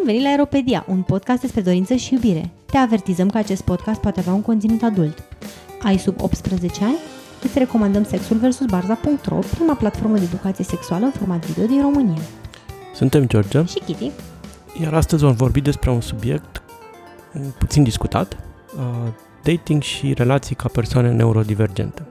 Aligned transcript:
Bun 0.00 0.08
venit 0.08 0.24
la 0.24 0.30
Aeropedia, 0.30 0.84
un 0.88 1.02
podcast 1.02 1.40
despre 1.40 1.60
dorință 1.60 1.94
și 1.94 2.14
iubire. 2.14 2.50
Te 2.66 2.76
avertizăm 2.76 3.30
că 3.30 3.38
acest 3.38 3.62
podcast 3.62 4.00
poate 4.00 4.20
avea 4.20 4.32
un 4.32 4.42
conținut 4.42 4.82
adult. 4.82 5.22
Ai 5.82 5.98
sub 5.98 6.20
18 6.20 6.84
ani? 6.84 6.96
Îți 7.42 7.58
recomandăm 7.58 8.04
Sexul 8.04 8.36
vs. 8.36 8.64
Barza.ro, 8.64 9.38
prima 9.38 9.74
platformă 9.74 10.16
de 10.16 10.24
educație 10.24 10.64
sexuală 10.64 11.04
în 11.04 11.10
format 11.10 11.46
video 11.46 11.66
din 11.66 11.80
România. 11.80 12.20
Suntem 12.94 13.26
George, 13.26 13.64
Și 13.64 13.80
Kitty, 13.86 14.10
iar 14.82 14.94
astăzi 14.94 15.24
vom 15.24 15.32
vorbi 15.32 15.60
despre 15.60 15.90
un 15.90 16.00
subiect 16.00 16.62
mm, 17.32 17.54
puțin 17.58 17.82
discutat, 17.82 18.36
uh, 18.76 19.12
dating 19.42 19.82
și 19.82 20.12
relații 20.12 20.54
ca 20.54 20.68
persoane 20.72 21.12
neurodivergente. 21.12 22.02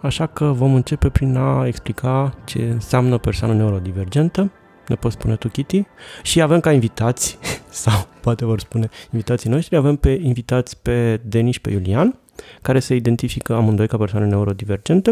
Așa 0.00 0.26
că 0.26 0.44
vom 0.44 0.74
începe 0.74 1.08
prin 1.08 1.36
a 1.36 1.66
explica 1.66 2.34
ce 2.44 2.68
înseamnă 2.72 3.18
persoană 3.18 3.54
neurodivergentă, 3.54 4.50
ne 4.90 4.96
poți 4.96 5.14
spune 5.14 5.36
tu, 5.36 5.48
Kitty, 5.48 5.82
și 6.22 6.40
avem 6.40 6.60
ca 6.60 6.72
invitați, 6.72 7.38
sau 7.84 8.08
poate 8.20 8.44
vor 8.44 8.60
spune 8.60 8.88
invitații 9.10 9.50
noștri, 9.50 9.76
avem 9.76 9.96
pe 9.96 10.10
invitați 10.10 10.76
pe 10.82 11.20
Denis 11.24 11.54
și 11.54 11.60
pe 11.60 11.70
Iulian, 11.70 12.18
care 12.62 12.80
se 12.80 12.94
identifică 12.94 13.54
amândoi 13.54 13.88
ca 13.88 13.96
persoane 13.96 14.26
neurodivergente. 14.26 15.10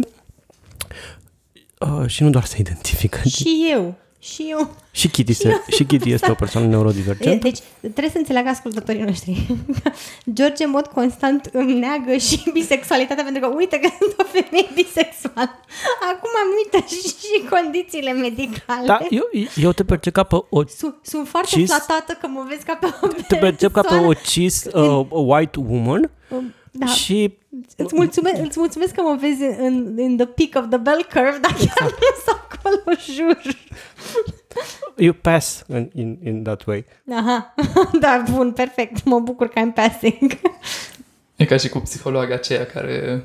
Uh, 1.80 2.06
și 2.06 2.22
nu 2.22 2.30
doar 2.30 2.44
se 2.44 2.56
identifică, 2.60 3.18
ci 3.24 3.32
și 3.32 3.68
eu, 3.70 3.94
și 4.20 4.46
eu. 4.50 4.74
și 4.90 5.08
Kitty, 5.08 5.32
se, 5.32 5.60
și 5.76 5.84
Kitty 5.84 6.10
este 6.10 6.30
o 6.30 6.34
persoană 6.34 6.66
neurodivergentă. 6.66 7.42
Deci 7.48 7.58
trebuie 7.80 8.10
să 8.10 8.18
înțeleagă 8.18 8.48
ascultătorii 8.48 9.00
noștri. 9.02 9.46
George 10.36 10.64
în 10.64 10.70
mod 10.70 10.86
constant 10.86 11.48
îmi 11.52 11.72
neagă 11.74 12.16
și 12.16 12.42
bisexualitatea 12.52 13.24
pentru 13.24 13.48
că 13.48 13.54
uite 13.56 13.78
că 13.78 13.88
sunt 14.00 14.14
o 14.18 14.24
femeie 14.24 14.68
bisexuală. 14.74 15.50
Acum 16.12 16.30
am 16.44 16.50
uitat 16.64 16.88
și, 16.88 17.00
și 17.02 17.48
condițiile 17.50 18.12
medicale. 18.12 18.86
Da, 18.86 18.98
eu, 19.10 19.22
eu 19.56 19.72
te 19.72 19.84
percep 19.84 20.12
ca 20.12 20.22
pe 20.22 20.36
o 20.50 20.66
Sunt, 20.66 20.94
sunt 21.02 21.28
foarte 21.28 21.48
Cis- 21.60 21.66
flatată 21.66 22.12
că 22.20 22.26
mă 22.26 22.44
vezi 22.48 22.64
ca 22.64 22.74
pe 22.80 22.86
o 23.00 23.06
te 23.28 23.36
percep 23.36 23.72
ca 23.72 23.80
pe 23.80 23.86
persoană. 23.88 24.06
o 24.06 24.14
cis 24.14 24.64
uh, 24.64 25.06
white 25.10 25.58
woman 25.68 26.10
Da. 26.72 26.86
și 26.86 27.36
Îți 27.76 27.94
mulțumesc, 27.94 28.42
îți 28.42 28.58
mulțumesc 28.58 28.94
că 28.94 29.02
mă 29.02 29.16
vezi 29.20 29.42
în, 29.42 29.98
in 29.98 30.16
the 30.16 30.26
peak 30.26 30.64
of 30.64 30.68
the 30.70 30.78
bell 30.78 31.06
curve, 31.12 31.38
dar 31.40 31.50
chiar 31.52 31.60
Exact. 31.60 31.90
nu 31.90 32.22
sunt 32.24 32.40
acolo, 32.50 32.96
jur. 33.16 33.38
you 34.96 35.12
pass 35.12 35.64
in, 35.68 35.90
in, 35.94 36.18
in 36.24 36.42
that 36.42 36.64
way. 36.66 36.84
Aha, 37.12 37.54
da, 38.00 38.24
bun, 38.30 38.52
perfect. 38.52 39.04
Mă 39.04 39.18
bucur 39.20 39.48
că 39.48 39.60
I'm 39.60 39.74
passing. 39.74 40.40
E 41.36 41.44
ca 41.44 41.56
și 41.56 41.68
cu 41.68 41.78
psihologa 41.78 42.34
aceea 42.34 42.66
care 42.66 43.24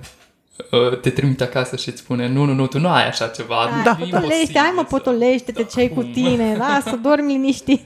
uh, 0.71 0.99
te 0.99 1.09
trimite 1.09 1.43
acasă 1.43 1.75
și 1.75 1.89
îți 1.89 1.99
spune 1.99 2.27
nu, 2.27 2.43
nu, 2.43 2.53
nu, 2.53 2.67
tu 2.67 2.79
nu 2.79 2.89
ai 2.89 3.07
așa 3.07 3.27
ceva. 3.27 3.69
Da, 3.83 3.89
e 3.89 4.03
potolește, 4.03 4.15
imposibil 4.15 4.59
hai 4.61 4.71
mă, 4.75 4.81
să- 4.81 4.87
potolește-te 4.95 5.63
ce 5.63 5.79
ai 5.79 5.87
cu 5.89 5.99
Acum. 5.99 6.11
tine, 6.11 6.55
lasă, 6.57 6.95
dormi 6.95 7.31
liniștit. 7.31 7.83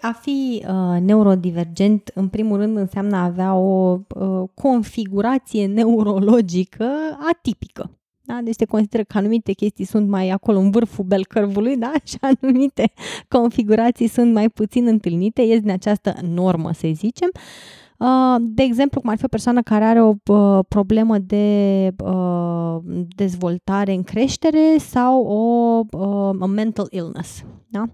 A 0.00 0.12
fi 0.12 0.64
uh, 0.68 1.00
neurodivergent, 1.00 2.10
în 2.14 2.28
primul 2.28 2.56
rând, 2.56 2.76
înseamnă 2.76 3.16
a 3.16 3.24
avea 3.24 3.54
o 3.54 3.98
uh, 4.08 4.48
configurație 4.54 5.66
neurologică 5.66 6.88
atipică. 7.30 7.90
Da? 8.22 8.40
Deci 8.44 8.54
se 8.54 8.64
consideră 8.64 9.02
că 9.02 9.18
anumite 9.18 9.52
chestii 9.52 9.84
sunt 9.84 10.08
mai 10.08 10.30
acolo 10.30 10.58
în 10.58 10.70
vârful 10.70 11.04
bel 11.04 11.24
curve 11.24 11.74
da? 11.74 11.92
și 12.04 12.16
anumite 12.20 12.92
configurații 13.28 14.06
sunt 14.06 14.32
mai 14.32 14.48
puțin 14.48 14.86
întâlnite, 14.86 15.42
ies 15.42 15.60
din 15.60 15.70
această 15.70 16.14
normă, 16.22 16.72
să 16.72 16.88
zicem. 16.92 17.30
Uh, 17.98 18.36
De 18.40 18.62
exemplu, 18.62 19.00
cum 19.00 19.10
ar 19.10 19.16
fi 19.16 19.24
o 19.24 19.28
persoană 19.28 19.62
care 19.62 19.84
are 19.84 20.02
o 20.02 20.14
uh, 20.26 20.64
problemă 20.68 21.18
de 21.18 21.88
uh, 22.04 22.76
dezvoltare 23.16 23.92
în 23.92 24.02
creștere 24.02 24.76
sau 24.78 25.24
o 25.24 25.82
uh, 25.98 26.36
a 26.40 26.46
mental 26.46 26.86
illness. 26.90 27.44
Da? 27.68 27.84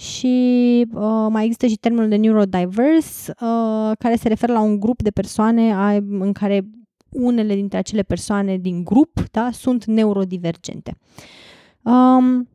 Și 0.00 0.86
uh, 0.92 1.26
mai 1.30 1.44
există 1.44 1.66
și 1.66 1.76
termenul 1.76 2.08
de 2.08 2.16
neurodiverse, 2.16 3.32
uh, 3.40 3.92
care 3.98 4.16
se 4.16 4.28
referă 4.28 4.52
la 4.52 4.60
un 4.60 4.80
grup 4.80 5.02
de 5.02 5.10
persoane 5.10 5.72
a, 5.72 5.94
în 5.94 6.32
care 6.32 6.70
unele 7.08 7.54
dintre 7.54 7.78
acele 7.78 8.02
persoane 8.02 8.56
din 8.56 8.84
grup 8.84 9.20
da, 9.30 9.50
sunt 9.52 9.84
neurodivergente. 9.84 10.98
Um, 11.82 12.48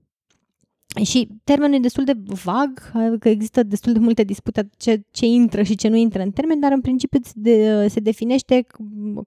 și 1.04 1.28
termenul 1.44 1.76
e 1.76 1.80
destul 1.80 2.04
de 2.04 2.14
vag, 2.44 2.92
că 3.20 3.30
există 3.30 3.64
destul 3.64 3.94
de 3.94 4.00
multe 4.00 4.24
dispute 4.24 4.70
ce, 4.78 5.04
ce 5.12 5.26
intră 5.26 5.64
și 5.64 5.76
ce 5.76 5.88
nu 5.88 5.96
intră 5.96 6.22
în 6.22 6.32
termen, 6.32 6.60
dar 6.60 6.72
în 6.72 6.82
principiu 6.82 7.20
se 7.24 7.32
de, 7.36 7.88
se 7.88 8.00
definește 8.00 8.66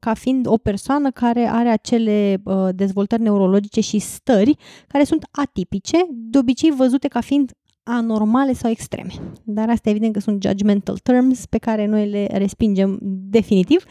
ca 0.00 0.14
fiind 0.14 0.46
o 0.46 0.56
persoană 0.56 1.10
care 1.10 1.46
are 1.46 1.68
acele 1.68 2.40
uh, 2.44 2.68
dezvoltări 2.74 3.22
neurologice 3.22 3.80
și 3.80 3.98
stări 3.98 4.56
care 4.86 5.04
sunt 5.04 5.26
atipice, 5.30 5.96
de 6.10 6.38
obicei 6.38 6.70
văzute 6.70 7.08
ca 7.08 7.20
fiind 7.20 7.52
anormale 7.88 8.52
sau 8.52 8.70
extreme. 8.70 9.10
Dar 9.44 9.70
astea 9.70 9.90
evident 9.90 10.12
că 10.12 10.20
sunt 10.20 10.42
judgmental 10.42 10.98
terms 10.98 11.46
pe 11.46 11.58
care 11.58 11.86
noi 11.86 12.08
le 12.08 12.26
respingem 12.32 12.98
definitiv. 13.02 13.84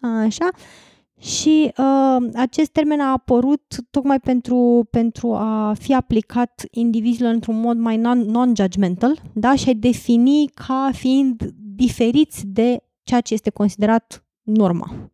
Așa. 0.00 0.48
Și 1.20 1.72
uh, 1.78 2.28
acest 2.34 2.70
termen 2.70 3.00
a 3.00 3.10
apărut 3.12 3.76
tocmai 3.90 4.20
pentru, 4.20 4.88
pentru 4.90 5.34
a 5.34 5.74
fi 5.78 5.94
aplicat 5.94 6.64
indivizilor 6.70 7.32
într-un 7.32 7.60
mod 7.60 7.76
mai 7.76 7.96
non- 7.96 8.26
non-judgmental 8.26 9.22
da? 9.32 9.54
și 9.54 9.68
a 9.68 9.72
defini 9.72 10.50
ca 10.66 10.90
fiind 10.92 11.50
diferiți 11.74 12.46
de 12.46 12.82
ceea 13.02 13.20
ce 13.20 13.34
este 13.34 13.50
considerat 13.50 14.24
norma. 14.42 15.10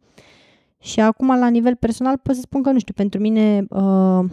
Și 0.80 1.00
acum, 1.00 1.26
la 1.26 1.48
nivel 1.48 1.76
personal, 1.76 2.18
pot 2.22 2.34
să 2.34 2.40
spun 2.40 2.62
că, 2.62 2.70
nu 2.70 2.78
știu, 2.78 2.94
pentru 2.96 3.20
mine, 3.20 3.66
uh, 3.68 4.24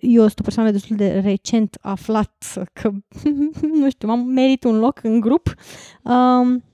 eu 0.00 0.20
sunt 0.20 0.40
o 0.40 0.42
persoană 0.42 0.70
destul 0.70 0.96
de 0.96 1.18
recent 1.18 1.78
aflat 1.80 2.62
că, 2.72 2.90
nu 3.80 3.90
știu, 3.90 4.08
am 4.08 4.20
merit 4.20 4.64
un 4.64 4.78
loc 4.78 5.00
în 5.02 5.20
grup. 5.20 5.54
Um, 6.02 6.64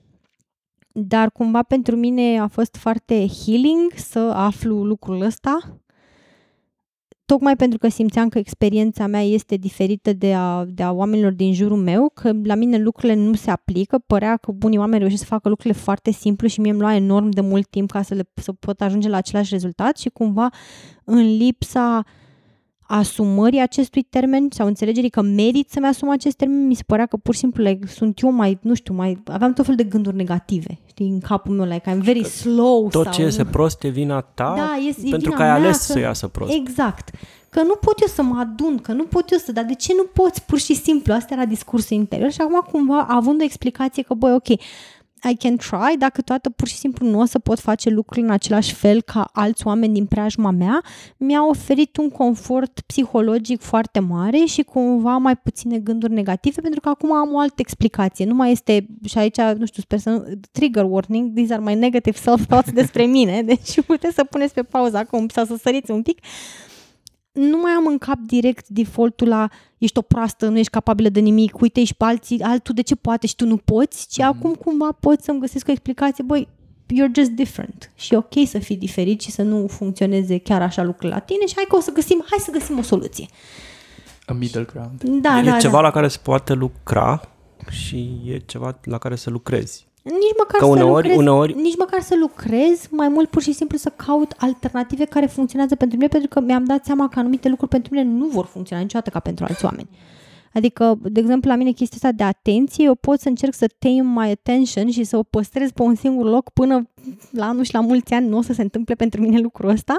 dar 0.91 1.31
cumva 1.31 1.63
pentru 1.63 1.95
mine 1.95 2.39
a 2.39 2.47
fost 2.47 2.75
foarte 2.75 3.27
healing 3.45 3.91
să 3.95 4.19
aflu 4.19 4.83
lucrul 4.83 5.21
ăsta, 5.21 5.79
tocmai 7.27 7.55
pentru 7.55 7.77
că 7.77 7.87
simțeam 7.87 8.29
că 8.29 8.37
experiența 8.37 9.07
mea 9.07 9.21
este 9.21 9.55
diferită 9.55 10.13
de 10.13 10.33
a, 10.33 10.65
de 10.65 10.83
a 10.83 10.91
oamenilor 10.91 11.31
din 11.31 11.53
jurul 11.53 11.77
meu, 11.77 12.11
că 12.13 12.31
la 12.43 12.55
mine 12.55 12.77
lucrurile 12.77 13.19
nu 13.19 13.33
se 13.33 13.51
aplică, 13.51 13.97
părea 13.97 14.37
că 14.37 14.51
bunii 14.51 14.77
oameni 14.77 14.99
reușesc 14.99 15.21
să 15.21 15.27
facă 15.27 15.49
lucrurile 15.49 15.79
foarte 15.79 16.11
simplu 16.11 16.47
și 16.47 16.59
mie 16.59 16.71
îmi 16.71 16.79
lua 16.79 16.95
enorm 16.95 17.29
de 17.29 17.41
mult 17.41 17.67
timp 17.69 17.91
ca 17.91 18.01
să, 18.01 18.13
le, 18.13 18.29
să 18.33 18.53
pot 18.53 18.81
ajunge 18.81 19.09
la 19.09 19.17
același 19.17 19.53
rezultat 19.53 19.97
și 19.97 20.09
cumva 20.09 20.49
în 21.03 21.37
lipsa 21.37 22.03
asumării 22.87 23.59
acestui 23.61 24.01
termen 24.03 24.47
sau 24.51 24.67
înțelegerii 24.67 25.09
că 25.09 25.21
merit 25.21 25.69
să-mi 25.69 25.85
asum 25.87 26.09
acest 26.09 26.37
termen, 26.37 26.67
mi 26.67 26.73
se 26.73 26.83
părea 26.85 27.05
că 27.05 27.17
pur 27.17 27.33
și 27.33 27.39
simplu 27.39 27.63
like, 27.63 27.87
sunt 27.87 28.19
eu 28.19 28.31
mai, 28.31 28.57
nu 28.61 28.73
știu, 28.73 28.93
mai 28.93 29.21
aveam 29.25 29.53
tot 29.53 29.65
felul 29.65 29.79
de 29.83 29.89
gânduri 29.89 30.15
negative, 30.15 30.79
știi, 30.85 31.07
în 31.09 31.19
capul 31.19 31.55
meu, 31.55 31.65
like 31.65 31.95
I'm 31.95 31.97
very 31.99 32.23
slow 32.23 32.87
Tot 32.89 33.03
sau 33.03 33.13
ce 33.13 33.21
iese 33.21 33.45
prost 33.45 33.83
e 33.83 33.87
vina 33.87 34.21
ta 34.21 34.53
Da, 34.57 34.77
e- 34.87 35.07
e 35.07 35.09
pentru 35.09 35.29
vina 35.29 35.35
că 35.35 35.41
ai 35.41 35.47
mea 35.47 35.57
ales 35.57 35.77
că- 35.77 35.91
să 35.93 35.99
iasă 35.99 36.27
prost. 36.27 36.53
Exact. 36.53 37.09
Că 37.49 37.61
nu 37.63 37.75
pot 37.81 37.99
eu 37.99 38.07
să 38.07 38.21
mă 38.21 38.39
adun, 38.39 38.77
că 38.77 38.91
nu 38.91 39.03
pot 39.03 39.31
eu 39.31 39.37
să... 39.37 39.51
Dar 39.51 39.63
de 39.63 39.73
ce 39.75 39.93
nu 39.97 40.03
poți 40.03 40.45
pur 40.45 40.59
și 40.59 40.75
simplu? 40.75 41.13
Asta 41.13 41.33
era 41.33 41.45
discursul 41.45 41.97
interior 41.97 42.31
și 42.31 42.41
acum 42.41 42.65
cumva 42.71 43.05
având 43.09 43.41
o 43.41 43.43
explicație 43.43 44.03
că, 44.03 44.13
băi, 44.13 44.33
ok, 44.33 44.47
I 45.23 45.35
can 45.35 45.55
try, 45.55 45.97
dacă 45.97 46.21
toată 46.21 46.49
pur 46.49 46.67
și 46.67 46.75
simplu 46.75 47.07
nu 47.07 47.19
o 47.19 47.25
să 47.25 47.39
pot 47.39 47.59
face 47.59 47.89
lucrurile 47.89 48.27
în 48.27 48.33
același 48.33 48.73
fel 48.73 49.01
ca 49.01 49.29
alți 49.33 49.67
oameni 49.67 49.93
din 49.93 50.05
preajma 50.05 50.51
mea, 50.51 50.83
mi-a 51.17 51.47
oferit 51.47 51.97
un 51.97 52.09
confort 52.09 52.79
psihologic 52.79 53.61
foarte 53.61 53.99
mare 53.99 54.37
și 54.45 54.61
cumva 54.61 55.17
mai 55.17 55.35
puține 55.35 55.79
gânduri 55.79 56.13
negative, 56.13 56.61
pentru 56.61 56.79
că 56.79 56.89
acum 56.89 57.13
am 57.13 57.33
o 57.33 57.39
altă 57.39 57.55
explicație. 57.57 58.25
Nu 58.25 58.33
mai 58.33 58.51
este, 58.51 58.87
și 59.05 59.17
aici, 59.17 59.37
nu 59.37 59.65
știu, 59.65 59.81
sper 59.81 59.99
să 59.99 60.09
nu, 60.09 60.23
trigger 60.51 60.83
warning, 60.83 61.33
these 61.33 61.53
are 61.53 61.63
my 61.63 61.75
negative 61.75 62.17
self-thoughts 62.17 62.71
despre 62.73 63.03
mine, 63.03 63.41
deci 63.51 63.81
puteți 63.81 64.15
să 64.15 64.23
puneți 64.23 64.53
pe 64.53 64.63
pauză 64.63 64.97
acum 64.97 65.27
sau 65.27 65.45
să 65.45 65.55
săriți 65.61 65.91
un 65.91 66.01
pic. 66.01 66.19
Nu 67.37 67.57
mai 67.57 67.71
am 67.71 67.85
în 67.87 67.97
cap 67.97 68.17
direct 68.17 68.67
defaultul 68.67 69.27
la 69.27 69.47
ești 69.77 69.97
o 69.97 70.01
proastă, 70.01 70.47
nu 70.47 70.57
ești 70.57 70.71
capabilă 70.71 71.09
de 71.09 71.19
nimic, 71.19 71.61
uite, 71.61 71.79
ești 71.79 71.95
pe 71.95 72.03
alții, 72.03 72.41
altul 72.41 72.73
de 72.75 72.81
ce 72.81 72.95
poate 72.95 73.27
și 73.27 73.35
tu 73.35 73.45
nu 73.45 73.57
poți, 73.57 74.07
ci 74.07 74.19
acum 74.19 74.53
cumva 74.53 74.91
pot 74.99 75.21
să-mi 75.21 75.39
găsesc 75.39 75.67
o 75.67 75.71
explicație, 75.71 76.23
băi, 76.23 76.47
you're 76.93 77.15
just 77.15 77.29
different 77.29 77.91
și 77.95 78.13
e 78.13 78.17
ok 78.17 78.33
să 78.45 78.59
fii 78.59 78.77
diferit 78.77 79.21
și 79.21 79.31
să 79.31 79.41
nu 79.41 79.67
funcționeze 79.67 80.37
chiar 80.37 80.61
așa 80.61 80.83
lucrurile 80.83 81.13
la 81.13 81.19
tine 81.19 81.45
și 81.45 81.55
hai 81.55 81.65
că 81.67 81.75
o 81.75 81.79
să 81.79 81.91
găsim, 81.91 82.23
hai 82.29 82.39
să 82.39 82.51
găsim 82.51 82.77
o 82.77 82.81
soluție. 82.81 83.25
A 84.25 84.33
middle 84.33 84.63
ground. 84.63 85.03
Da, 85.03 85.39
e 85.39 85.43
da, 85.43 85.57
ceva 85.57 85.75
da. 85.75 85.81
la 85.81 85.91
care 85.91 86.07
se 86.07 86.19
poate 86.21 86.53
lucra 86.53 87.21
și 87.69 88.21
e 88.25 88.37
ceva 88.37 88.79
la 88.83 88.97
care 88.97 89.15
să 89.15 89.29
lucrezi. 89.29 89.86
Nici 90.11 90.35
măcar 90.37 90.59
Că 90.59 90.65
să 90.65 90.71
uneori- 90.71 91.07
lucrez, 91.07 91.15
uneori- 91.17 91.53
nici 91.55 91.77
măcar 91.77 92.01
să 92.01 92.15
lucrez, 92.19 92.87
mai 92.89 93.07
mult 93.07 93.29
pur 93.29 93.41
și 93.41 93.51
simplu 93.51 93.77
să 93.77 93.89
caut 93.95 94.33
alternative 94.37 95.05
care 95.05 95.25
funcționează 95.25 95.75
pentru 95.75 95.97
mine, 95.97 96.09
pentru 96.09 96.29
că 96.29 96.39
mi-am 96.39 96.63
dat 96.63 96.85
seama 96.85 97.07
că 97.07 97.19
anumite 97.19 97.49
lucruri 97.49 97.71
pentru 97.71 97.93
mine 97.93 98.09
nu 98.09 98.25
vor 98.25 98.45
funcționa 98.45 98.81
niciodată 98.81 99.09
ca 99.09 99.19
pentru 99.19 99.45
alți 99.49 99.65
oameni. 99.65 99.89
Adică, 100.53 100.97
de 101.01 101.19
exemplu, 101.19 101.49
la 101.49 101.55
mine 101.55 101.71
chestia 101.71 101.97
asta 102.01 102.11
de 102.17 102.23
atenție, 102.23 102.83
eu 102.85 102.95
pot 102.95 103.19
să 103.19 103.27
încerc 103.29 103.53
să 103.53 103.67
tame 103.79 104.01
my 104.01 104.31
attention 104.31 104.89
și 104.89 105.03
să 105.03 105.17
o 105.17 105.23
păstrez 105.23 105.71
pe 105.71 105.81
un 105.81 105.95
singur 105.95 106.25
loc 106.29 106.49
până 106.49 106.89
la 107.31 107.45
anul 107.45 107.63
și 107.63 107.73
la 107.73 107.79
mulți 107.79 108.13
ani 108.13 108.27
nu 108.27 108.37
o 108.37 108.41
să 108.41 108.53
se 108.53 108.61
întâmple 108.61 108.95
pentru 108.95 109.21
mine 109.21 109.39
lucrul 109.39 109.69
ăsta. 109.69 109.97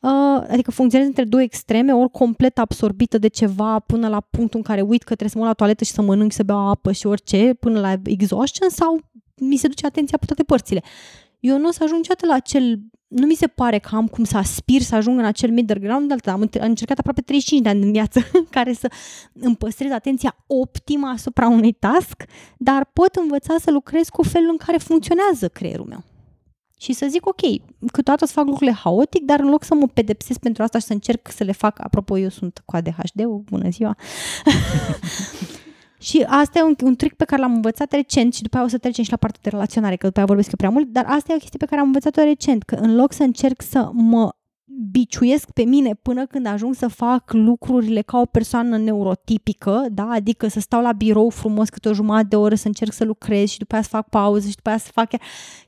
uh, 0.00 0.44
adică 0.50 0.70
funcționez 0.70 1.06
între 1.06 1.24
două 1.24 1.42
extreme, 1.42 1.92
ori 1.92 2.10
complet 2.10 2.58
absorbită 2.58 3.18
de 3.18 3.28
ceva 3.28 3.78
până 3.78 4.08
la 4.08 4.20
punctul 4.30 4.58
în 4.58 4.64
care 4.64 4.80
uit 4.80 5.00
că 5.02 5.14
trebuie 5.14 5.28
să 5.28 5.38
mă 5.38 5.42
duc 5.44 5.50
la 5.52 5.56
toaletă 5.58 5.84
și 5.84 5.90
să 5.92 6.02
mănânc, 6.02 6.32
să 6.32 6.42
beau 6.42 6.68
apă 6.68 6.92
și 6.92 7.06
orice, 7.06 7.54
până 7.60 7.80
la 7.80 7.94
exhaustion, 8.04 8.68
sau 8.68 9.00
mi 9.36 9.56
se 9.56 9.68
duce 9.68 9.86
atenția 9.86 10.18
pe 10.18 10.26
toate 10.26 10.42
părțile. 10.42 10.82
Eu 11.40 11.58
nu 11.58 11.68
o 11.68 11.70
să 11.70 11.82
ajung 11.82 11.98
niciodată 11.98 12.26
la 12.26 12.34
acel 12.34 12.80
nu 13.14 13.26
mi 13.26 13.34
se 13.34 13.46
pare 13.46 13.78
că 13.78 13.96
am 13.96 14.06
cum 14.06 14.24
să 14.24 14.36
aspir 14.36 14.80
să 14.80 14.94
ajung 14.94 15.18
în 15.18 15.24
acel 15.24 15.50
middle 15.50 15.78
ground, 15.78 16.08
dar 16.08 16.34
am 16.34 16.50
încercat 16.52 16.98
aproape 16.98 17.20
35 17.20 17.62
de 17.62 17.68
ani 17.68 17.82
în 17.82 17.92
viață 17.92 18.20
în 18.32 18.44
care 18.56 18.72
să 18.72 18.90
îmi 19.32 19.56
păstrez 19.56 19.90
atenția 19.90 20.36
optimă 20.46 21.06
asupra 21.06 21.48
unui 21.48 21.72
task, 21.72 22.22
dar 22.58 22.90
pot 22.92 23.14
învăța 23.14 23.56
să 23.60 23.70
lucrez 23.70 24.08
cu 24.08 24.22
felul 24.22 24.48
în 24.50 24.56
care 24.56 24.76
funcționează 24.76 25.48
creierul 25.48 25.86
meu. 25.86 26.02
Și 26.78 26.92
să 26.92 27.06
zic, 27.10 27.26
ok, 27.26 27.40
câteodată 27.92 28.26
să 28.26 28.32
fac 28.32 28.44
lucrurile 28.44 28.76
haotic, 28.76 29.22
dar 29.22 29.40
în 29.40 29.48
loc 29.48 29.64
să 29.64 29.74
mă 29.74 29.86
pedepsesc 29.86 30.38
pentru 30.38 30.62
asta 30.62 30.78
și 30.78 30.84
să 30.84 30.92
încerc 30.92 31.30
să 31.30 31.44
le 31.44 31.52
fac, 31.52 31.84
apropo, 31.84 32.18
eu 32.18 32.28
sunt 32.28 32.62
cu 32.64 32.76
ADHD, 32.76 33.24
bună 33.24 33.68
ziua, 33.70 33.96
Și 36.04 36.24
asta 36.28 36.58
e 36.58 36.62
un, 36.62 36.74
un 36.84 36.96
trick 36.96 37.16
pe 37.16 37.24
care 37.24 37.40
l-am 37.40 37.54
învățat 37.54 37.92
recent 37.92 38.34
și 38.34 38.42
după 38.42 38.56
aia 38.56 38.64
o 38.64 38.68
să 38.68 38.78
trecem 38.78 39.04
și 39.04 39.10
la 39.10 39.16
partea 39.16 39.40
de 39.42 39.48
relaționare, 39.50 39.96
că 39.96 40.06
după 40.06 40.18
aia 40.18 40.26
vorbesc 40.26 40.48
eu 40.48 40.56
prea 40.56 40.70
mult, 40.70 40.88
dar 40.88 41.04
asta 41.08 41.32
e 41.32 41.34
o 41.34 41.38
chestie 41.38 41.58
pe 41.58 41.66
care 41.66 41.80
am 41.80 41.86
învățat-o 41.86 42.22
recent, 42.22 42.62
că 42.62 42.74
în 42.74 42.94
loc 42.94 43.12
să 43.12 43.22
încerc 43.22 43.62
să 43.62 43.90
mă 43.92 44.34
biciuiesc 44.90 45.50
pe 45.50 45.62
mine 45.62 45.94
până 46.02 46.26
când 46.26 46.46
ajung 46.46 46.74
să 46.74 46.88
fac 46.88 47.32
lucrurile 47.32 48.02
ca 48.02 48.18
o 48.18 48.24
persoană 48.24 48.78
neurotipică, 48.78 49.86
da? 49.90 50.08
adică 50.10 50.48
să 50.48 50.60
stau 50.60 50.82
la 50.82 50.92
birou 50.92 51.30
frumos 51.30 51.68
câte 51.68 51.88
o 51.88 51.92
jumătate 51.92 52.26
de 52.28 52.36
oră, 52.36 52.54
să 52.54 52.66
încerc 52.66 52.92
să 52.92 53.04
lucrez 53.04 53.48
și 53.48 53.58
după 53.58 53.74
aia 53.74 53.82
să 53.82 53.88
fac 53.88 54.08
pauză 54.08 54.48
și 54.48 54.54
după 54.54 54.68
aia 54.68 54.78
să 54.78 54.90
fac 54.92 55.10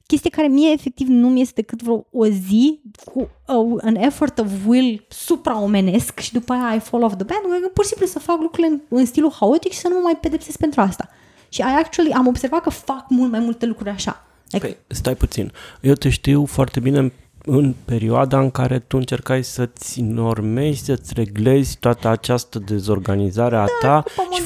chestie 0.06 0.31
care 0.31 0.47
mie 0.47 0.73
efectiv 0.73 1.08
nu 1.08 1.29
mi 1.29 1.41
este 1.41 1.61
decât 1.61 1.82
vreo 1.82 2.06
o 2.12 2.26
zi 2.26 2.81
cu 3.05 3.31
uh, 3.47 3.79
an 3.82 3.94
effort 3.94 4.38
of 4.38 4.50
will 4.67 5.06
supraomenesc 5.08 6.19
și 6.19 6.32
după 6.32 6.53
aia 6.53 6.75
I 6.75 6.81
fall 6.81 7.03
off 7.03 7.17
the 7.17 7.25
band, 7.25 7.70
pur 7.73 7.85
și 7.85 7.91
simplu 7.91 8.06
să 8.06 8.19
fac 8.19 8.41
lucrurile 8.41 8.73
în, 8.73 8.81
în 8.99 9.06
stilul 9.06 9.32
haotic 9.41 9.73
și 9.73 9.79
să 9.79 9.88
nu 9.88 9.94
mă 9.94 10.00
mai 10.00 10.17
pedepsesc 10.20 10.58
pentru 10.58 10.81
asta. 10.81 11.08
Și 11.49 11.61
I 11.61 11.64
actually 11.85 12.12
am 12.12 12.26
observat 12.26 12.62
că 12.62 12.70
fac 12.70 13.06
mult 13.08 13.31
mai 13.31 13.41
multe 13.41 13.67
lucruri 13.67 13.91
așa. 13.91 14.26
Like, 14.50 14.67
păi, 14.67 14.76
stai 14.88 15.14
puțin. 15.14 15.53
Eu 15.81 15.94
te 15.94 16.08
știu 16.08 16.44
foarte 16.44 16.81
bine 16.81 17.12
în 17.48 17.75
perioada 17.84 18.40
în 18.40 18.50
care 18.50 18.78
tu 18.78 18.96
încercai 18.96 19.44
să-ți 19.44 20.00
normezi, 20.00 20.84
să-ți 20.84 21.12
reglezi 21.14 21.76
toată 21.78 22.08
această 22.08 22.58
dezorganizare 22.58 23.56
a 23.56 23.64
da, 23.82 23.88
ta 23.88 24.04
și 24.31 24.40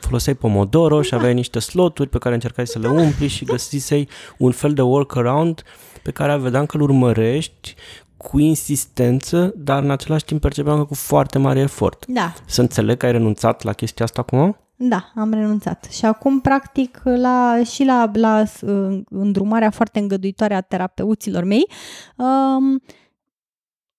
foloseai 0.00 0.34
Pomodoro 0.34 0.96
da. 0.96 1.02
și 1.02 1.14
aveai 1.14 1.34
niște 1.34 1.58
sloturi 1.58 2.08
pe 2.08 2.18
care 2.18 2.34
încercai 2.34 2.66
să 2.66 2.78
le 2.78 2.88
umpli 2.88 3.26
și 3.26 3.44
găsisei 3.44 4.08
un 4.38 4.50
fel 4.50 4.72
de 4.72 4.82
workaround 4.82 5.62
pe 6.02 6.10
care 6.10 6.36
vedeam 6.36 6.66
că 6.66 6.76
îl 6.76 6.82
urmărești 6.82 7.74
cu 8.16 8.38
insistență, 8.38 9.52
dar 9.56 9.82
în 9.82 9.90
același 9.90 10.24
timp 10.24 10.40
percepeam 10.40 10.76
că 10.76 10.84
cu 10.84 10.94
foarte 10.94 11.38
mare 11.38 11.60
efort. 11.60 12.06
Da. 12.06 12.32
Să 12.46 12.60
înțeleg 12.60 12.96
că 12.96 13.06
ai 13.06 13.12
renunțat 13.12 13.62
la 13.62 13.72
chestia 13.72 14.04
asta 14.04 14.20
acum? 14.20 14.56
Da, 14.76 15.12
am 15.14 15.32
renunțat. 15.32 15.88
Și 15.90 16.04
acum, 16.04 16.40
practic, 16.40 17.00
la, 17.04 17.62
și 17.64 17.84
la, 17.84 18.10
la 18.12 18.44
uh, 18.62 19.00
îndrumarea 19.10 19.70
foarte 19.70 19.98
îngăduitoare 19.98 20.54
a 20.54 20.60
terapeuților 20.60 21.44
mei, 21.44 21.68
um, 22.16 22.82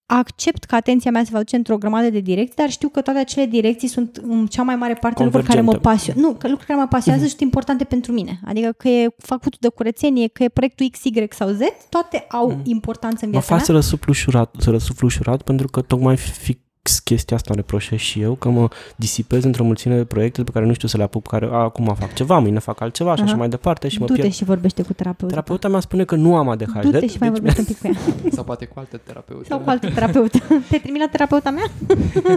accept 0.05 0.63
că 0.63 0.75
atenția 0.75 1.11
mea 1.11 1.23
se 1.23 1.29
va 1.31 1.37
duce 1.37 1.55
într-o 1.55 1.77
grămadă 1.77 2.09
de 2.09 2.19
direcții, 2.19 2.55
dar 2.55 2.69
știu 2.69 2.89
că 2.89 3.01
toate 3.01 3.19
acele 3.19 3.45
direcții 3.45 3.87
sunt 3.87 4.15
în 4.15 4.47
cea 4.47 4.63
mai 4.63 4.75
mare 4.75 4.93
parte 4.93 5.23
lucruri 5.23 5.45
care 5.45 5.61
mă 5.61 5.73
pasionează. 5.73 6.27
Nu, 6.27 6.33
că 6.33 6.47
lucruri 6.47 6.67
care 6.67 6.79
mă 6.79 6.87
pasionează 6.87 7.25
uh-huh. 7.25 7.29
și 7.29 7.35
sunt 7.37 7.51
importante 7.51 7.83
pentru 7.83 8.11
mine. 8.11 8.39
Adică 8.45 8.71
că 8.71 8.87
e 8.87 9.07
făcutul 9.17 9.57
de 9.61 9.67
curățenie, 9.67 10.27
că 10.27 10.43
e 10.43 10.49
proiectul 10.49 10.89
X, 10.91 11.03
Y 11.03 11.27
sau 11.29 11.49
Z, 11.49 11.59
toate 11.89 12.25
au 12.29 12.51
uh-huh. 12.51 12.63
importanță 12.63 13.25
în 13.25 13.31
viața 13.31 13.45
mă 13.49 13.57
fac 13.57 13.57
mea. 13.57 13.65
să 13.65 13.71
răsuflu 13.71 14.11
ușurat, 14.11 14.55
să 14.57 14.69
răsuflu 14.69 15.07
ușurat 15.07 15.41
pentru 15.41 15.67
că 15.67 15.81
tocmai 15.81 16.17
fi, 16.17 16.57
chestia 17.03 17.35
asta 17.35 17.49
îmi 17.53 17.61
reproșez 17.61 17.99
și 17.99 18.21
eu, 18.21 18.35
că 18.35 18.49
mă 18.49 18.69
disipez 18.95 19.43
într-o 19.43 19.63
mulțime 19.63 19.95
de 19.95 20.03
proiecte 20.05 20.43
pe 20.43 20.51
care 20.51 20.65
nu 20.65 20.73
știu 20.73 20.87
să 20.87 20.97
le 20.97 21.03
apuc, 21.03 21.27
care 21.27 21.45
a, 21.45 21.55
acum 21.55 21.95
fac 21.99 22.13
ceva, 22.13 22.39
mâine 22.39 22.59
fac 22.59 22.81
altceva 22.81 23.15
și 23.15 23.21
așa 23.21 23.35
mai 23.35 23.49
departe 23.49 23.87
și 23.87 23.99
mă 23.99 24.05
Du-te 24.05 24.19
pierd. 24.19 24.33
și 24.33 24.43
vorbește 24.43 24.81
cu 24.81 24.93
terapeuta. 24.93 25.33
Terapeuta 25.33 25.67
mea 25.67 25.79
spune 25.79 26.03
că 26.05 26.15
nu 26.15 26.35
am 26.35 26.49
ADHD. 26.49 26.81
Du-te 26.81 27.07
și 27.07 27.17
mai 27.19 27.29
deci 27.29 27.39
vorbește 27.39 27.59
un 27.59 27.65
pic 27.65 27.79
cu 27.79 27.87
ea. 27.87 28.31
Sau 28.35 28.43
poate 28.43 28.65
cu 28.65 28.79
altă 28.79 28.97
terapeută. 28.97 29.45
Sau 29.47 29.59
cu 29.59 29.69
altă 29.69 29.89
terapeută. 29.89 30.37
Te 30.69 30.77
trimit 30.77 31.01
la 31.01 31.07
terapeuta 31.07 31.49
mea? 31.49 31.71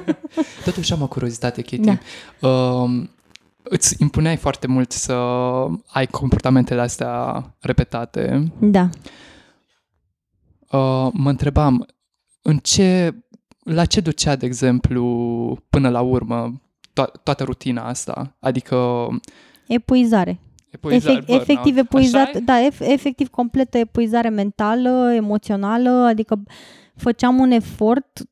Totuși 0.65 0.93
am 0.93 1.03
o 1.03 1.07
curiozitate, 1.07 1.63
Katie. 1.63 1.99
Da. 2.41 2.49
Uh, 2.49 3.03
îți 3.63 3.97
impuneai 3.99 4.37
foarte 4.37 4.67
mult 4.67 4.93
să 4.93 5.13
ai 5.87 6.07
comportamentele 6.07 6.81
astea 6.81 7.45
repetate. 7.61 8.53
Da. 8.59 8.89
Uh, 10.71 11.09
mă 11.13 11.29
întrebam, 11.29 11.87
în 12.43 12.59
ce 12.59 13.15
la 13.63 13.85
ce 13.85 14.01
ducea, 14.01 14.37
de 14.37 14.47
exemplu, 14.47 15.59
până 15.71 15.89
la 15.89 16.01
urmă 16.01 16.61
to- 16.91 17.23
toată 17.23 17.45
rutina 17.45 17.89
asta? 17.89 18.37
Adică... 18.39 19.09
Epuizare. 19.67 20.41
Epuizare, 20.71 21.13
Efect, 21.13 21.41
efectiv 21.41 21.77
epuizat, 21.77 22.37
da, 22.37 22.65
ef, 22.65 22.81
efectiv 22.81 23.29
completă 23.29 23.79
epuizare 23.79 24.29
mentală, 24.29 25.13
emoțională, 25.15 25.91
adică 25.91 26.43
făceam 26.95 27.39
un 27.39 27.51
efort, 27.51 28.23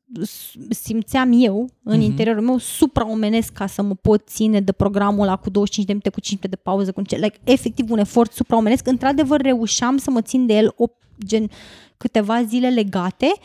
simțeam 0.69 1.31
eu 1.33 1.69
în 1.83 1.99
uh-huh. 1.99 2.03
interiorul 2.03 2.43
meu 2.43 2.57
supraomenesc 2.57 3.53
ca 3.53 3.67
să 3.67 3.81
mă 3.81 3.95
pot 3.95 4.27
ține 4.27 4.61
de 4.61 4.71
programul 4.71 5.21
ăla 5.21 5.35
cu 5.35 5.49
25 5.49 5.85
de 5.85 5.91
minute, 5.91 6.09
cu 6.09 6.19
5 6.19 6.39
minute 6.41 6.55
de 6.55 6.69
pauză, 6.69 6.91
cu 6.91 7.01
like, 7.05 7.39
efectiv 7.43 7.91
un 7.91 7.97
efort 7.97 8.31
supraomenesc. 8.31 8.87
Într-adevăr 8.87 9.41
reușeam 9.41 9.97
să 9.97 10.11
mă 10.11 10.21
țin 10.21 10.45
de 10.45 10.53
el 10.53 10.73
o, 10.75 10.85
gen 11.25 11.49
câteva 11.97 12.43
zile 12.43 12.69
legate, 12.69 13.25
uh, 13.25 13.41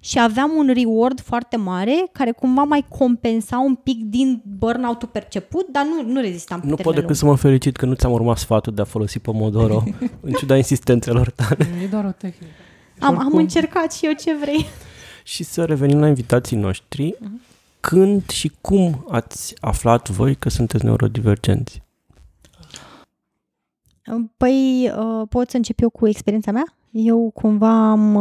și 0.00 0.20
aveam 0.20 0.50
un 0.56 0.70
reward 0.74 1.20
foarte 1.20 1.56
mare 1.56 2.08
care 2.12 2.30
cumva 2.30 2.62
mai 2.62 2.84
compensa 2.88 3.58
un 3.58 3.74
pic 3.74 4.04
din 4.04 4.42
burnout-ul 4.58 5.08
perceput, 5.08 5.66
dar 5.72 5.84
nu, 5.84 6.12
nu 6.12 6.20
rezistam 6.20 6.60
Nu 6.64 6.74
pot 6.74 6.94
decât 6.94 7.16
să 7.16 7.24
mă 7.24 7.36
felicit 7.36 7.76
că 7.76 7.86
nu 7.86 7.94
ți-am 7.94 8.12
urmat 8.12 8.38
sfatul 8.38 8.74
de 8.74 8.80
a 8.80 8.84
folosi 8.84 9.18
Pomodoro 9.18 9.82
în 10.20 10.32
ciuda 10.32 10.56
insistențelor 10.56 11.30
tale. 11.30 11.66
E 11.82 11.86
doar 11.86 12.04
o 12.04 12.10
tehnică. 12.10 12.52
Am, 12.98 13.18
am 13.18 13.34
încercat 13.34 13.92
și 13.92 14.06
eu 14.06 14.12
ce 14.12 14.36
vrei. 14.40 14.66
Și 15.24 15.44
să 15.44 15.64
revenim 15.64 16.00
la 16.00 16.08
invitații 16.08 16.56
noștri. 16.56 17.14
Uh-huh. 17.14 17.48
Când 17.80 18.30
și 18.30 18.52
cum 18.60 19.06
ați 19.10 19.54
aflat 19.60 20.08
voi 20.08 20.34
că 20.34 20.48
sunteți 20.48 20.84
neurodivergenți? 20.84 21.82
Păi, 24.36 24.90
uh, 24.96 25.26
pot 25.28 25.50
să 25.50 25.56
încep 25.56 25.80
eu 25.80 25.90
cu 25.90 26.08
experiența 26.08 26.50
mea? 26.50 26.64
Eu 26.90 27.30
cumva 27.34 27.90
am... 27.90 28.14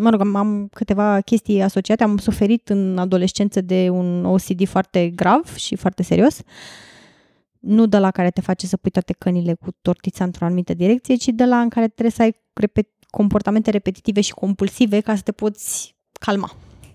Uh, 0.00 0.06
mă 0.06 0.10
rog, 0.10 0.36
am 0.36 0.68
câteva 0.72 1.20
chestii 1.20 1.62
asociate. 1.62 2.02
Am 2.02 2.18
suferit 2.18 2.68
în 2.68 2.98
adolescență 2.98 3.60
de 3.60 3.88
un 3.90 4.24
OCD 4.24 4.68
foarte 4.68 5.08
grav 5.08 5.54
și 5.54 5.76
foarte 5.76 6.02
serios. 6.02 6.40
Nu 7.58 7.86
de 7.86 7.98
la 7.98 8.10
care 8.10 8.30
te 8.30 8.40
face 8.40 8.66
să 8.66 8.76
pui 8.76 8.90
toate 8.90 9.12
cănile 9.18 9.54
cu 9.54 9.70
tortița 9.82 10.24
într-o 10.24 10.44
anumită 10.44 10.74
direcție, 10.74 11.14
ci 11.14 11.26
de 11.26 11.44
la 11.44 11.60
în 11.60 11.68
care 11.68 11.88
trebuie 11.88 12.10
să 12.10 12.22
ai 12.22 12.34
repet- 12.52 13.08
comportamente 13.10 13.70
repetitive 13.70 14.20
și 14.20 14.32
compulsive 14.32 15.00
ca 15.00 15.16
să 15.16 15.22
te 15.22 15.32
poți 15.32 15.94
calma, 16.12 16.50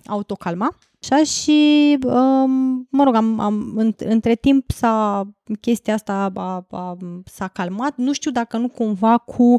autocalma. 0.06 0.78
Așa 1.02 1.24
și, 1.24 1.98
um, 2.04 2.88
mă 2.92 3.04
rog, 3.04 3.16
am, 3.16 3.40
am, 3.40 3.78
între 3.98 4.36
timp 4.36 4.72
s-a, 4.72 5.24
chestia 5.62 5.94
asta 5.94 6.32
a, 6.36 6.66
a, 6.70 6.98
s-a 7.26 7.48
calmat. 7.48 7.98
Nu 7.98 8.14
știu 8.14 8.32
dacă 8.32 8.58
nu 8.58 8.68
cumva 8.68 9.18
cu 9.18 9.58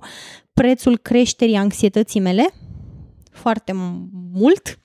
prețul 0.53 0.97
creșterii 0.97 1.57
anxietății 1.57 2.21
mele, 2.21 2.55
foarte 3.37 3.73
mult 4.33 4.81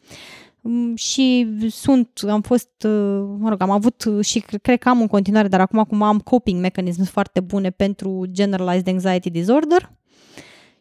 mm, 0.62 0.96
și 0.96 1.56
sunt, 1.70 2.22
am 2.30 2.42
fost, 2.42 2.84
uh, 2.84 3.24
mă 3.38 3.50
rog, 3.50 3.62
am 3.62 3.70
avut 3.70 4.06
și 4.22 4.40
cred 4.40 4.80
că 4.80 4.90
am 4.90 5.02
în 5.02 5.08
continuare, 5.08 5.48
dar 5.48 5.60
acum 5.60 5.80
acum 5.80 6.02
am 6.02 6.20
coping 6.20 6.62
mechanisms 6.62 7.10
foarte 7.10 7.40
bune 7.40 7.70
pentru 7.70 8.26
generalized 8.32 8.88
anxiety 8.88 9.30
disorder 9.30 9.92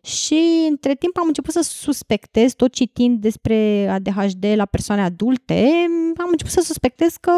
și 0.02 0.66
între 0.68 0.94
timp 0.94 1.18
am 1.18 1.26
început 1.26 1.52
să 1.52 1.60
suspectez, 1.62 2.52
tot 2.52 2.72
citind 2.72 3.20
despre 3.20 3.88
ADHD 3.88 4.44
la 4.54 4.64
persoane 4.64 5.02
adulte, 5.02 5.70
am 6.16 6.28
început 6.30 6.52
să 6.52 6.60
suspectez 6.60 7.16
că 7.20 7.32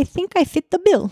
I 0.00 0.04
think 0.04 0.28
I 0.42 0.46
fit 0.46 0.68
the 0.68 0.78
bill. 0.90 1.10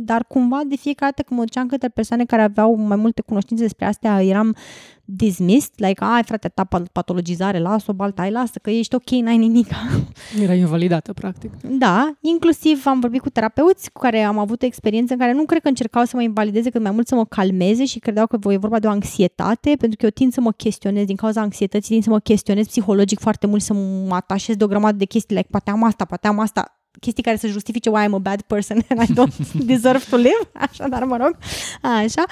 Dar 0.00 0.24
cumva 0.24 0.60
de 0.66 0.76
fiecare 0.76 1.10
dată 1.10 1.26
când 1.26 1.38
mă 1.38 1.44
duceam 1.44 1.66
către 1.66 1.88
persoane 1.88 2.24
care 2.24 2.42
aveau 2.42 2.74
mai 2.74 2.96
multe 2.96 3.22
cunoștințe 3.22 3.62
despre 3.62 3.86
astea, 3.86 4.22
eram 4.22 4.56
dismissed, 5.04 5.72
like, 5.76 6.04
ai 6.04 6.22
frate, 6.22 6.48
ta 6.48 6.68
patologizare, 6.92 7.58
las-o, 7.58 7.92
baltai, 7.92 8.30
lasă, 8.30 8.58
că 8.62 8.70
ești 8.70 8.94
ok, 8.94 9.10
n-ai 9.10 9.36
nimic. 9.36 9.68
Era 10.42 10.54
invalidată, 10.54 11.12
practic. 11.12 11.52
Da, 11.62 12.12
inclusiv 12.20 12.82
am 12.86 13.00
vorbit 13.00 13.20
cu 13.20 13.28
terapeuți 13.28 13.90
cu 13.90 14.00
care 14.00 14.22
am 14.22 14.38
avut 14.38 14.62
o 14.62 14.66
experiență 14.66 15.12
în 15.12 15.18
care 15.18 15.32
nu 15.32 15.44
cred 15.44 15.62
că 15.62 15.68
încercau 15.68 16.04
să 16.04 16.16
mă 16.16 16.22
invalideze, 16.22 16.70
cât 16.70 16.82
mai 16.82 16.90
mult 16.90 17.06
să 17.06 17.14
mă 17.14 17.24
calmeze 17.24 17.84
și 17.84 17.98
credeau 17.98 18.26
că 18.26 18.38
e 18.52 18.56
vorba 18.56 18.78
de 18.78 18.86
o 18.86 18.90
anxietate, 18.90 19.74
pentru 19.78 19.96
că 19.98 20.04
eu 20.04 20.10
tind 20.10 20.32
să 20.32 20.40
mă 20.40 20.52
chestionez, 20.52 21.04
din 21.04 21.16
cauza 21.16 21.40
anxietății, 21.40 21.90
tind 21.90 22.02
să 22.02 22.10
mă 22.10 22.18
chestionez 22.18 22.66
psihologic 22.66 23.18
foarte 23.18 23.46
mult, 23.46 23.62
să 23.62 23.72
mă 23.72 24.14
atașez 24.14 24.56
de 24.56 24.64
o 24.64 24.66
grămadă 24.66 24.96
de 24.96 25.04
chestii, 25.04 25.36
like, 25.36 25.48
poate 25.50 25.70
am 25.70 25.84
asta, 25.84 26.04
poate 26.04 26.26
am 26.26 26.38
asta, 26.38 26.77
chestii 27.00 27.22
care 27.22 27.36
să 27.36 27.46
justifice 27.46 27.90
why 27.90 28.04
I'm 28.04 28.14
a 28.14 28.18
bad 28.18 28.42
person 28.42 28.82
and 28.88 29.08
I 29.08 29.12
don't 29.12 29.52
deserve 29.72 30.04
to 30.10 30.16
live, 30.16 30.50
așa, 30.54 30.88
dar 30.88 31.04
mă 31.04 31.16
rog, 31.16 31.36
așa. 31.82 32.24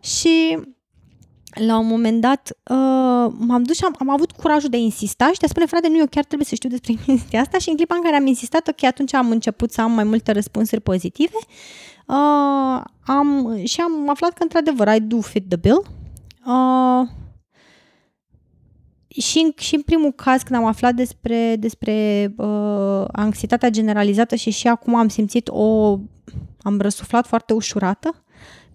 Și 0.00 0.58
la 1.54 1.78
un 1.78 1.86
moment 1.86 2.20
dat 2.20 2.50
uh, 2.70 3.32
m-am 3.38 3.62
dus 3.62 3.76
și 3.76 3.84
am, 3.84 3.94
am 3.98 4.10
avut 4.10 4.32
curajul 4.32 4.68
de 4.68 4.76
a 4.76 4.80
insista 4.80 5.30
și 5.32 5.38
de 5.38 5.46
a 5.46 5.48
spune, 5.48 5.66
frate, 5.66 5.88
nu, 5.88 5.96
eu 5.96 6.06
chiar 6.06 6.24
trebuie 6.24 6.46
să 6.46 6.54
știu 6.54 6.68
despre 6.68 6.92
chestia 7.06 7.40
asta 7.40 7.58
și 7.58 7.68
în 7.68 7.76
clipa 7.76 7.94
în 7.94 8.02
care 8.02 8.16
am 8.16 8.26
insistat, 8.26 8.68
ok, 8.68 8.84
atunci 8.84 9.14
am 9.14 9.30
început 9.30 9.72
să 9.72 9.80
am 9.80 9.92
mai 9.92 10.04
multe 10.04 10.32
răspunsuri 10.32 10.80
pozitive 10.80 11.36
uh, 12.06 12.80
am, 13.06 13.58
și 13.64 13.80
am 13.80 14.10
aflat 14.10 14.32
că, 14.32 14.42
într-adevăr, 14.42 14.94
I 14.94 15.00
do 15.00 15.20
fit 15.20 15.48
the 15.48 15.56
bill. 15.56 15.84
Uh, 16.46 17.08
și, 19.20 19.38
în, 19.38 19.52
și 19.56 19.74
în 19.74 19.82
primul 19.82 20.12
caz, 20.12 20.42
când 20.42 20.58
am 20.58 20.66
aflat 20.66 20.94
despre, 20.94 21.56
despre 21.58 22.26
uh, 22.36 23.04
anxietatea 23.12 23.70
generalizată 23.70 24.34
și 24.34 24.50
și 24.50 24.68
acum 24.68 24.94
am 24.94 25.08
simțit 25.08 25.48
o... 25.48 25.98
am 26.62 26.80
răsuflat 26.80 27.26
foarte 27.26 27.52
ușurată, 27.52 28.24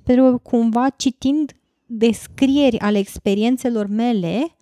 pentru 0.03 0.23
că 0.23 0.37
cumva 0.37 0.89
citind 0.89 1.51
descrieri 1.85 2.79
ale 2.79 2.97
experiențelor 2.97 3.87
mele, 3.87 4.55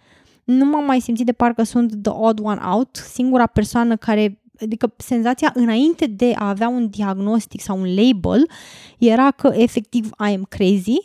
nu 0.43 0.65
m-am 0.65 0.85
mai 0.85 0.99
simțit 0.99 1.25
de 1.25 1.31
parcă 1.31 1.63
sunt 1.63 2.01
the 2.01 2.11
odd 2.11 2.39
one 2.43 2.61
out, 2.63 2.95
singura 2.95 3.45
persoană 3.45 3.95
care 3.95 4.41
adică 4.61 4.93
senzația 4.97 5.51
înainte 5.53 6.05
de 6.05 6.33
a 6.35 6.49
avea 6.49 6.67
un 6.67 6.89
diagnostic 6.89 7.61
sau 7.61 7.79
un 7.79 7.95
label 7.95 8.49
era 8.97 9.31
că 9.31 9.51
efectiv 9.53 10.05
I 10.05 10.33
am 10.33 10.45
crazy, 10.49 10.97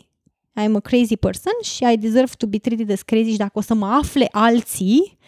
I 0.54 0.64
am 0.64 0.76
a 0.76 0.80
crazy 0.80 1.16
person 1.16 1.52
și 1.62 1.85
I 1.92 1.97
deserve 1.97 2.32
to 2.37 2.47
be 2.47 2.59
treated 2.59 2.90
as 2.90 3.02
crazy 3.02 3.30
și 3.30 3.37
dacă 3.37 3.59
o 3.59 3.61
să 3.61 3.75
mă 3.75 3.87
afle 3.87 4.28
alții, 4.30 5.18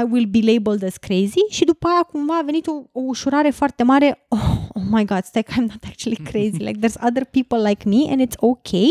I 0.00 0.02
will 0.10 0.26
be 0.26 0.52
labeled 0.52 0.82
as 0.82 0.96
crazy 0.96 1.40
și 1.48 1.64
după 1.64 1.86
aia 1.86 2.02
cumva 2.02 2.38
a 2.38 2.42
venit 2.42 2.66
o, 2.66 2.72
o 2.92 3.00
ușurare 3.00 3.50
foarte 3.50 3.82
mare, 3.82 4.26
oh, 4.28 4.56
oh 4.68 4.82
my 4.90 5.04
god, 5.04 5.24
stai 5.24 5.42
că 5.42 5.52
I'm 5.52 5.66
not 5.66 5.84
actually 5.86 6.18
crazy, 6.24 6.62
like 6.66 6.78
there's 6.78 7.06
other 7.06 7.24
people 7.24 7.68
like 7.68 7.88
me 7.88 8.10
and 8.10 8.20
it's 8.20 8.36
okay. 8.38 8.90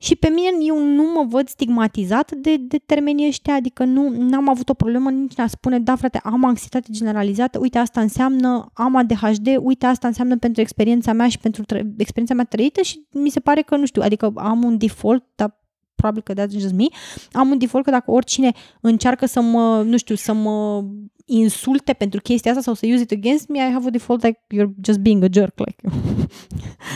Și 0.00 0.16
pe 0.16 0.28
mine 0.28 0.48
eu 0.60 0.78
nu 0.78 1.02
mă 1.14 1.24
văd 1.28 1.48
stigmatizat 1.48 2.32
de, 2.32 2.56
de 2.56 2.78
termenii 2.86 3.26
ăștia, 3.26 3.54
adică 3.54 3.84
nu 3.84 4.36
am 4.36 4.48
avut 4.48 4.68
o 4.68 4.74
problemă 4.74 5.10
nici 5.10 5.32
în 5.36 5.44
a 5.44 5.46
spune, 5.46 5.78
da 5.78 5.96
frate, 5.96 6.20
am 6.22 6.44
anxietate 6.44 6.88
generalizată, 6.90 7.58
uite 7.58 7.78
asta 7.78 8.00
înseamnă, 8.00 8.70
am 8.72 8.96
ADHD, 8.96 9.56
uite 9.60 9.86
asta 9.86 10.06
înseamnă 10.06 10.36
pentru 10.36 10.60
experiența 10.60 11.12
mea 11.12 11.28
și 11.28 11.38
pentru 11.38 11.64
tre- 11.64 11.92
experiența 11.96 12.34
mea 12.34 12.44
trăită 12.44 12.82
și 12.82 13.06
mi 13.12 13.30
se 13.30 13.40
pare 13.40 13.62
că, 13.62 13.76
nu 13.76 13.86
știu, 13.86 14.02
adică 14.02 14.32
am 14.36 14.64
un 14.64 14.78
default, 14.78 15.24
dar 15.34 15.58
probabil 15.94 16.22
că 16.22 16.32
that's 16.32 16.58
just 16.58 16.72
me, 16.72 16.84
am 17.32 17.50
un 17.50 17.58
default 17.58 17.84
că 17.84 17.90
dacă 17.90 18.10
oricine 18.10 18.52
încearcă 18.80 19.26
să 19.26 19.40
mă, 19.40 19.82
nu 19.82 19.96
știu, 19.96 20.14
să 20.14 20.32
mă 20.32 20.84
insulte 21.24 21.92
pentru 21.92 22.20
chestia 22.20 22.50
asta 22.50 22.62
sau 22.62 22.74
să 22.74 22.86
use 22.86 23.02
it 23.02 23.10
against 23.10 23.48
me, 23.48 23.58
I 23.58 23.72
have 23.72 23.86
a 23.86 23.90
default 23.90 24.22
like 24.22 24.40
you're 24.54 24.74
just 24.82 24.98
being 24.98 25.22
a 25.22 25.28
jerk, 25.32 25.58
like. 25.58 25.82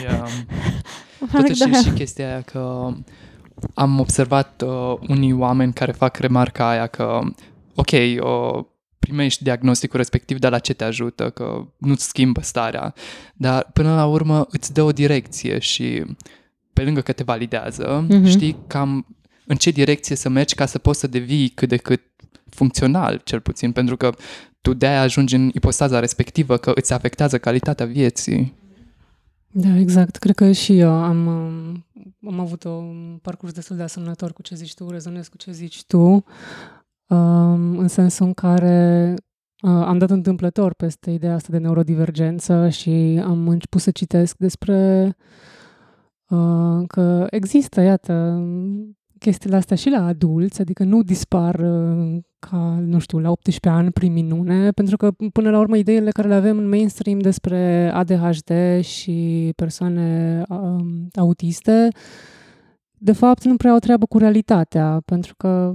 yeah. 0.03 0.29
Totuși 1.33 1.59
da. 1.59 1.79
și 1.79 1.91
chestia 1.91 2.27
aia 2.27 2.41
că 2.41 2.93
am 3.75 3.99
observat 4.01 4.63
uh, 4.67 4.95
unii 5.09 5.33
oameni 5.33 5.73
care 5.73 5.93
fac 5.93 6.17
remarca 6.17 6.69
aia 6.69 6.87
că, 6.87 7.21
ok, 7.75 7.91
uh, 7.91 8.65
primești 8.99 9.43
diagnosticul 9.43 9.99
respectiv, 9.99 10.39
dar 10.39 10.51
la 10.51 10.59
ce 10.59 10.73
te 10.73 10.85
ajută, 10.85 11.31
că 11.31 11.67
nu-ți 11.77 12.05
schimbă 12.05 12.41
starea, 12.41 12.95
dar 13.35 13.71
până 13.73 13.95
la 13.95 14.07
urmă 14.07 14.47
îți 14.51 14.73
dă 14.73 14.83
o 14.83 14.93
direcție 14.93 15.59
și 15.59 16.05
pe 16.73 16.83
lângă 16.83 17.01
că 17.01 17.13
te 17.13 17.23
validează, 17.23 18.07
mm-hmm. 18.07 18.29
știi 18.29 18.57
cam 18.67 19.07
în 19.47 19.57
ce 19.57 19.71
direcție 19.71 20.17
să 20.17 20.29
mergi 20.29 20.55
ca 20.55 20.67
să 20.67 20.79
poți 20.79 21.01
să 21.01 21.07
devii 21.07 21.49
cât 21.49 21.69
de 21.69 21.77
cât 21.77 22.03
funcțional, 22.49 23.21
cel 23.25 23.41
puțin, 23.41 23.73
pentru 23.73 23.97
că 23.97 24.11
tu 24.61 24.75
de-aia 24.75 25.01
ajungi 25.01 25.35
în 25.35 25.51
ipostaza 25.55 26.01
respectivă, 26.01 26.57
că 26.57 26.73
îți 26.75 26.93
afectează 26.93 27.39
calitatea 27.39 27.87
vieții. 27.87 28.55
Da, 29.55 29.77
exact. 29.77 30.17
Cred 30.17 30.35
că 30.35 30.53
și 30.53 30.79
eu 30.79 30.91
am, 30.91 31.29
am 32.27 32.41
avut 32.41 32.65
un 32.65 33.19
parcurs 33.23 33.53
destul 33.53 33.77
de 33.77 33.83
asemănător 33.83 34.33
cu 34.33 34.43
ce 34.43 34.55
zici 34.55 34.75
tu, 34.75 34.91
rezonez 34.91 35.29
cu 35.29 35.37
ce 35.37 35.53
zici 35.53 35.85
tu, 35.85 36.25
um, 37.07 37.79
în 37.79 37.89
sensul 37.89 38.27
în 38.27 38.35
care 38.35 39.15
uh, 39.63 39.71
am 39.71 39.99
dat 39.99 40.11
întâmplător 40.11 40.75
peste 40.75 41.11
ideea 41.11 41.35
asta 41.35 41.49
de 41.51 41.59
neurodivergență 41.59 42.69
și 42.69 43.21
am 43.25 43.49
început 43.49 43.81
să 43.81 43.91
citesc 43.91 44.37
despre 44.37 45.17
uh, 46.29 46.83
că 46.87 47.27
există, 47.31 47.81
iată, 47.81 48.43
chestiile 49.23 49.57
astea 49.57 49.77
și 49.77 49.89
la 49.89 50.07
adulți, 50.07 50.61
adică 50.61 50.85
nu 50.85 51.03
dispar 51.03 51.55
uh, 51.55 52.19
ca, 52.39 52.79
nu 52.81 52.99
știu, 52.99 53.19
la 53.19 53.31
18 53.31 53.69
ani 53.69 53.91
prin 53.91 54.13
minune, 54.13 54.71
pentru 54.71 54.97
că 54.97 55.11
până 55.33 55.51
la 55.51 55.59
urmă 55.59 55.77
ideile 55.77 56.11
care 56.11 56.29
le 56.29 56.35
avem 56.35 56.59
în 56.59 56.69
mainstream 56.69 57.19
despre 57.19 57.91
ADHD 57.95 58.81
și 58.81 59.51
persoane 59.57 60.43
um, 60.49 61.09
autiste, 61.15 61.89
de 62.99 63.13
fapt 63.13 63.45
nu 63.45 63.57
prea 63.57 63.71
au 63.71 63.79
treabă 63.79 64.07
cu 64.07 64.19
realitatea, 64.19 65.03
pentru 65.05 65.35
că 65.37 65.73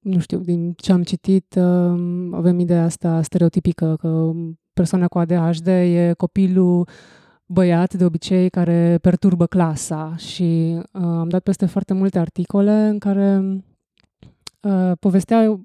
nu 0.00 0.18
știu, 0.18 0.38
din 0.38 0.72
ce 0.72 0.92
am 0.92 1.02
citit, 1.02 1.54
um, 1.54 2.34
avem 2.34 2.58
ideea 2.58 2.84
asta 2.84 3.22
stereotipică 3.22 3.96
că 4.00 4.30
persoana 4.72 5.08
cu 5.08 5.18
ADHD 5.18 5.66
e 5.66 6.14
copilul 6.16 6.88
băiat 7.52 7.94
de 7.94 8.04
obicei 8.04 8.50
care 8.50 8.98
perturbă 9.02 9.46
clasa 9.46 10.16
și 10.16 10.78
uh, 10.92 11.02
am 11.02 11.28
dat 11.28 11.42
peste 11.42 11.66
foarte 11.66 11.92
multe 11.92 12.18
articole 12.18 12.72
în 12.72 12.98
care 12.98 13.40
uh, 14.60 14.92
povestea 15.00 15.60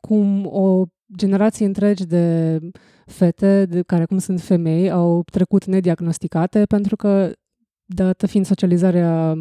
cum 0.00 0.46
o 0.46 0.84
generație 1.16 1.66
întregi 1.66 2.06
de 2.06 2.58
fete, 3.06 3.66
de 3.66 3.82
care 3.82 4.02
acum 4.02 4.18
sunt 4.18 4.40
femei, 4.40 4.90
au 4.90 5.22
trecut 5.30 5.64
nediagnosticate 5.64 6.64
pentru 6.64 6.96
că, 6.96 7.32
dată 7.84 8.26
fiind 8.26 8.46
socializarea 8.46 9.34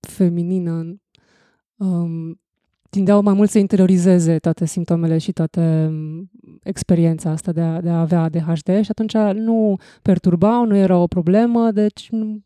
feminină, 0.00 0.96
um, 1.76 2.40
tindeau 2.90 3.22
mai 3.22 3.34
mult 3.34 3.50
să 3.50 3.58
interiorizeze 3.58 4.38
toate 4.38 4.66
simptomele 4.66 5.18
și 5.18 5.32
toate 5.32 5.86
um, 5.88 6.30
experiența 6.62 7.30
asta 7.30 7.52
de 7.52 7.60
a, 7.60 7.80
de 7.80 7.88
a 7.88 8.00
avea 8.00 8.22
ADHD 8.22 8.82
și 8.82 8.90
atunci 8.90 9.14
nu 9.34 9.76
perturbau, 10.02 10.64
nu 10.64 10.76
era 10.76 10.96
o 10.96 11.06
problemă, 11.06 11.70
deci 11.70 12.08
nu, 12.10 12.40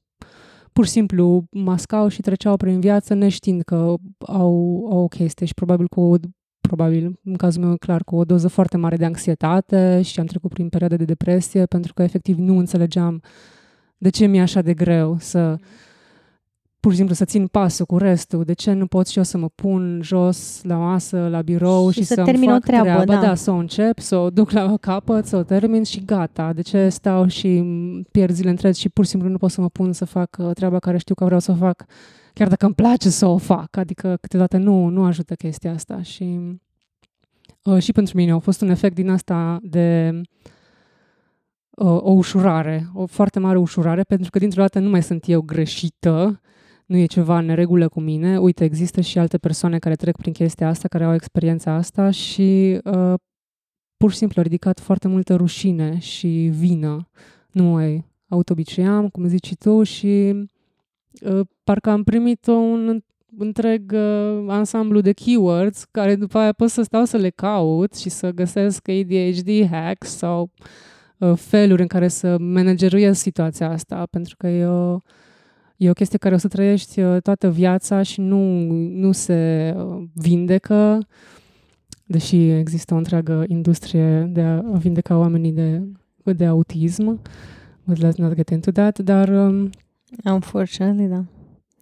pur 0.73 0.85
și 0.85 0.91
simplu 0.91 1.45
mascau 1.51 2.09
și 2.09 2.21
treceau 2.21 2.57
prin 2.57 2.81
viață 2.81 3.15
neștiind 3.15 3.63
că 3.63 3.95
au, 4.19 4.87
au 4.91 5.03
o 5.03 5.09
chestie 5.09 5.47
și 5.47 5.55
probabil 5.55 5.87
cu 5.87 6.01
o 6.01 6.17
probabil, 6.61 7.21
în 7.25 7.35
cazul 7.35 7.63
meu 7.63 7.77
clar, 7.77 8.03
cu 8.05 8.17
o 8.17 8.25
doză 8.25 8.49
foarte 8.49 8.77
mare 8.77 8.97
de 8.97 9.05
anxietate 9.05 10.03
și 10.03 10.21
am 10.21 10.27
trecut 10.27 10.53
prin 10.53 10.69
perioade 10.69 10.97
de 10.97 11.05
depresie 11.05 11.67
pentru 11.67 11.95
că 11.95 12.03
efectiv 12.03 12.39
nu 12.39 12.59
înțelegeam 12.59 13.23
de 13.99 14.09
ce 14.09 14.27
mi-e 14.27 14.41
așa 14.41 14.63
de 14.63 14.75
greu 14.75 15.17
să 15.19 15.59
pur 16.85 16.93
și 16.93 16.99
simplu 16.99 17.15
să 17.15 17.25
țin 17.25 17.47
pasul 17.47 17.87
cu 17.87 17.99
restul, 17.99 18.45
de 18.45 18.53
ce 18.53 18.73
nu 18.73 18.87
pot 18.87 19.07
și 19.07 19.19
eu 19.19 19.25
să 19.25 19.39
mă 19.39 19.49
pun 19.49 20.01
jos 20.03 20.61
la 20.63 20.77
masă, 20.77 21.29
la 21.29 21.43
birou 21.43 21.91
și, 21.91 21.99
și 21.99 22.05
să 22.05 22.23
termin 22.23 22.49
fac 22.49 22.57
o 22.57 22.59
treabă, 22.59 22.85
treabă 22.85 23.13
da. 23.13 23.21
da, 23.21 23.35
să 23.35 23.51
o 23.51 23.55
încep, 23.55 23.99
să 23.99 24.17
o 24.17 24.31
duc 24.31 24.51
la 24.51 24.77
capăt, 24.77 25.27
să 25.27 25.37
o 25.37 25.43
termin 25.43 25.83
și 25.83 26.05
gata. 26.05 26.53
De 26.53 26.63
ce 26.63 26.89
stau 26.89 27.27
și 27.27 27.65
pierd 28.11 28.35
zile 28.35 28.51
întregi 28.51 28.81
și 28.81 28.89
pur 28.89 29.05
și 29.05 29.11
simplu 29.11 29.29
nu 29.29 29.37
pot 29.37 29.51
să 29.51 29.61
mă 29.61 29.69
pun 29.69 29.93
să 29.93 30.05
fac 30.05 30.37
uh, 30.39 30.51
treaba 30.55 30.79
care 30.79 30.99
știu 30.99 31.15
că 31.15 31.25
vreau 31.25 31.41
să 31.41 31.51
o 31.51 31.55
fac, 31.55 31.85
chiar 32.33 32.49
dacă 32.49 32.65
îmi 32.65 32.75
place 32.75 33.11
să 33.11 33.27
o 33.27 33.37
fac. 33.37 33.77
Adică 33.77 34.17
câteodată 34.21 34.57
nu, 34.57 34.89
nu 34.89 35.05
ajută 35.05 35.35
chestia 35.35 35.73
asta 35.73 36.03
și 36.03 36.39
uh, 37.63 37.83
și 37.83 37.93
pentru 37.93 38.17
mine 38.17 38.33
a 38.33 38.39
fost 38.39 38.61
un 38.61 38.69
efect 38.69 38.95
din 38.95 39.11
asta 39.11 39.59
de 39.63 40.21
uh, 41.71 41.99
o 42.01 42.11
ușurare, 42.11 42.89
o 42.95 43.07
foarte 43.07 43.39
mare 43.39 43.59
ușurare, 43.59 44.03
pentru 44.03 44.31
că 44.31 44.39
dintr-o 44.39 44.61
dată 44.61 44.79
nu 44.79 44.91
mai 44.91 45.03
sunt 45.03 45.29
eu 45.29 45.41
greșită, 45.41 46.41
nu 46.87 46.97
e 46.97 47.07
ceva 47.07 47.39
în 47.39 47.55
regulă 47.55 47.89
cu 47.89 48.01
mine. 48.01 48.39
Uite, 48.39 48.65
există 48.65 49.01
și 49.01 49.19
alte 49.19 49.39
persoane 49.39 49.79
care 49.79 49.95
trec 49.95 50.17
prin 50.17 50.33
chestia 50.33 50.69
asta, 50.69 50.89
care 50.89 51.05
au 51.05 51.15
experiența 51.15 51.73
asta 51.73 52.11
și 52.11 52.81
uh, 52.85 53.15
pur 53.97 54.11
și 54.11 54.17
simplu 54.17 54.41
a 54.41 54.45
ridicat 54.45 54.81
foarte 54.81 55.09
multă 55.09 55.35
rușine 55.35 55.99
și 55.99 56.29
vină. 56.53 57.09
Nu 57.51 57.63
mai 57.63 58.05
autobiciam, 58.29 59.09
cum 59.09 59.27
zici 59.27 59.47
și 59.47 59.55
tu, 59.55 59.83
și 59.83 60.35
uh, 61.21 61.41
parcă 61.65 61.91
am 61.91 62.03
primit 62.03 62.47
un 62.47 63.03
întreg 63.39 63.93
uh, 63.93 64.45
ansamblu 64.49 65.01
de 65.01 65.13
keywords 65.13 65.85
care 65.91 66.15
după 66.15 66.39
aia 66.39 66.53
pot 66.53 66.71
să 66.71 66.83
stau 66.83 67.05
să 67.05 67.17
le 67.17 67.31
caut 67.31 67.95
și 67.95 68.09
să 68.09 68.31
găsesc 68.31 68.89
ADHD 68.89 69.67
hacks 69.71 70.17
sau 70.17 70.51
uh, 71.19 71.33
feluri 71.37 71.81
în 71.83 71.87
care 71.87 72.09
să 72.09 72.39
manageruiesc 72.39 73.21
situația 73.21 73.71
asta, 73.71 74.07
pentru 74.11 74.37
că 74.37 74.47
eu 74.47 75.03
E 75.77 75.91
o 75.91 75.93
chestie 75.93 76.19
care 76.19 76.35
o 76.35 76.39
să 76.39 76.49
trăiești 76.49 77.01
uh, 77.01 77.23
toată 77.23 77.51
viața 77.51 78.03
și 78.03 78.21
nu, 78.21 78.61
nu 78.91 79.13
se 79.13 79.75
uh, 79.77 80.03
vindecă, 80.15 81.07
deși 82.07 82.51
există 82.51 82.95
o 82.95 82.97
întreagă 82.97 83.45
industrie 83.47 84.21
de 84.21 84.41
a 84.41 84.61
vindeca 84.61 85.19
oamenii 85.19 85.53
de, 85.53 85.83
de 86.23 86.47
autism. 86.47 87.21
But 87.85 87.97
let's 87.97 88.17
not 88.17 88.35
get 88.35 88.51
into 88.51 88.71
that, 88.71 88.99
dar... 88.99 89.29
Um, 89.29 89.71
Unfortunately, 90.25 91.07
da. 91.07 91.25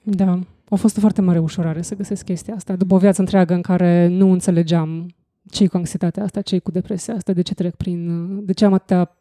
Da. 0.03 0.39
A 0.69 0.75
fost 0.75 0.97
o 0.97 1.01
foarte 1.01 1.21
mare 1.21 1.39
ușurare 1.39 1.83
să 1.83 1.97
găsesc 1.97 2.25
chestia 2.25 2.55
asta. 2.55 2.77
După 2.77 2.95
o 2.95 2.99
viață 2.99 3.21
întreagă 3.21 3.55
în 3.55 3.61
care 3.61 4.07
nu 4.07 4.31
înțelegeam 4.31 5.07
ce 5.51 5.67
cu 5.67 5.77
anxietatea 5.77 6.23
asta, 6.23 6.41
ce 6.41 6.59
cu 6.59 6.71
depresia 6.71 7.15
asta, 7.15 7.33
de 7.33 7.43
ce 7.43 7.55
trec 7.55 7.75
prin... 7.75 8.09
Uh, 8.09 8.43
de 8.45 8.53
ce 8.53 8.65
am 8.65 8.73
atâtea 8.73 9.17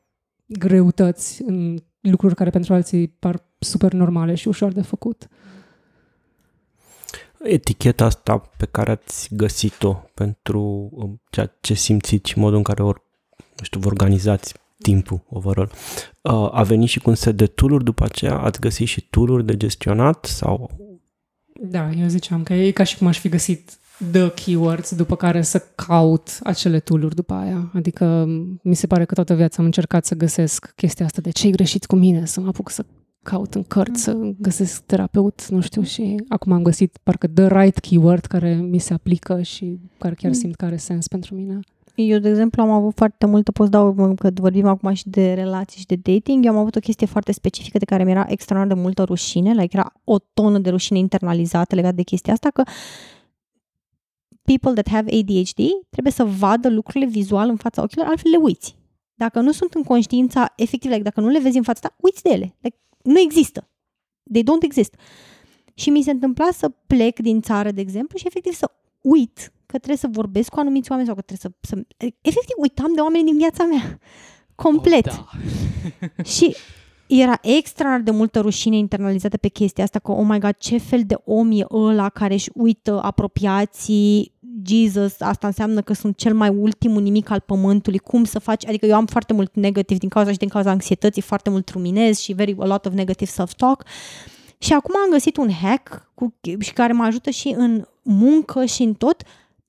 greutăți 0.45 1.41
în 1.45 1.77
lucruri 1.99 2.35
care 2.35 2.49
pentru 2.49 2.73
alții 2.73 3.07
par 3.07 3.50
super 3.63 3.93
normale 3.93 4.35
și 4.35 4.47
ușor 4.47 4.71
de 4.71 4.81
făcut. 4.81 5.27
eticheta 7.43 8.05
asta 8.05 8.37
pe 8.57 8.65
care 8.65 8.91
ați 8.91 9.35
găsit-o 9.35 9.93
pentru 10.13 10.89
um, 10.91 11.21
ceea 11.29 11.57
ce 11.61 11.73
simțiți 11.73 12.29
și 12.29 12.39
modul 12.39 12.57
în 12.57 12.63
care 12.63 12.83
or, 12.83 13.03
nu 13.37 13.63
știu, 13.63 13.79
vă 13.79 13.87
organizați 13.87 14.53
timpul 14.81 15.23
overall. 15.29 15.71
Uh, 16.21 16.49
a 16.51 16.63
venit 16.63 16.89
și 16.89 16.99
cu 16.99 17.09
un 17.09 17.15
set 17.15 17.37
de 17.37 17.45
tool 17.45 17.79
după 17.79 18.03
aceea? 18.03 18.37
Ați 18.37 18.59
găsit 18.59 18.87
și 18.87 19.07
tool 19.09 19.45
de 19.45 19.57
gestionat 19.57 20.25
sau 20.25 20.69
Da, 21.61 21.91
eu 21.91 22.07
ziceam 22.07 22.43
că 22.43 22.53
e 22.53 22.71
ca 22.71 22.83
și 22.83 22.97
cum 22.97 23.07
aș 23.07 23.19
fi 23.19 23.29
găsit 23.29 23.79
the 24.11 24.29
keywords 24.29 24.95
după 24.95 25.15
care 25.15 25.41
să 25.41 25.59
caut 25.75 26.39
acele 26.43 26.79
tool 26.79 27.11
după 27.15 27.33
aia. 27.33 27.71
Adică 27.73 28.25
mi 28.63 28.75
se 28.75 28.87
pare 28.87 29.05
că 29.05 29.13
toată 29.13 29.33
viața 29.33 29.55
am 29.59 29.65
încercat 29.65 30.05
să 30.05 30.15
găsesc 30.15 30.73
chestia 30.75 31.05
asta 31.05 31.21
de 31.21 31.29
ce 31.29 31.47
e 31.47 31.51
greșit 31.51 31.85
cu 31.85 31.95
mine, 31.95 32.25
să 32.25 32.39
mă 32.39 32.47
apuc 32.47 32.69
să 32.69 32.85
caut 33.23 33.55
în 33.55 33.63
cărți, 33.63 34.01
să 34.01 34.13
găsesc 34.37 34.83
terapeut, 34.83 35.47
nu 35.47 35.61
știu, 35.61 35.81
și 35.81 36.23
acum 36.27 36.51
am 36.51 36.63
găsit 36.63 36.97
parcă 37.03 37.27
the 37.27 37.47
right 37.47 37.79
keyword 37.79 38.25
care 38.25 38.53
mi 38.55 38.79
se 38.79 38.93
aplică 38.93 39.41
și 39.41 39.79
care 39.97 40.13
chiar 40.13 40.33
simt 40.33 40.55
că 40.55 40.65
are 40.65 40.77
sens 40.77 41.07
pentru 41.07 41.35
mine. 41.35 41.59
Eu, 41.95 42.19
de 42.19 42.29
exemplu, 42.29 42.61
am 42.61 42.69
avut 42.69 42.95
foarte 42.95 43.25
multă, 43.25 43.51
pot 43.51 43.65
să 43.65 43.71
dau, 43.71 44.13
că 44.15 44.29
vorbim 44.33 44.67
acum 44.67 44.93
și 44.93 45.09
de 45.09 45.33
relații 45.33 45.79
și 45.79 45.85
de 45.85 45.95
dating, 45.95 46.45
eu 46.45 46.51
am 46.51 46.57
avut 46.57 46.75
o 46.75 46.79
chestie 46.79 47.07
foarte 47.07 47.31
specifică 47.31 47.77
de 47.77 47.85
care 47.85 48.03
mi-era 48.03 48.25
extraordinar 48.27 48.77
de 48.77 48.83
multă 48.83 49.03
rușine, 49.03 49.53
like 49.53 49.77
era 49.77 49.93
o 50.03 50.17
tonă 50.33 50.59
de 50.59 50.69
rușine 50.69 50.97
internalizată 50.97 51.75
legat 51.75 51.95
de 51.95 52.01
chestia 52.03 52.33
asta, 52.33 52.49
că 52.49 52.63
people 54.43 54.81
that 54.81 54.89
have 54.89 55.17
ADHD 55.19 55.61
trebuie 55.89 56.13
să 56.13 56.23
vadă 56.23 56.69
lucrurile 56.69 57.09
vizual 57.09 57.49
în 57.49 57.55
fața 57.55 57.81
ochilor, 57.81 58.05
altfel 58.05 58.31
le 58.31 58.37
uiți. 58.37 58.75
Dacă 59.13 59.39
nu 59.39 59.51
sunt 59.51 59.73
în 59.73 59.83
conștiința, 59.83 60.53
efectiv, 60.55 60.89
like, 60.89 61.03
dacă 61.03 61.21
nu 61.21 61.27
le 61.27 61.39
vezi 61.39 61.57
în 61.57 61.63
fața 61.63 61.79
ta, 61.79 61.95
uiți 61.97 62.23
de 62.23 62.29
ele. 62.29 62.55
Like, 62.59 62.77
nu 63.03 63.19
există. 63.19 63.69
They 64.31 64.43
don't 64.43 64.63
exist. 64.63 64.95
Și 65.73 65.89
mi 65.89 66.01
se 66.01 66.11
întâmpla 66.11 66.49
să 66.51 66.69
plec 66.69 67.19
din 67.19 67.41
țară, 67.41 67.71
de 67.71 67.81
exemplu, 67.81 68.17
și 68.17 68.27
efectiv 68.27 68.53
să 68.53 68.71
uit 69.01 69.51
că 69.65 69.77
trebuie 69.77 69.97
să 69.97 70.07
vorbesc 70.11 70.49
cu 70.49 70.59
anumiți 70.59 70.89
oameni 70.89 71.07
sau 71.07 71.15
că 71.17 71.21
trebuie 71.21 71.51
să... 71.51 71.67
să 71.67 71.85
efectiv, 72.21 72.55
uitam 72.57 72.93
de 72.93 73.01
oameni 73.01 73.23
din 73.23 73.37
viața 73.37 73.63
mea. 73.63 73.99
Complet. 74.55 75.07
Oh, 75.07 75.13
da. 75.13 76.23
Și 76.23 76.55
era 77.07 77.39
extra 77.41 77.97
de 77.97 78.11
multă 78.11 78.39
rușine 78.39 78.77
internalizată 78.77 79.37
pe 79.37 79.47
chestia 79.47 79.83
asta, 79.83 79.99
că, 79.99 80.11
oh 80.11 80.25
my 80.27 80.39
god, 80.39 80.55
ce 80.57 80.77
fel 80.77 81.03
de 81.05 81.15
om 81.23 81.51
e 81.51 81.65
ăla 81.69 82.09
care 82.09 82.33
își 82.33 82.49
uită 82.53 83.01
apropiații, 83.01 84.33
Jesus, 84.65 85.19
asta 85.19 85.47
înseamnă 85.47 85.81
că 85.81 85.93
sunt 85.93 86.17
cel 86.17 86.33
mai 86.33 86.49
ultimul 86.49 87.01
nimic 87.01 87.29
al 87.29 87.39
pământului, 87.39 87.99
cum 87.99 88.23
să 88.23 88.39
faci, 88.39 88.67
adică 88.67 88.85
eu 88.85 88.95
am 88.95 89.05
foarte 89.05 89.33
mult 89.33 89.55
negativ 89.55 89.97
din 89.97 90.09
cauza 90.09 90.31
și 90.31 90.37
din 90.37 90.47
cauza 90.47 90.69
anxietății, 90.69 91.21
foarte 91.21 91.49
mult 91.49 91.69
ruminez 91.69 92.17
și 92.17 92.33
very 92.33 92.55
a 92.59 92.65
lot 92.65 92.85
of 92.85 92.93
negative 92.93 93.31
self-talk. 93.31 93.85
Și 94.57 94.73
acum 94.73 94.95
am 95.03 95.11
găsit 95.11 95.37
un 95.37 95.51
hack 95.51 96.09
cu, 96.13 96.33
și 96.59 96.73
care 96.73 96.93
mă 96.93 97.03
ajută 97.03 97.29
și 97.29 97.53
în 97.57 97.85
muncă 98.01 98.65
și 98.65 98.83
în 98.83 98.93
tot, 98.93 99.23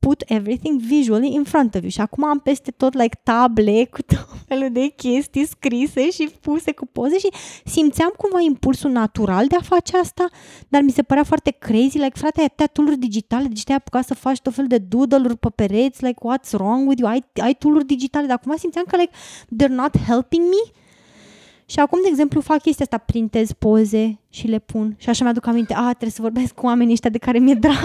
put 0.07 0.23
everything 0.27 0.81
visually 0.81 1.35
in 1.35 1.45
front 1.45 1.75
of 1.75 1.81
you. 1.81 1.91
Și 1.91 2.01
acum 2.01 2.25
am 2.25 2.39
peste 2.39 2.71
tot 2.71 2.95
like 2.95 3.21
table 3.23 3.85
cu 3.85 4.03
tot 4.03 4.29
felul 4.47 4.69
de 4.73 4.87
chestii 4.97 5.47
scrise 5.47 6.11
și 6.11 6.29
puse 6.41 6.73
cu 6.73 6.87
poze 6.87 7.19
și 7.19 7.29
simțeam 7.65 8.13
cumva 8.17 8.41
impulsul 8.41 8.91
natural 8.91 9.47
de 9.47 9.57
a 9.57 9.63
face 9.63 9.97
asta, 9.97 10.29
dar 10.69 10.83
mi 10.83 10.91
se 10.91 11.03
părea 11.03 11.25
foarte 11.25 11.51
crazy, 11.51 11.99
like 11.99 12.19
frate, 12.19 12.41
ai 12.41 12.47
atâtea 12.47 12.67
tool 12.67 12.95
digitale, 12.99 13.47
deci 13.49 13.65
te-ai 13.65 13.77
apucat 13.77 14.07
să 14.07 14.15
faci 14.15 14.41
tot 14.41 14.55
fel 14.55 14.67
de 14.67 14.79
doodle-uri 14.79 15.37
pe 15.37 15.49
pereți, 15.55 16.05
like 16.05 16.19
what's 16.29 16.51
wrong 16.51 16.89
with 16.89 17.01
you, 17.01 17.11
ai, 17.11 17.25
ai 17.37 17.55
tool 17.55 17.83
digitale, 17.87 18.27
dar 18.27 18.37
acum 18.43 18.57
simțeam 18.57 18.85
că 18.89 18.97
like 18.97 19.13
they're 19.63 19.77
not 19.77 19.99
helping 19.99 20.43
me 20.43 20.81
și 21.73 21.79
acum, 21.79 21.99
de 22.03 22.09
exemplu, 22.09 22.41
fac 22.41 22.61
chestia 22.63 22.85
asta, 22.85 22.99
printez 23.07 23.53
poze 23.53 24.21
și 24.31 24.47
le 24.47 24.59
pun. 24.59 24.95
Și 24.99 25.09
așa 25.09 25.25
mi-aduc 25.25 25.47
aminte, 25.47 25.75
a, 25.75 25.89
trebuie 25.89 26.11
să 26.11 26.23
vorbesc 26.23 26.55
cu 26.55 26.67
oamenii 26.67 26.93
ăștia 26.93 27.11
de 27.11 27.19
care 27.19 27.39
mi-e 27.39 27.55
drag. 27.55 27.85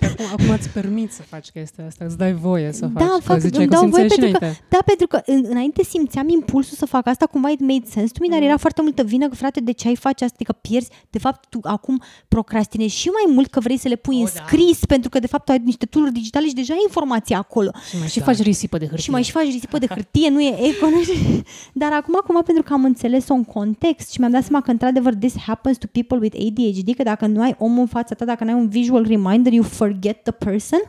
Acum, 0.00 0.24
acum 0.32 0.48
îți 0.50 0.68
permit 0.68 1.12
să 1.12 1.22
faci 1.22 1.48
chestia 1.50 1.86
asta, 1.86 2.04
îți 2.04 2.16
dai 2.18 2.32
voie 2.34 2.72
să 2.72 2.86
faci. 2.92 3.02
Da, 3.06 3.08
că 3.14 3.20
fac, 3.20 3.38
ziceai 3.38 3.62
îmi 3.64 3.72
că 3.72 3.78
dau 3.80 3.88
voie 3.88 4.08
simțeai 4.08 4.28
și 4.28 4.34
pentru 4.34 4.38
că, 4.38 4.44
înainte. 4.44 4.64
da, 4.68 4.78
pentru 4.86 5.06
că 5.06 5.20
în, 5.26 5.44
înainte 5.48 5.82
simțeam 5.82 6.28
impulsul 6.28 6.76
să 6.76 6.86
fac 6.86 7.06
asta, 7.06 7.26
cumva 7.26 7.48
it 7.50 7.60
made 7.60 7.84
sense 7.84 8.12
to 8.12 8.18
me, 8.20 8.28
dar 8.28 8.38
Mm. 8.38 8.44
era 8.46 8.56
foarte 8.56 8.82
multă 8.82 9.02
vină 9.02 9.28
că, 9.28 9.34
frate, 9.34 9.60
de 9.60 9.72
ce 9.72 9.88
ai 9.88 9.96
face 9.96 10.24
asta, 10.24 10.36
că 10.44 10.52
pierzi, 10.52 10.88
de 11.10 11.18
fapt, 11.18 11.48
tu 11.48 11.58
acum 11.62 12.02
procrastinezi 12.28 12.94
și 12.96 13.08
mai 13.08 13.34
mult 13.34 13.50
că 13.50 13.60
vrei 13.60 13.78
să 13.78 13.88
le 13.88 13.96
pui 13.96 14.14
Oh, 14.14 14.20
în 14.20 14.28
da. 14.34 14.42
scris, 14.46 14.84
pentru 14.84 15.08
că, 15.08 15.18
de 15.18 15.26
fapt, 15.26 15.44
tu 15.44 15.52
ai 15.52 15.60
niște 15.64 15.86
tool 15.86 16.10
digitale 16.12 16.46
și 16.46 16.54
deja 16.54 16.72
ai 16.72 16.80
informația 16.82 17.38
acolo. 17.38 17.70
Și 17.90 17.96
mai 17.98 18.08
și 18.08 18.18
Da. 18.18 18.24
faci 18.24 18.38
risipă 18.42 18.78
de 18.78 18.84
hârtie. 18.84 19.02
Și 19.04 19.10
mai 19.10 19.22
și 19.22 19.30
faci 19.30 19.44
risipă 19.44 19.78
de 19.78 19.86
hârtie, 19.86 20.28
nu 20.28 20.40
e 20.40 20.56
eco. 20.68 20.88
Nu 20.88 21.02
știu. 21.02 21.42
Dar 21.82 21.92
acum, 21.92 22.16
acum, 22.22 22.42
pentru 22.42 22.62
că 22.62 22.72
am 22.72 22.84
înțeles-o 22.88 23.34
în 23.34 23.44
context 23.44 24.10
și 24.12 24.20
mi-am 24.20 24.32
dat 24.32 24.44
seama 24.44 24.62
că, 24.62 24.70
într-adevăr, 24.70 25.14
this 25.14 25.38
happens 25.38 25.78
to 25.78 25.86
people 25.92 26.18
with 26.20 26.36
ADHD, 26.46 26.96
că 26.96 27.02
dacă 27.02 27.26
nu 27.26 27.42
ai 27.42 27.54
omul 27.58 27.80
în 27.80 27.86
fața 27.86 28.14
ta, 28.14 28.24
dacă 28.24 28.44
nu 28.44 28.50
ai 28.50 28.56
un 28.56 28.68
visual 28.68 29.04
reminder, 29.06 29.52
you 29.52 29.64
forget 29.64 30.22
the 30.22 30.32
person. 30.32 30.80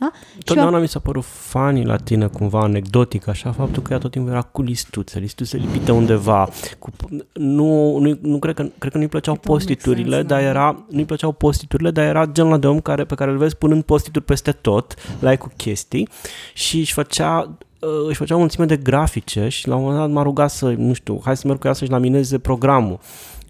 Da? 0.00 0.10
Și 0.36 0.44
Totdeauna 0.44 0.78
mi 0.78 0.88
s-a 0.88 0.98
părut 0.98 1.24
funny 1.24 1.84
la 1.84 1.96
tine, 1.96 2.26
cumva 2.26 2.60
anecdotic, 2.60 3.28
așa, 3.28 3.52
faptul 3.52 3.82
că 3.82 3.92
ea 3.92 3.98
tot 3.98 4.10
timpul 4.10 4.30
era 4.30 4.42
cu 4.42 4.62
listuțe, 4.62 5.18
listuțe 5.18 5.56
lipite 5.56 5.92
undeva. 5.92 6.48
Cu, 6.78 6.90
nu, 7.32 7.98
nu, 7.98 8.18
nu 8.20 8.38
cred, 8.38 8.54
că, 8.54 8.66
cred 8.78 8.92
că 8.92 8.98
nu-i 8.98 9.08
plăceau 9.08 9.34
It 9.34 9.40
don't 9.40 9.46
make 9.46 9.58
postiturile, 9.58 10.16
sense, 10.16 10.26
dar 10.26 10.40
da. 10.40 10.46
era, 10.46 10.84
nu-i 10.90 11.04
plăceau 11.04 11.32
postiturile, 11.32 11.90
dar 11.90 12.04
era 12.04 12.26
genul 12.26 12.50
ăla 12.50 12.60
de 12.60 12.66
om 12.66 12.80
care, 12.80 13.04
pe 13.04 13.14
care 13.14 13.30
îl 13.30 13.36
vezi 13.36 13.56
punând 13.56 13.82
postituri 13.82 14.24
peste 14.24 14.52
tot, 14.52 14.94
like 15.20 15.36
cu 15.36 15.50
chestii, 15.56 16.08
și 16.54 16.78
își 16.78 16.92
făcea 16.92 17.38
uh, 17.38 17.54
își 18.08 18.16
făcea 18.18 18.34
o 18.34 18.38
mulțime 18.38 18.64
de 18.66 18.76
grafice 18.76 19.48
și 19.48 19.68
la 19.68 19.74
un 19.74 19.82
moment 19.82 20.00
dat 20.00 20.10
m-a 20.10 20.22
rugat 20.22 20.50
să, 20.50 20.74
nu 20.76 20.92
știu, 20.92 21.20
hai 21.24 21.36
să 21.36 21.46
merg 21.46 21.58
cu 21.58 21.66
ea 21.66 21.72
să-și 21.72 21.90
lamineze 21.90 22.38
programul 22.38 22.98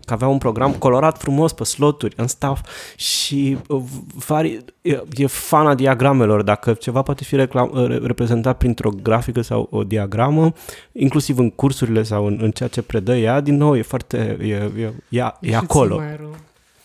că 0.05 0.17
avea 0.17 0.29
un 0.29 0.39
program 0.39 0.73
colorat 0.73 1.19
frumos 1.19 1.53
pe 1.53 1.65
sloturi 1.65 2.15
în 2.17 2.27
stuff 2.27 2.61
și 2.97 3.59
uh, 3.69 3.83
vari, 4.27 4.65
e, 4.83 5.03
e 5.13 5.27
fana 5.27 5.75
diagramelor, 5.75 6.43
dacă 6.43 6.73
ceva 6.73 7.03
poate 7.03 7.25
fi 7.25 7.37
reclam, 7.37 7.71
uh, 7.75 7.87
re- 7.87 8.01
reprezentat 8.03 8.57
printr-o 8.57 8.91
grafică 9.03 9.41
sau 9.41 9.69
o 9.71 9.85
diagramă, 9.85 10.53
inclusiv 10.93 11.39
în 11.39 11.51
cursurile 11.51 12.03
sau 12.03 12.27
în, 12.27 12.39
în 12.43 12.51
ceea 12.51 12.69
ce 12.69 12.83
predă 12.83 13.17
ea, 13.17 13.41
din 13.41 13.57
nou 13.57 13.77
e 13.77 13.83
foarte, 13.83 14.37
e, 14.41 14.47
e, 14.47 14.93
e, 15.09 15.23
e 15.41 15.49
Și 15.49 15.55
acolo. 15.55 15.95
ții 15.95 16.05
mai 16.05 16.17
rău. 16.17 16.35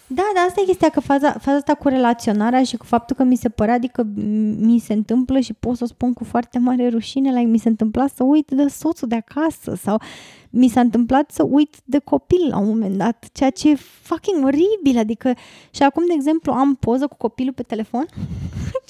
Da, 0.08 0.24
dar 0.36 0.46
asta 0.48 0.62
e 0.62 0.66
chestia, 0.66 0.90
că 0.90 1.00
faza, 1.00 1.32
faza 1.32 1.58
asta 1.58 1.74
cu 1.74 1.88
relaționarea 1.88 2.64
și 2.64 2.78
cu 2.78 2.86
faptul 2.86 3.16
că 3.16 3.24
mi 3.24 3.36
se 3.36 3.50
părea, 3.50 3.74
adică 3.74 4.04
m- 4.04 4.56
mi 4.58 4.80
se 4.80 4.94
întâmplă 4.94 5.40
și 5.40 5.54
pot 5.54 5.78
să 5.78 5.84
o 5.84 5.88
spun 5.88 6.14
cu 6.14 6.24
foarte 6.24 6.60
mare 6.60 6.90
rușine, 6.90 7.30
like, 7.32 7.50
mi 7.50 7.58
se 7.58 7.70
întâmpla 7.70 8.08
să 8.08 8.24
uit 8.24 8.50
de 8.52 8.68
soțul 8.68 9.08
de 9.08 9.16
acasă 9.16 9.76
sau 9.76 10.02
mi 10.50 10.68
s-a 10.68 10.80
întâmplat 10.80 11.32
să 11.32 11.44
uit 11.44 11.76
de 11.84 12.00
copil 12.00 12.48
la 12.50 12.58
un 12.58 12.68
moment 12.68 12.98
dat, 12.98 13.26
ceea 13.34 13.50
ce 13.50 13.70
e 13.70 13.76
fucking 14.02 14.46
oribil, 14.46 14.98
adică 14.98 15.34
și 15.70 15.84
acum, 15.84 16.04
de 16.08 16.14
exemplu, 16.14 16.52
am 16.52 16.76
poză 16.76 17.08
cu 17.08 17.16
copilul 17.18 17.54
pe 17.54 17.64
telefon, 17.64 18.06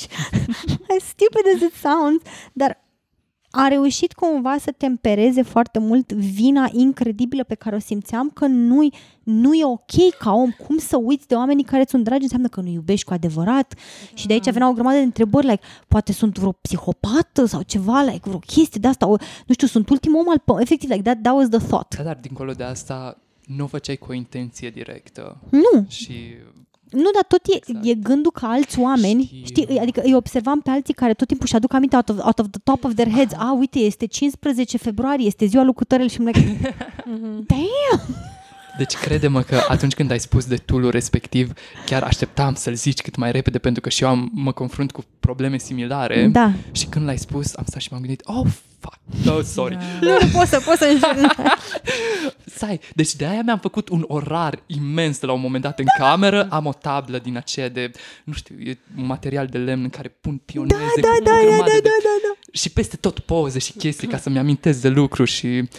as 0.98 1.04
stupid 1.14 1.46
as 1.56 1.62
it 1.62 1.74
sounds, 1.74 2.24
dar 2.54 2.84
a 3.58 3.68
reușit 3.68 4.14
cumva 4.14 4.58
să 4.58 4.72
tempereze 4.78 5.42
foarte 5.42 5.80
mult 5.80 6.12
vina 6.12 6.70
incredibilă 6.72 7.44
pe 7.44 7.56
care 7.56 7.76
o 7.76 7.80
simțeam 7.80 8.30
că 8.30 8.46
nu 8.46 8.88
nu 9.24 9.54
e 9.54 9.66
ok 9.66 10.18
ca 10.20 10.34
om, 10.34 10.52
cum 10.68 10.78
să 10.78 10.98
uiți 10.98 11.28
de 11.28 11.36
oamenii 11.36 11.64
care 11.64 11.84
sunt 11.88 12.04
dragi? 12.04 12.22
Înseamnă 12.24 12.48
că 12.48 12.62
nu 12.62 12.68
iubești 12.68 13.06
cu 13.06 13.14
adevărat. 13.14 13.74
Și 14.14 14.28
de 14.28 14.34
aici 14.34 14.50
veneau 14.52 14.70
o 14.70 14.74
grămadă 14.74 14.98
de 14.98 15.04
întrebări, 15.04 15.46
like, 15.48 15.64
poate 15.88 16.12
sunt 16.12 16.38
vreo 16.38 16.52
psihopată 16.52 17.46
sau 17.46 17.62
ceva, 17.62 18.02
like, 18.02 18.20
vreo 18.24 18.40
chestie 18.40 18.80
de 18.82 18.88
asta, 18.88 19.08
o, 19.08 19.16
nu 19.46 19.54
știu, 19.54 19.68
sunt 19.68 19.90
ultimul 19.90 20.20
om 20.20 20.30
al 20.30 20.40
pă- 20.40 20.62
efectiv, 20.62 20.90
like, 20.90 21.02
that, 21.02 21.22
that 21.22 21.36
was 21.36 21.50
the 21.50 21.60
thought. 21.60 21.96
Da, 21.96 22.04
dar 22.04 22.18
dincolo 22.22 22.52
de 22.52 22.64
asta, 22.64 23.18
nu 23.46 23.64
o 23.64 23.68
făceai 23.68 23.96
cu 23.96 24.08
o 24.10 24.14
intenție 24.14 24.70
directă. 24.70 25.38
Nu, 25.50 25.86
Și 25.88 26.14
nu, 26.96 27.10
dar 27.14 27.24
tot 27.28 27.46
e, 27.46 27.56
Exact. 27.56 27.86
e 27.86 27.94
gândul 27.94 28.32
că 28.32 28.46
alți 28.46 28.80
oameni, 28.80 29.24
Știu. 29.46 29.64
știi, 29.64 29.80
adică 29.80 30.02
îi 30.04 30.14
observam 30.16 30.62
pe 30.62 30.70
alții 30.70 30.94
care 30.94 31.14
tot 31.14 31.28
timpul 31.28 31.48
și-aduc 31.48 31.74
aminte 31.74 31.96
out 31.96 32.10
of, 32.10 32.18
out 32.26 32.40
of 32.40 32.48
the 32.52 32.60
top 32.64 32.84
of 32.84 32.94
their 32.94 33.12
heads, 33.12 33.34
a, 33.38 33.56
uite, 33.60 33.80
este 33.80 34.06
15 34.06 34.78
februarie, 34.78 35.26
este 35.26 35.46
ziua 35.46 35.64
lui 35.64 35.74
Cutărel 35.74 36.10
și 36.10 36.20
îmi 36.20 36.32
like, 36.34 36.74
damn! 37.50 38.16
Deci 38.78 38.96
crede-mă 38.96 39.42
că 39.42 39.60
atunci 39.68 39.94
când 39.94 40.12
ai 40.12 40.20
spus 40.20 40.46
de 40.46 40.56
tool 40.56 40.90
respectiv, 40.90 41.54
chiar 41.86 42.04
așteptam 42.04 42.54
să-l 42.54 42.74
zici 42.74 43.02
cât 43.02 43.16
mai 43.16 43.32
repede 43.32 43.58
pentru 43.58 43.82
că 43.82 43.90
și 43.90 44.04
eu 44.04 44.10
am, 44.10 44.30
mă 44.34 44.52
confrunt 44.52 44.92
cu 44.92 45.04
probleme 45.20 45.58
similare 45.58 46.28
Da. 46.28 46.52
și 46.72 46.86
când 46.86 47.06
l-ai 47.06 47.18
spus 47.18 47.56
am 47.56 47.64
stat 47.68 47.82
și 47.82 47.88
m-am 47.92 48.02
gândit, 48.02 48.22
oh, 48.26 48.46
fuck, 48.86 49.38
oh, 49.38 49.44
sorry. 49.44 49.78
Nu, 50.02 50.18
nu 50.22 50.28
pot 50.34 50.48
să, 50.48 50.62
pot 50.66 50.78
să 50.78 50.98
Stai, 52.56 52.80
deci 52.96 53.16
de 53.16 53.26
aia 53.26 53.42
mi-am 53.42 53.60
făcut 53.60 53.90
un 53.90 54.06
orar 54.08 54.60
imens 54.66 55.20
de 55.20 55.26
la 55.26 55.32
un 55.32 55.42
moment 55.42 55.64
dat 55.64 55.80
în 55.80 55.86
cameră, 55.98 56.48
am 56.50 56.66
o 56.66 56.74
tablă 56.74 57.18
din 57.18 57.38
aceea 57.38 57.70
de, 57.70 57.92
nu 58.24 58.34
știu, 58.34 58.56
e 58.60 58.78
un 58.98 59.06
material 59.06 59.48
de 59.48 59.58
lemn 59.58 59.84
în 59.84 59.90
care 59.90 60.18
pun 60.22 60.42
pioneze 60.46 61.02
da, 61.02 61.08
cu 61.08 61.24
da, 61.24 61.32
o 61.32 61.36
da, 61.36 61.42
grămadă 61.42 61.64
da, 61.64 61.74
de... 61.74 61.82
da, 61.82 61.98
da, 62.04 62.16
da. 62.24 62.40
Și 62.52 62.70
peste 62.70 62.96
tot 62.96 63.20
poze 63.20 63.60
și 63.60 63.72
chestii 63.72 64.08
ca 64.08 64.18
să-mi 64.18 64.40
amintesc 64.40 64.82
de 64.82 64.90
lucru 64.90 65.24
și 65.24 65.70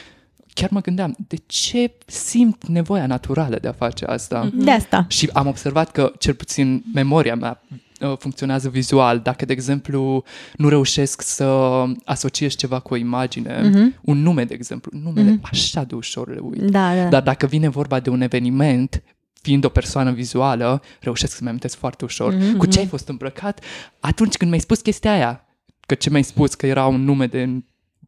chiar 0.54 0.70
mă 0.70 0.80
gândeam, 0.80 1.16
de 1.28 1.36
ce 1.46 1.92
simt 2.06 2.66
nevoia 2.66 3.06
naturală 3.06 3.56
de 3.56 3.68
a 3.68 3.72
face 3.72 4.04
asta? 4.04 4.50
De 4.52 4.70
asta. 4.70 5.06
Și 5.08 5.30
am 5.32 5.46
observat 5.46 5.90
că, 5.90 6.12
cel 6.18 6.34
puțin, 6.34 6.84
memoria 6.94 7.34
mea 7.34 7.62
uh, 7.72 7.78
funcționează 8.18 8.68
vizual. 8.68 9.18
Dacă, 9.20 9.44
de 9.44 9.52
exemplu, 9.52 10.24
nu 10.56 10.68
reușesc 10.68 11.22
să 11.22 11.84
asociez 12.04 12.54
ceva 12.54 12.78
cu 12.80 12.94
o 12.94 12.96
imagine, 12.96 13.60
Mhm. 13.72 13.94
un 14.02 14.18
nume, 14.22 14.44
de 14.44 14.54
exemplu, 14.54 14.98
numele 15.02 15.30
Mhm. 15.30 15.40
așa 15.50 15.84
de 15.84 15.94
ușor 15.94 16.28
le 16.34 16.38
uit. 16.38 16.60
Da, 16.60 16.94
da. 16.94 17.08
Dar 17.08 17.22
dacă 17.22 17.46
vine 17.46 17.68
vorba 17.68 18.00
de 18.00 18.10
un 18.10 18.20
eveniment, 18.20 19.02
fiind 19.42 19.64
o 19.64 19.68
persoană 19.68 20.10
vizuală, 20.12 20.82
reușesc 21.00 21.36
să-mi 21.36 21.48
amintesc 21.48 21.76
foarte 21.76 22.04
ușor 22.04 22.34
mm-hmm. 22.34 22.56
cu 22.58 22.66
ce 22.66 22.78
ai 22.78 22.86
fost 22.86 23.08
îmbrăcat 23.08 23.60
atunci 24.00 24.36
când 24.36 24.50
mi-ai 24.50 24.62
spus 24.62 24.80
chestia 24.80 25.12
aia. 25.12 25.46
Că 25.80 25.94
ce 25.94 26.10
mi-ai 26.10 26.22
spus 26.24 26.54
că 26.54 26.66
era 26.66 26.86
un 26.86 27.04
nume 27.04 27.26
de 27.26 27.62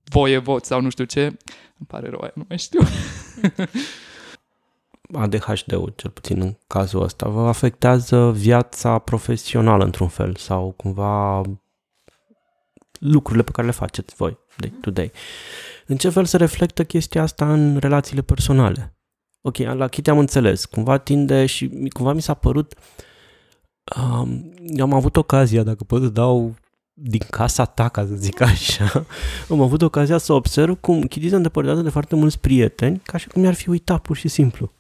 voievod 0.05 0.64
sau 0.64 0.81
nu 0.81 0.88
știu 0.90 1.05
ce, 1.05 1.20
îmi 1.24 1.87
pare 1.87 2.09
rău, 2.11 2.31
nu 2.35 2.44
mai 2.48 2.59
știu. 2.59 2.81
ADHD-ul, 5.12 5.92
cel 5.97 6.11
puțin 6.11 6.40
în 6.40 6.57
cazul 6.66 7.03
ăsta, 7.03 7.29
vă 7.29 7.49
afectează 7.49 8.31
viața 8.31 8.99
profesională 8.99 9.85
într-un 9.85 10.09
fel 10.09 10.35
sau 10.35 10.75
cumva 10.77 11.42
lucrurile 12.99 13.44
pe 13.44 13.51
care 13.51 13.66
le 13.66 13.73
faceți 13.73 14.14
voi 14.14 14.38
day 14.57 14.73
to 14.81 14.90
day. 14.90 15.12
În 15.87 15.97
ce 15.97 16.09
fel 16.09 16.25
se 16.25 16.37
reflectă 16.37 16.85
chestia 16.85 17.23
asta 17.23 17.53
în 17.53 17.77
relațiile 17.77 18.23
personale? 18.23 18.97
Ok, 19.40 19.57
la 19.57 19.88
Kitty 19.88 20.11
am 20.11 20.18
înțeles, 20.18 20.64
cumva 20.64 20.99
tinde 20.99 21.47
și 21.47 21.88
cumva 21.92 22.12
mi 22.12 22.23
s-a 22.23 22.35
părut 22.35 22.75
um, 23.97 24.55
eu 24.66 24.85
am 24.85 24.92
avut 24.92 25.16
ocazia, 25.16 25.62
dacă 25.62 25.85
pot 25.85 26.03
să 26.03 26.09
dau 26.09 26.55
din 26.92 27.23
casa 27.31 27.64
ta, 27.64 27.88
ca 27.88 28.07
să 28.07 28.14
zic 28.14 28.40
așa, 28.40 29.07
am 29.51 29.61
avut 29.61 29.83
ocazia 29.83 30.18
să 30.18 30.33
observ 30.33 30.81
cum 30.81 31.03
Kitty 31.03 31.29
se 31.29 31.37
îndepărtează 31.37 31.81
de 31.81 31.90
foarte 31.90 32.14
mulți 32.14 32.40
prieteni, 32.40 33.01
ca 33.05 33.18
și 33.18 33.29
cum 33.29 33.42
i-ar 33.42 33.55
fi 33.55 33.68
uitat 33.68 34.03
pur 34.03 34.16
și 34.16 34.29
simplu. 34.29 34.73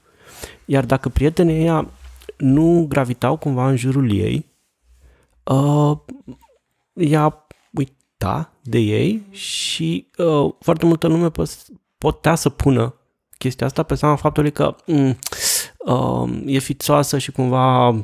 Iar 0.64 0.84
dacă 0.84 1.08
prietenii 1.08 1.60
ăia 1.60 1.90
nu 2.36 2.86
gravitau 2.88 3.36
cumva 3.36 3.68
în 3.68 3.76
jurul 3.76 4.12
ei, 4.12 4.46
uh, 5.44 5.98
ea 6.92 7.46
uita 7.72 8.52
de 8.62 8.78
ei 8.78 9.26
și 9.30 10.10
uh, 10.18 10.52
foarte 10.60 10.86
multă 10.86 11.06
lume 11.06 11.30
putea 11.98 12.34
să 12.34 12.48
pună 12.48 12.94
chestia 13.38 13.66
asta 13.66 13.82
pe 13.82 13.94
seama 13.94 14.16
faptului 14.16 14.52
că 14.52 14.76
mm, 14.86 15.18
uh, 15.78 16.42
e 16.46 16.58
fițoasă 16.58 17.18
și 17.18 17.32
cumva 17.32 17.96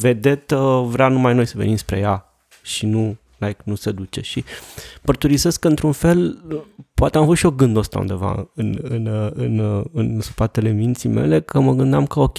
vedetă, 0.00 0.84
vrea 0.86 1.08
numai 1.08 1.34
noi 1.34 1.46
să 1.46 1.54
venim 1.56 1.76
spre 1.76 1.98
ea 1.98 2.24
și 2.62 2.86
nu 2.86 3.16
like, 3.40 3.62
nu 3.64 3.74
se 3.74 3.90
duce 3.90 4.20
și 4.20 4.44
mărturisesc 5.02 5.60
că 5.60 5.68
într-un 5.68 5.92
fel 5.92 6.44
poate 6.94 7.16
am 7.16 7.22
avut 7.22 7.36
și 7.36 7.44
eu 7.44 7.50
gândul 7.50 7.80
ăsta 7.80 7.98
undeva 7.98 8.50
în, 8.54 8.78
în, 8.82 9.32
în, 9.34 9.84
în 9.92 10.20
spatele 10.20 10.70
minții 10.70 11.08
mele 11.08 11.40
că 11.40 11.60
mă 11.60 11.74
gândeam 11.74 12.06
că 12.06 12.20
ok, 12.20 12.38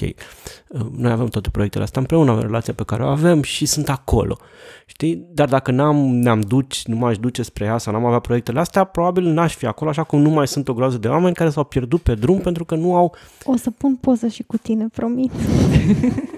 noi 0.97 1.11
avem 1.11 1.27
toate 1.27 1.49
proiectele 1.49 1.83
astea 1.83 2.01
împreună, 2.01 2.31
avem 2.31 2.43
relația 2.43 2.73
pe 2.73 2.83
care 2.83 3.03
o 3.03 3.07
avem 3.07 3.41
și 3.41 3.65
sunt 3.65 3.89
acolo. 3.89 4.37
Știi? 4.85 5.27
Dar 5.33 5.49
dacă 5.49 5.71
n-am, 5.71 5.95
ne-am 5.95 6.41
duci, 6.41 6.85
nu 6.85 6.95
m-aș 6.95 7.17
duce 7.17 7.43
spre 7.43 7.65
ea 7.65 7.77
sau 7.77 7.93
n-am 7.93 8.05
avea 8.05 8.19
proiectele 8.19 8.59
astea, 8.59 8.83
probabil 8.83 9.23
n-aș 9.23 9.55
fi 9.55 9.65
acolo, 9.65 9.89
așa 9.89 10.03
cum 10.03 10.21
nu 10.21 10.29
mai 10.29 10.47
sunt 10.47 10.67
o 10.67 10.73
groază 10.73 10.97
de 10.97 11.07
oameni 11.07 11.35
care 11.35 11.49
s-au 11.49 11.63
pierdut 11.63 12.01
pe 12.01 12.15
drum 12.15 12.39
pentru 12.39 12.65
că 12.65 12.75
nu 12.75 12.95
au... 12.95 13.15
O 13.43 13.55
să 13.55 13.71
pun 13.71 13.95
poză 13.95 14.27
și 14.27 14.43
cu 14.43 14.57
tine, 14.57 14.87
promit. 14.93 15.31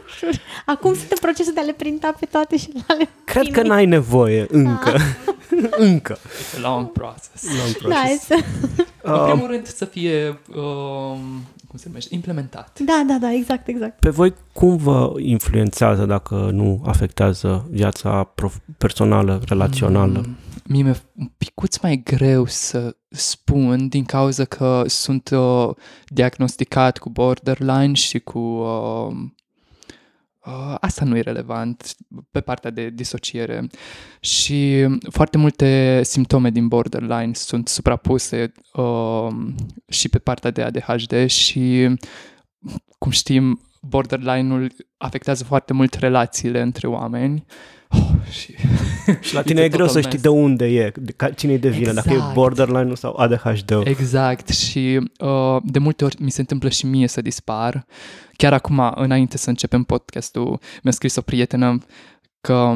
Acum 0.65 0.93
sunt 0.93 1.11
în 1.11 1.17
procesul 1.21 1.53
de 1.53 1.59
a 1.59 1.63
le 1.63 1.73
printa 1.73 2.15
pe 2.19 2.25
toate 2.25 2.57
și 2.57 2.69
a 2.87 2.93
le 2.93 3.09
Cred 3.23 3.41
primi. 3.43 3.57
că 3.57 3.63
n-ai 3.67 3.85
nevoie 3.85 4.45
încă. 4.49 4.89
Ah. 4.89 5.01
încă. 5.89 6.17
It's 6.17 6.57
a 6.57 6.69
long 6.69 6.91
process. 6.91 7.43
Long 7.43 7.75
process. 7.75 8.29
Nice. 8.29 8.45
în 9.01 9.31
primul 9.31 9.47
rând 9.47 9.67
să 9.67 9.85
fie 9.85 10.39
um, 10.55 11.43
cum 11.67 11.81
se 11.81 11.87
numește, 11.87 12.15
implementat. 12.15 12.79
Da, 12.79 13.03
da, 13.07 13.17
da, 13.19 13.33
exact, 13.33 13.67
exact. 13.67 13.99
Pe 13.99 14.09
voi 14.09 14.33
cum 14.53 14.75
vă 14.75 15.13
influențează 15.17 16.05
dacă 16.05 16.49
nu 16.51 16.81
afectează 16.85 17.67
viața 17.69 18.33
personală, 18.77 19.41
relațională? 19.47 20.23
Mm, 20.25 20.35
mie 20.67 20.83
mi-e 20.83 20.95
un 21.19 21.31
picuț 21.37 21.77
mai 21.77 22.01
greu 22.03 22.45
să 22.45 22.95
spun 23.09 23.87
din 23.87 24.03
cauza 24.03 24.45
că 24.45 24.83
sunt 24.87 25.29
uh, 25.29 25.69
diagnosticat 26.07 26.97
cu 26.97 27.09
borderline 27.09 27.93
și 27.93 28.19
cu 28.19 28.39
uh, 28.39 29.07
uh, 29.07 29.15
asta 30.79 31.05
nu 31.05 31.17
e 31.17 31.21
relevant 31.21 31.95
pe 32.31 32.41
partea 32.41 32.69
de 32.69 32.89
disociere. 32.89 33.67
Și 34.19 34.87
foarte 35.09 35.37
multe 35.37 36.01
simptome 36.03 36.49
din 36.49 36.67
borderline 36.67 37.33
sunt 37.33 37.67
suprapuse 37.67 38.51
uh, 38.73 39.27
și 39.89 40.09
pe 40.09 40.19
partea 40.19 40.51
de 40.51 40.61
ADHD 40.61 41.25
și 41.25 41.95
cum 42.97 43.11
știm 43.11 43.61
borderline-ul 43.87 44.71
afectează 44.97 45.43
foarte 45.43 45.73
mult 45.73 45.93
relațiile 45.93 46.61
între 46.61 46.87
oameni 46.87 47.45
Oh, 47.95 48.31
și, 48.31 48.55
și 49.27 49.33
la 49.33 49.41
tine 49.51 49.61
e 49.61 49.69
greu 49.69 49.87
să 49.87 50.01
știi 50.01 50.19
de 50.19 50.27
unde 50.27 50.65
e, 50.65 50.91
de 50.95 51.15
cine 51.35 51.53
e 51.53 51.57
de 51.57 51.69
vină, 51.69 51.89
exact. 51.89 51.95
dacă 51.95 52.09
e 52.09 52.17
exact. 52.17 52.33
borderline 52.33 52.95
sau 52.95 53.15
ADHD. 53.17 53.71
Exact 53.83 54.49
și 54.49 55.09
uh, 55.19 55.57
de 55.63 55.79
multe 55.79 56.05
ori 56.05 56.15
mi 56.19 56.31
se 56.31 56.39
întâmplă 56.39 56.69
și 56.69 56.85
mie 56.85 57.07
să 57.07 57.21
dispar. 57.21 57.85
Chiar 58.37 58.53
acum, 58.53 58.91
înainte 58.95 59.37
să 59.37 59.49
începem 59.49 59.83
podcastul, 59.83 60.59
mi-a 60.83 60.91
scris 60.91 61.15
o 61.15 61.21
prietenă 61.21 61.77
că 62.41 62.73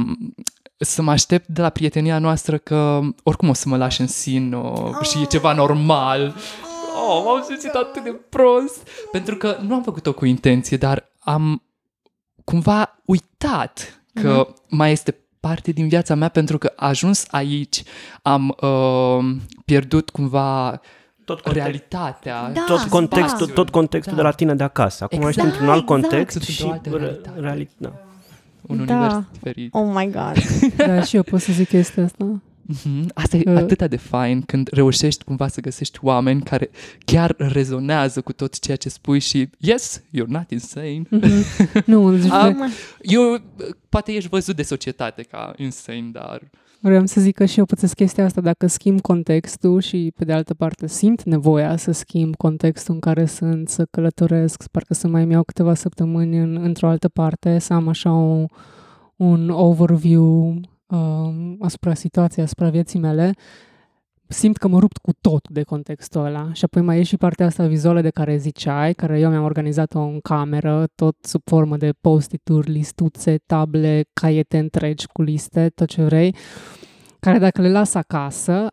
să 0.78 1.02
mă 1.02 1.12
aștept 1.12 1.48
de 1.48 1.62
la 1.62 1.70
prietenia 1.70 2.20
noastră 2.20 2.58
că 2.58 3.00
oricum 3.24 3.50
o 3.50 3.54
să 3.54 3.70
mă 3.70 3.78
lași 3.78 4.02
în 4.02 4.08
sin 4.08 4.54
uh, 4.54 5.02
și 5.02 5.22
e 5.22 5.26
ceva 5.26 5.54
normal. 5.54 6.36
Oh, 6.98 7.24
m-am 7.26 7.44
simțit 7.48 7.74
atât 7.74 8.04
de 8.04 8.20
prost. 8.30 8.90
Pentru 9.12 9.36
că 9.36 9.58
nu 9.62 9.74
am 9.74 9.84
făcut-o 9.84 10.14
cu 10.14 10.26
intenție, 10.26 10.78
dar 10.78 11.12
am 11.20 11.64
cumva 12.44 13.00
uitat 13.06 14.02
că 14.14 14.46
mm-hmm. 14.46 14.68
mai 14.70 14.92
este 14.92 15.16
parte 15.40 15.72
din 15.72 15.88
viața 15.88 16.16
mea 16.16 16.30
pentru 16.30 16.58
că 16.58 16.74
ajuns 16.76 17.26
aici 17.32 17.84
am 18.22 18.56
uh, 18.62 19.36
pierdut 19.66 20.10
cumva 20.10 20.82
tot 21.26 21.42
context, 21.42 21.68
realitatea. 21.68 22.52
Da, 22.54 22.64
tot 22.68 22.82
contextul, 22.82 23.48
da. 23.48 23.54
tot 23.54 23.70
contextul 23.70 24.16
da. 24.16 24.22
de 24.22 24.28
la 24.28 24.34
tine 24.34 24.56
de 24.56 24.64
acasă. 24.64 25.04
Acum 25.04 25.18
exact, 25.18 25.38
ești 25.38 25.50
într-un 25.50 25.70
alt 25.70 25.82
exact. 25.82 26.02
context 26.02 26.42
și 26.42 26.64
realitate. 26.84 27.40
Reali- 27.40 27.70
da. 27.78 27.94
Un 28.62 28.86
da. 28.86 28.94
univers 28.94 29.26
diferit. 29.32 29.74
Oh 29.74 29.92
my 29.94 30.10
god. 30.12 30.36
da, 30.88 31.04
și 31.04 31.16
eu 31.16 31.24
pot 31.24 31.42
să 31.42 31.52
zic 31.52 31.68
chestia 31.68 32.04
asta. 32.04 32.42
Mm-hmm. 32.68 33.06
Asta 33.14 33.38
e 33.38 33.44
uh. 33.46 33.58
atât 33.58 33.90
de 33.90 33.96
fain 33.96 34.42
când 34.42 34.70
reușești 34.72 35.24
cumva 35.24 35.48
să 35.48 35.62
găsești 35.62 36.00
oameni 36.02 36.42
care 36.42 36.70
chiar 37.06 37.36
rezonează 37.38 38.22
cu 38.22 38.34
tot 38.34 38.60
ceea 38.60 38.78
ce 38.78 38.90
spui 38.90 39.20
și 39.20 39.50
yes, 39.58 40.02
you're 40.02 40.28
not 40.28 40.52
insane. 40.52 41.02
Mm-hmm. 41.02 41.84
nu, 41.86 42.04
um, 42.08 42.70
eu, 43.02 43.42
poate 43.90 44.12
ești 44.12 44.30
văzut 44.30 44.56
de 44.56 44.64
societate 44.64 45.22
ca 45.22 45.54
insane, 45.58 46.10
dar... 46.12 46.42
Vreau 46.80 47.06
să 47.06 47.22
zic 47.22 47.36
că 47.36 47.46
și 47.46 47.60
eu 47.60 47.66
pățesc 47.66 47.94
chestia 47.94 48.26
asta 48.26 48.42
dacă 48.42 48.68
schimb 48.68 49.02
contextul 49.02 49.82
și 49.82 50.12
pe 50.16 50.26
de 50.26 50.34
altă 50.34 50.54
parte 50.54 50.88
simt 50.88 51.24
nevoia 51.24 51.78
să 51.78 51.92
schimb 51.92 52.36
contextul 52.36 52.94
în 52.94 53.00
care 53.00 53.26
sunt, 53.26 53.70
să 53.70 53.86
călătoresc, 53.92 54.68
parcă 54.68 54.94
să 54.94 55.08
mai 55.08 55.28
iau 55.30 55.44
câteva 55.44 55.74
săptămâni 55.74 56.38
în, 56.38 56.56
într-o 56.56 56.88
altă 56.88 57.08
parte, 57.08 57.60
să 57.60 57.74
am 57.74 57.88
așa 57.88 58.12
o, 58.12 58.46
un 59.16 59.50
overview 59.50 60.50
uh, 60.50 60.62
asupra 61.60 61.94
situației, 61.94 62.46
asupra 62.46 62.70
vieții 62.70 63.00
mele, 63.00 63.34
simt 64.28 64.58
că 64.58 64.68
mă 64.68 64.80
rupt 64.80 64.98
cu 64.98 65.12
tot 65.22 65.50
de 65.50 65.64
contextul 65.64 66.26
ăla. 66.26 66.54
Și 66.54 66.64
apoi 66.64 66.82
mai 66.82 67.00
e 67.00 67.04
și 67.04 67.18
partea 67.18 67.46
asta 67.46 67.68
vizuală 67.68 68.02
de 68.02 68.10
care 68.10 68.38
ziceai, 68.38 68.94
care 68.94 69.20
eu 69.20 69.30
mi-am 69.30 69.44
organizat-o 69.44 70.00
în 70.00 70.20
cameră, 70.20 70.88
tot 70.96 71.16
sub 71.22 71.42
formă 71.46 71.78
de 71.78 71.92
post-it-uri, 72.02 72.72
listuțe, 72.72 73.38
table, 73.46 74.06
caiete 74.14 74.58
întregi 74.58 75.08
cu 75.08 75.22
liste, 75.22 75.70
tot 75.70 75.88
ce 75.88 76.04
vrei, 76.04 76.36
care 77.20 77.38
dacă 77.38 77.62
le 77.62 77.70
las 77.70 77.94
acasă, 77.94 78.68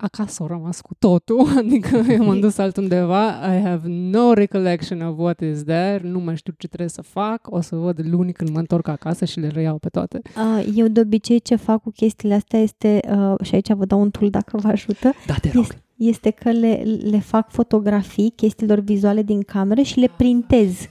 acasă 0.00 0.42
au 0.42 0.48
rămas 0.48 0.80
cu 0.80 0.94
totul, 0.98 1.46
adică 1.58 1.96
eu 2.08 2.24
m-am 2.24 2.40
dus 2.40 2.58
altundeva, 2.58 3.28
I 3.28 3.60
have 3.60 3.88
no 3.88 4.32
recollection 4.32 5.00
of 5.00 5.18
what 5.18 5.40
is 5.40 5.62
there, 5.62 6.00
nu 6.08 6.18
mai 6.18 6.36
știu 6.36 6.54
ce 6.58 6.66
trebuie 6.66 6.88
să 6.88 7.02
fac, 7.02 7.46
o 7.50 7.60
să 7.60 7.76
văd 7.76 8.00
luni 8.10 8.32
când 8.32 8.50
mă 8.50 8.58
întorc 8.58 8.88
acasă 8.88 9.24
și 9.24 9.40
le 9.40 9.48
reiau 9.48 9.78
pe 9.78 9.88
toate. 9.88 10.20
Uh, 10.36 10.66
eu 10.74 10.86
de 10.86 11.00
obicei 11.00 11.40
ce 11.40 11.56
fac 11.56 11.82
cu 11.82 11.90
chestiile 11.90 12.34
astea 12.34 12.58
este, 12.58 13.00
uh, 13.10 13.34
și 13.42 13.54
aici 13.54 13.72
vă 13.72 13.84
dau 13.84 14.00
un 14.00 14.10
tool 14.10 14.30
dacă 14.30 14.56
vă 14.56 14.68
ajută, 14.68 15.12
da, 15.26 15.34
te 15.34 15.50
rog. 15.54 15.62
Este, 15.62 15.82
este 15.96 16.30
că 16.30 16.50
le, 16.50 16.82
le 17.02 17.18
fac 17.18 17.50
fotografii 17.50 18.32
chestiilor 18.36 18.78
vizuale 18.78 19.22
din 19.22 19.42
cameră 19.42 19.82
și 19.82 19.98
le 19.98 20.10
printez. 20.16 20.88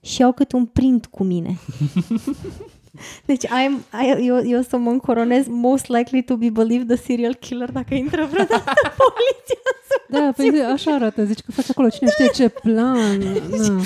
Și 0.00 0.20
iau 0.20 0.32
cât 0.32 0.52
un 0.52 0.64
print 0.64 1.06
cu 1.06 1.24
mine. 1.24 1.58
Deci 3.24 3.46
I'm, 3.46 4.00
I, 4.02 4.26
eu, 4.26 4.46
eu 4.46 4.62
să 4.62 4.76
mă 4.76 4.90
încoronez 4.90 5.46
most 5.48 5.88
likely 5.88 6.22
to 6.22 6.36
be 6.36 6.50
believed 6.50 6.86
the 6.96 6.96
serial 6.96 7.34
killer 7.34 7.70
dacă 7.70 7.94
intră 7.94 8.28
vreodată 8.30 8.72
poliția. 9.04 9.62
Da, 10.08 10.32
păi 10.36 10.62
așa 10.72 10.94
arată, 10.94 11.24
zici 11.24 11.40
că 11.40 11.52
faci 11.52 11.70
acolo, 11.70 11.88
cine 11.88 12.10
știe 12.10 12.30
ce 12.34 12.48
plan. 12.48 13.20
Da. 13.50 13.82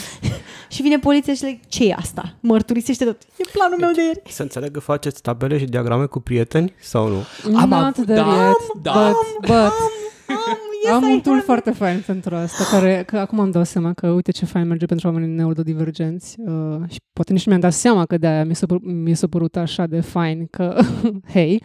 și 0.68 0.83
vine 0.83 0.98
poliția 0.98 1.35
și 1.35 1.42
le 1.42 1.61
ce 1.68 1.85
e 1.85 1.94
asta? 1.98 2.35
Mărturisește 2.40 3.05
tot. 3.05 3.16
E 3.37 3.44
planul 3.53 3.77
deci, 3.79 3.87
meu 3.87 3.94
de 3.94 4.03
ieri. 4.03 4.22
Să 4.29 4.42
înțeleg 4.42 4.70
că 4.70 4.81
faceți 4.81 5.22
tabele 5.22 5.59
și 5.59 5.64
diagrame 5.64 6.05
cu 6.07 6.20
prieteni 6.20 6.75
sau 6.81 7.09
nu? 7.09 7.25
Am, 7.57 7.68
Not 7.68 7.92
there 7.92 8.14
da, 8.14 8.46
yet, 8.46 8.83
da. 8.83 8.92
but, 8.92 9.48
but 9.48 9.72
am, 10.29 10.59
yes, 10.85 10.92
am 10.92 11.05
un 11.05 11.21
tool 11.21 11.40
foarte 11.40 11.71
fain 11.71 12.03
pentru 12.07 12.35
asta, 12.35 12.79
care 12.79 13.03
că 13.07 13.18
acum 13.18 13.40
am 13.40 13.51
dau 13.51 13.64
seama 13.64 13.92
că 13.92 14.11
uite 14.11 14.31
ce 14.31 14.45
fain 14.45 14.66
merge 14.66 14.87
pentru 14.87 15.09
oamenii 15.09 15.35
neurodivergenți 15.35 16.37
uh, 16.40 16.88
și 16.88 17.01
poate 17.12 17.33
nici 17.33 17.45
nu 17.45 17.51
mi-am 17.51 17.61
dat 17.62 17.73
seama 17.73 18.07
că 18.07 18.18
de-aia 18.18 18.45
mi 18.45 18.55
s-a, 18.55 18.66
mi 18.81 19.14
s-a 19.14 19.27
părut 19.27 19.57
așa 19.57 19.87
de 19.87 20.01
fain 20.01 20.47
că, 20.47 20.81
hei, 21.35 21.62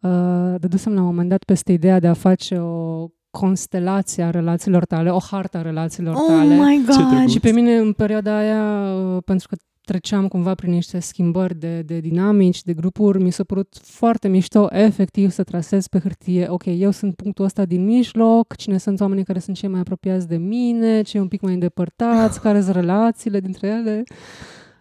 uh, 0.00 0.54
dădusem 0.58 0.94
la 0.94 1.00
un 1.00 1.06
moment 1.06 1.28
dat 1.28 1.44
peste 1.44 1.72
ideea 1.72 2.00
de 2.00 2.06
a 2.06 2.14
face 2.14 2.58
o 2.58 3.08
constelație 3.40 4.22
a 4.22 4.30
relațiilor 4.30 4.84
tale, 4.84 5.10
o 5.10 5.18
hartă 5.30 5.58
a 5.58 5.62
relațiilor 5.62 6.14
Oh 6.14 6.24
tale. 6.26 6.54
my 6.54 6.82
god! 6.86 7.08
drăguț. 7.08 7.30
Și 7.30 7.40
pe 7.40 7.50
mine 7.52 7.76
în 7.76 7.92
perioada 7.92 8.36
aia, 8.36 8.94
uh, 8.94 9.22
pentru 9.24 9.48
că 9.48 9.56
treceam 9.84 10.28
cumva 10.28 10.54
prin 10.54 10.72
niște 10.72 10.98
schimbări 10.98 11.54
de, 11.58 11.82
de 11.82 12.00
dinamici, 12.00 12.62
de 12.62 12.72
grupuri, 12.72 13.22
mi 13.22 13.30
s-a 13.30 13.44
părut 13.44 13.76
foarte 13.82 14.28
mișto, 14.28 14.66
efectiv, 14.70 15.30
să 15.30 15.42
trasez 15.42 15.86
pe 15.86 15.98
hârtie, 15.98 16.46
ok, 16.48 16.62
eu 16.66 16.90
sunt 16.90 17.14
punctul 17.14 17.44
ăsta 17.44 17.64
din 17.64 17.84
mijloc, 17.84 18.56
cine 18.56 18.78
sunt 18.78 19.00
oamenii 19.00 19.24
care 19.24 19.38
sunt 19.38 19.56
cei 19.56 19.68
mai 19.68 19.80
apropiați 19.80 20.28
de 20.28 20.36
mine, 20.36 21.02
cei 21.02 21.20
un 21.20 21.28
pic 21.28 21.40
mai 21.40 21.52
îndepărtați, 21.52 22.40
care 22.46 22.60
sunt 22.60 22.74
relațiile 22.74 23.40
dintre 23.40 23.68
ele. 23.68 24.02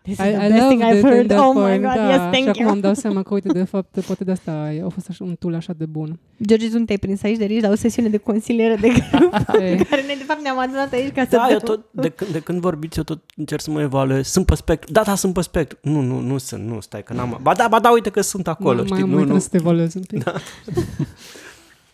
This 0.06 0.18
is 0.18 0.24
the 0.24 0.48
best 0.50 0.68
thing 0.68 0.82
I've 0.82 0.98
it 0.98 1.04
heard. 1.04 1.22
in 1.22 1.28
that 1.28 1.40
Oh 1.40 1.54
my 1.56 1.62
point, 1.62 1.82
god, 1.82 1.94
da. 1.96 2.10
yes, 2.10 2.22
Și 2.22 2.30
thank 2.30 2.48
acum 2.48 2.62
you. 2.62 2.72
îmi 2.72 2.82
dau 2.82 2.94
seama 2.94 3.24
că, 3.24 3.34
uite, 3.34 3.48
de 3.48 3.64
fapt, 3.64 4.00
poate 4.06 4.24
de 4.24 4.32
asta 4.32 4.52
a 4.86 4.90
fost 4.90 5.10
așa, 5.10 5.24
un 5.24 5.36
tool 5.40 5.54
așa 5.56 5.74
de 5.78 5.86
bun. 5.86 6.20
George, 6.46 6.70
tu 6.70 6.78
nu 6.80 6.86
te-ai 6.86 6.98
prins 6.98 7.24
aici 7.24 7.38
de 7.38 7.44
aici 7.44 7.62
la 7.62 7.70
o 7.70 7.76
sesiune 7.76 8.10
de 8.10 8.18
consiliere 8.18 8.76
de 8.76 8.88
grup 8.88 9.32
Ei. 9.62 9.78
care 9.78 10.02
ne, 10.02 10.14
de 10.18 10.24
fapt 10.28 10.42
ne-am 10.42 10.60
adunat 10.60 10.94
aici 10.94 11.14
ca 11.14 11.22
să 11.24 11.36
Da, 11.36 11.48
eu 11.50 11.58
dăm- 11.58 11.64
tot, 11.66 11.86
de, 11.92 12.10
când, 12.10 12.32
de 12.32 12.40
când 12.40 12.60
vorbiți, 12.60 12.98
eu 12.98 13.04
tot 13.04 13.24
încerc 13.36 13.62
să 13.62 13.72
mă 13.72 13.82
evaluez. 13.82 14.28
Sunt 14.28 14.46
pe 14.46 14.56
spectru. 14.56 14.92
Da, 14.92 15.02
da, 15.02 15.16
sunt 15.16 15.34
pe 15.34 15.42
spectru. 15.42 15.78
Nu, 15.82 16.02
nu, 16.02 16.20
nu 16.20 16.38
sunt, 16.38 16.64
nu, 16.64 16.80
stai, 16.80 17.04
că 17.04 17.14
n-am... 17.14 17.40
Ba 17.42 17.54
da, 17.54 17.68
ba 17.68 17.80
da, 17.80 17.92
uite 17.92 18.10
că 18.10 18.22
sunt 18.22 18.48
acolo, 18.48 18.76
mai, 18.76 18.86
știi? 18.86 19.00
mai 19.00 19.10
nu, 19.10 19.16
trebuie 19.16 19.34
nu. 19.34 19.40
să 19.40 19.48
te 19.50 19.58
evaluez 19.58 19.94
un 19.94 20.04
pic. 20.08 20.24
Da. 20.24 20.34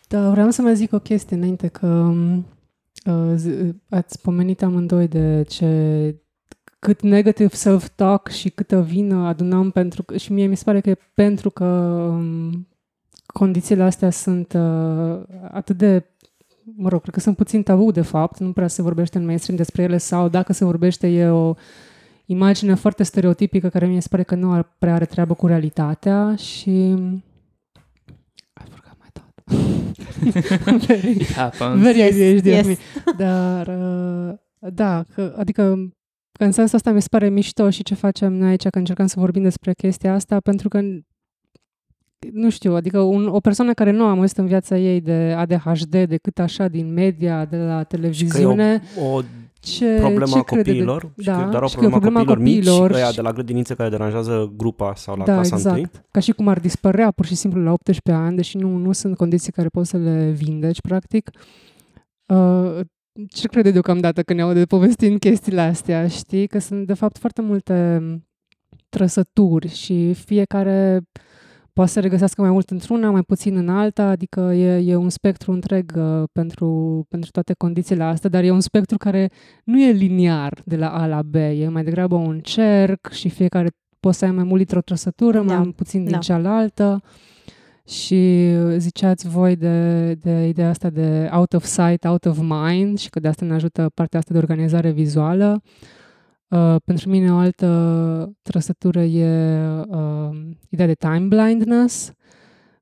da, 0.07 0.29
vreau 0.29 0.49
să 0.49 0.61
mai 0.61 0.75
zic 0.75 0.93
o 0.93 0.99
chestie 0.99 1.35
înainte, 1.35 1.67
că 1.67 2.13
uh, 3.05 3.33
zi- 3.35 3.75
ați 3.89 4.21
pomenit 4.21 4.63
amândoi 4.63 5.07
de 5.07 5.43
ce 5.49 5.65
cât 6.81 7.01
negative 7.01 7.55
self-talk 7.55 8.27
și 8.27 8.49
câtă 8.49 8.81
vină 8.81 9.27
adunăm 9.27 9.71
pentru 9.71 10.03
că, 10.03 10.17
și 10.17 10.31
mie 10.31 10.45
mi 10.45 10.57
se 10.57 10.63
pare 10.63 10.81
că 10.81 10.89
e 10.89 10.97
pentru 11.13 11.49
că 11.49 11.65
um, 11.65 12.67
condițiile 13.25 13.83
astea 13.83 14.09
sunt 14.09 14.53
uh, 14.53 15.21
atât 15.51 15.77
de 15.77 16.05
mă 16.75 16.89
rog, 16.89 17.01
cred 17.01 17.13
că 17.13 17.19
sunt 17.19 17.35
puțin 17.35 17.63
tabu 17.63 17.91
de 17.91 18.01
fapt, 18.01 18.39
nu 18.39 18.51
prea 18.51 18.67
se 18.67 18.81
vorbește 18.81 19.17
în 19.17 19.25
mainstream 19.25 19.57
despre 19.57 19.83
ele 19.83 19.97
sau 19.97 20.29
dacă 20.29 20.53
se 20.53 20.65
vorbește 20.65 21.07
e 21.07 21.27
o 21.27 21.53
imagine 22.25 22.73
foarte 22.73 23.03
stereotipică 23.03 23.69
care 23.69 23.85
mi 23.85 24.01
se 24.01 24.07
pare 24.09 24.23
că 24.23 24.35
nu 24.35 24.51
ar 24.51 24.75
prea 24.77 24.93
are 24.93 25.05
treabă 25.05 25.33
cu 25.33 25.47
realitatea 25.47 26.35
și 26.35 26.69
I 28.59 28.63
forgot 28.69 28.97
my 28.99 29.09
thought. 29.13 29.43
very, 30.87 31.11
It 31.11 31.31
happens. 31.31 31.81
very 31.81 31.99
Yes, 31.99 32.15
ADHD 32.15 32.47
of 32.47 32.53
yes. 32.53 32.65
me. 32.65 32.77
Dar, 33.17 33.67
uh, 33.67 34.33
da, 34.73 35.05
că, 35.13 35.35
adică 35.37 35.63
că 35.63 35.75
în 36.43 36.51
sensul 36.51 36.75
ăsta 36.75 36.91
mi 36.91 37.01
se 37.01 37.07
pare 37.11 37.29
mișto 37.29 37.69
și 37.69 37.83
ce 37.83 37.93
facem 37.95 38.33
noi 38.33 38.49
aici, 38.49 38.67
că 38.67 38.77
încercăm 38.77 39.05
să 39.07 39.19
vorbim 39.19 39.43
despre 39.43 39.73
chestia 39.73 40.13
asta, 40.13 40.39
pentru 40.39 40.69
că 40.69 40.79
nu 42.31 42.49
știu, 42.49 42.75
adică 42.75 42.99
un, 42.99 43.27
o 43.27 43.39
persoană 43.39 43.73
care 43.73 43.91
nu 43.91 44.03
a 44.03 44.09
auzit 44.09 44.37
în 44.37 44.45
viața 44.45 44.77
ei 44.77 45.01
de 45.01 45.33
ADHD 45.37 46.03
decât 46.05 46.39
așa 46.39 46.67
din 46.67 46.93
media, 46.93 47.45
de 47.45 47.57
la 47.57 47.79
Și 47.79 47.85
că 47.87 47.95
e 47.95 47.97
televiziune, 47.97 48.81
o, 49.01 49.05
o 49.15 49.21
ce, 49.59 49.95
problemă 49.99 50.31
ce 50.31 50.37
a 50.37 50.41
crede 50.41 50.61
de- 50.61 50.69
copiilor. 50.69 51.01
și 51.01 51.25
că 51.25 51.31
da, 51.31 51.41
e 51.47 51.49
doar 51.49 51.63
o 51.63 51.67
și 51.67 51.75
că 51.75 51.83
e 51.83 51.87
o 51.87 51.89
problemă 51.89 52.19
a 52.19 52.23
problemă 52.23 52.31
a 52.31 52.33
copiilor, 52.35 52.37
mici, 52.37 52.65
copiilor 52.67 52.91
ăia 52.91 53.07
și- 53.09 53.15
de 53.15 53.21
la 53.21 53.31
grădinițe 53.31 53.73
care 53.73 53.89
deranjează 53.89 54.53
grupa 54.57 54.93
sau 54.95 55.15
la 55.17 55.23
da, 55.25 55.33
clasa 55.33 55.55
exact. 55.55 55.77
întâi. 55.77 56.01
Ca 56.11 56.19
și 56.19 56.31
cum 56.31 56.47
ar 56.47 56.59
dispărea 56.59 57.11
pur 57.11 57.25
și 57.25 57.35
simplu 57.35 57.63
la 57.63 57.71
18 57.71 58.23
ani, 58.25 58.35
deși 58.35 58.57
nu, 58.57 58.77
nu 58.77 58.91
sunt 58.91 59.15
condiții 59.17 59.51
care 59.51 59.67
poți 59.67 59.89
să 59.89 59.97
le 59.97 60.29
vindeci, 60.29 60.81
practic. 60.81 61.29
Uh, 62.25 62.79
ce 63.27 63.47
crede 63.47 63.71
deocamdată 63.71 64.23
când 64.23 64.39
ne 64.39 64.45
aude 64.45 64.65
povestind 64.65 65.19
chestiile 65.19 65.61
astea? 65.61 66.07
Știi 66.07 66.47
că 66.47 66.59
sunt, 66.59 66.87
de 66.87 66.93
fapt, 66.93 67.17
foarte 67.17 67.41
multe 67.41 68.01
trăsături 68.89 69.67
și 69.67 70.13
fiecare 70.13 71.01
poate 71.73 71.91
să 71.91 71.99
regăsească 71.99 72.41
mai 72.41 72.49
mult 72.51 72.69
într-una, 72.69 73.09
mai 73.09 73.21
puțin 73.21 73.55
în 73.55 73.69
alta, 73.69 74.03
adică 74.03 74.39
e, 74.41 74.91
e 74.91 74.95
un 74.95 75.09
spectru 75.09 75.51
întreg 75.51 75.91
uh, 75.95 76.23
pentru, 76.31 77.05
pentru 77.09 77.31
toate 77.31 77.53
condițiile 77.53 78.03
astea, 78.03 78.29
dar 78.29 78.43
e 78.43 78.51
un 78.51 78.59
spectru 78.59 78.97
care 78.97 79.31
nu 79.63 79.81
e 79.81 79.91
liniar 79.91 80.61
de 80.65 80.75
la 80.75 80.89
A 80.89 81.05
la 81.05 81.21
B, 81.21 81.35
e 81.35 81.67
mai 81.67 81.83
degrabă 81.83 82.15
un 82.15 82.39
cerc 82.39 83.11
și 83.11 83.29
fiecare 83.29 83.69
poți 83.99 84.17
să 84.17 84.25
ai 84.25 84.31
mai 84.31 84.43
mult 84.43 84.57
dintr-o 84.57 84.81
trăsătură, 84.81 85.43
Da, 85.43 85.57
mai 85.57 85.73
puțin 85.75 86.03
din 86.03 86.11
da. 86.11 86.17
cealaltă. 86.17 87.01
Și 87.85 88.51
ziceați 88.77 89.27
voi 89.27 89.55
de, 89.55 90.13
de 90.13 90.47
ideea 90.47 90.69
asta 90.69 90.89
de 90.89 91.29
out 91.33 91.53
of 91.53 91.63
sight, 91.63 92.03
out 92.03 92.25
of 92.25 92.39
mind 92.39 92.97
și 92.99 93.09
că 93.09 93.19
de 93.19 93.27
asta 93.27 93.45
ne 93.45 93.53
ajută 93.53 93.91
partea 93.93 94.19
asta 94.19 94.31
de 94.33 94.39
organizare 94.39 94.91
vizuală. 94.91 95.61
Uh, 96.47 96.75
pentru 96.83 97.09
mine 97.09 97.33
o 97.33 97.37
altă 97.37 98.33
trăsătură 98.41 99.01
e 99.01 99.59
uh, 99.87 100.29
ideea 100.69 100.87
de 100.87 100.93
time 100.93 101.19
blindness. 101.27 102.11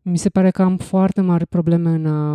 Mi 0.02 0.18
se 0.18 0.30
pare 0.30 0.52
că 0.52 0.62
am 0.62 0.78
foarte 0.78 1.22
mari 1.22 1.46
probleme 1.46 1.90
în 1.90 2.06
a, 2.06 2.34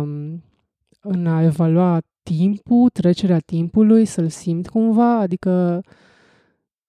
în 1.01 1.27
a 1.27 1.41
evalua 1.43 2.01
timpul, 2.23 2.89
trecerea 2.89 3.39
timpului, 3.39 4.05
să-l 4.05 4.29
simt 4.29 4.69
cumva, 4.69 5.19
adică 5.19 5.83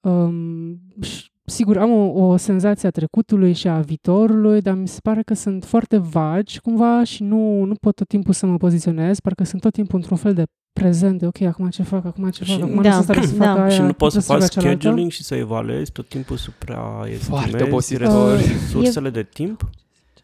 um, 0.00 0.80
și- 1.00 1.30
sigur 1.46 1.78
am 1.78 1.90
o, 1.90 2.22
o 2.26 2.36
senzație 2.36 2.88
a 2.88 2.90
trecutului 2.90 3.52
și 3.52 3.68
a 3.68 3.80
viitorului, 3.80 4.60
dar 4.60 4.74
mi 4.74 4.88
se 4.88 4.98
pare 5.02 5.22
că 5.22 5.34
sunt 5.34 5.64
foarte 5.64 5.96
vagi 5.96 6.60
cumva 6.60 7.04
și 7.04 7.22
nu, 7.22 7.64
nu 7.64 7.74
pot 7.74 7.94
tot 7.94 8.08
timpul 8.08 8.34
să 8.34 8.46
mă 8.46 8.56
poziționez, 8.56 9.20
parcă 9.20 9.44
sunt 9.44 9.60
tot 9.60 9.72
timpul 9.72 9.98
într-un 9.98 10.16
fel 10.16 10.34
de 10.34 10.44
prezent, 10.72 11.18
de 11.18 11.26
ok, 11.26 11.40
acum 11.40 11.68
ce 11.68 11.82
fac, 11.82 12.04
acum 12.04 12.30
ce 12.30 12.44
fac, 12.44 12.54
Și- 12.56 12.62
acum 12.62 12.74
nu 12.74 12.82
Da, 12.82 12.90
sunt 12.92 13.02
stare 13.04 13.26
să 13.26 13.34
da. 13.36 13.44
fac 13.44 13.58
aia, 13.58 13.68
și 13.68 13.80
nu 13.80 13.92
poți 13.92 14.14
să 14.14 14.20
trebuie 14.20 14.40
faci 14.46 14.52
fac 14.52 14.62
cealaltă. 14.62 14.80
scheduling 14.80 15.10
și 15.10 15.22
să 15.22 15.34
evaluezi 15.34 15.92
tot 15.92 16.08
timpul 16.08 16.36
supraestimezi 16.36 17.24
Foarte 17.24 17.62
obositor. 17.64 18.36
resursele 18.38 19.10
de 19.10 19.22
timp. 19.22 19.70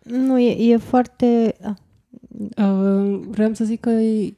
Nu, 0.03 0.39
e, 0.39 0.73
e 0.73 0.77
foarte... 0.77 1.55
ah, 1.65 1.73
Uh, 2.57 3.21
vreau 3.31 3.53
să 3.55 3.65
zic 3.65 3.81
că 3.81 3.91
e, 3.91 4.23
uh, 4.27 4.33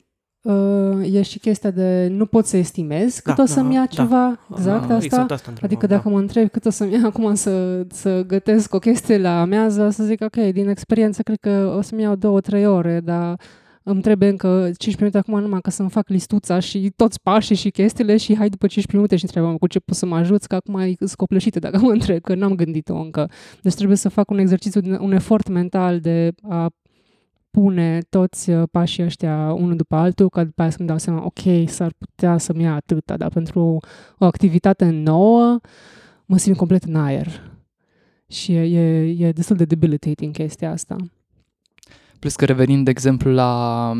e 1.03 1.23
și 1.23 1.39
chestia 1.39 1.71
de 1.71 2.09
nu 2.11 2.27
pot 2.27 2.47
să 2.47 2.57
estimez 2.57 3.19
cât 3.19 3.35
Da, 3.35 3.43
o 3.43 3.47
să-mi 3.47 3.69
da, 3.69 3.75
ia 3.75 3.81
da. 3.81 3.87
ceva, 3.87 4.39
exact 4.51 4.87
Da, 4.87 4.95
asta. 4.95 5.05
Exact 5.05 5.31
asta 5.31 5.51
întrebam, 5.51 5.63
Adică 5.63 5.87
dacă 5.87 6.09
mă 6.09 6.19
întreb 6.19 6.51
cât 6.51 6.65
o 6.65 6.71
să-mi 6.71 6.93
ia 6.93 7.01
acum 7.13 7.35
să, 7.35 7.87
să 7.91 8.25
gătesc 8.27 8.75
o 8.75 8.79
chestie 8.79 9.19
la 9.19 9.41
amiază, 9.41 9.91
să 9.91 10.05
zic, 10.05 10.23
ok, 10.25 10.37
din 10.37 10.69
experiență 10.69 11.23
cred 11.23 11.39
că 11.41 11.75
o 11.77 11.81
să-mi 11.81 12.03
iau 12.03 12.15
două, 12.15 12.41
trei 12.41 12.67
ore, 12.67 13.01
dar 13.01 13.37
îmi 13.83 14.01
trebuie 14.01 14.29
încă 14.29 14.49
15 14.49 14.97
minute 14.99 15.19
acum 15.19 15.41
numai 15.41 15.61
ca 15.61 15.71
să-mi 15.71 15.91
fac 15.91 16.09
listuța 16.09 16.59
și 16.59 16.93
toți 16.97 17.21
pașii 17.23 17.57
și 17.57 17.71
chestiile 17.71 18.17
și 18.17 18.37
hai 18.37 18.49
după 18.49 18.67
15 18.67 18.97
minute 18.97 19.17
și 19.17 19.25
întrebam 19.25 19.57
cu 19.57 19.67
ce 19.67 19.79
pot 19.79 19.97
să 19.97 20.07
mă 20.07 20.17
ajuți, 20.17 20.49
că 20.49 20.55
acum 20.55 20.79
e 20.79 20.95
scopleșită 21.05 21.59
dacă 21.59 21.79
mă 21.79 21.91
întreb, 21.91 22.21
că 22.21 22.35
n-am 22.35 22.55
gândit-o 22.55 22.95
încă. 22.97 23.31
Deci 23.63 23.75
trebuie 23.75 23.97
să 23.97 24.09
fac 24.09 24.31
un 24.31 24.39
exercițiu, 24.39 24.81
un 24.99 25.13
efort 25.13 25.49
mental 25.49 26.01
de 26.01 26.33
a 26.49 26.71
pune 27.55 28.01
toți 28.09 28.51
uh, 28.51 28.69
pașii 28.71 29.05
ăștia 29.05 29.53
unul 29.53 29.77
după 29.77 29.97
altul, 29.97 30.29
ca 30.29 30.45
după 30.45 30.63
aia 30.63 30.71
să-mi 30.71 30.89
dau 30.89 30.99
seama, 30.99 31.25
ok, 31.25 31.69
s-ar 31.69 31.93
putea 31.99 32.39
să-mi 32.39 32.63
ia 32.63 32.75
atâta, 32.75 33.17
dar 33.17 33.31
pentru 33.31 33.61
o 34.19 34.25
activitate 34.25 34.85
nouă 34.85 35.61
mă 36.27 36.37
simt 36.37 36.57
complet 36.57 36.83
în 36.83 36.97
aer. 36.97 37.53
Și 38.29 38.55
e, 38.55 38.63
e, 38.63 39.27
e 39.27 39.33
destul 39.33 39.57
de 39.57 39.65
debilitating 39.65 40.35
chestia 40.35 40.71
asta. 40.71 40.97
Plus 42.19 42.37
că 42.37 42.45
revenind, 42.45 42.85
de 42.85 42.91
exemplu, 42.91 43.31
la 43.31 43.93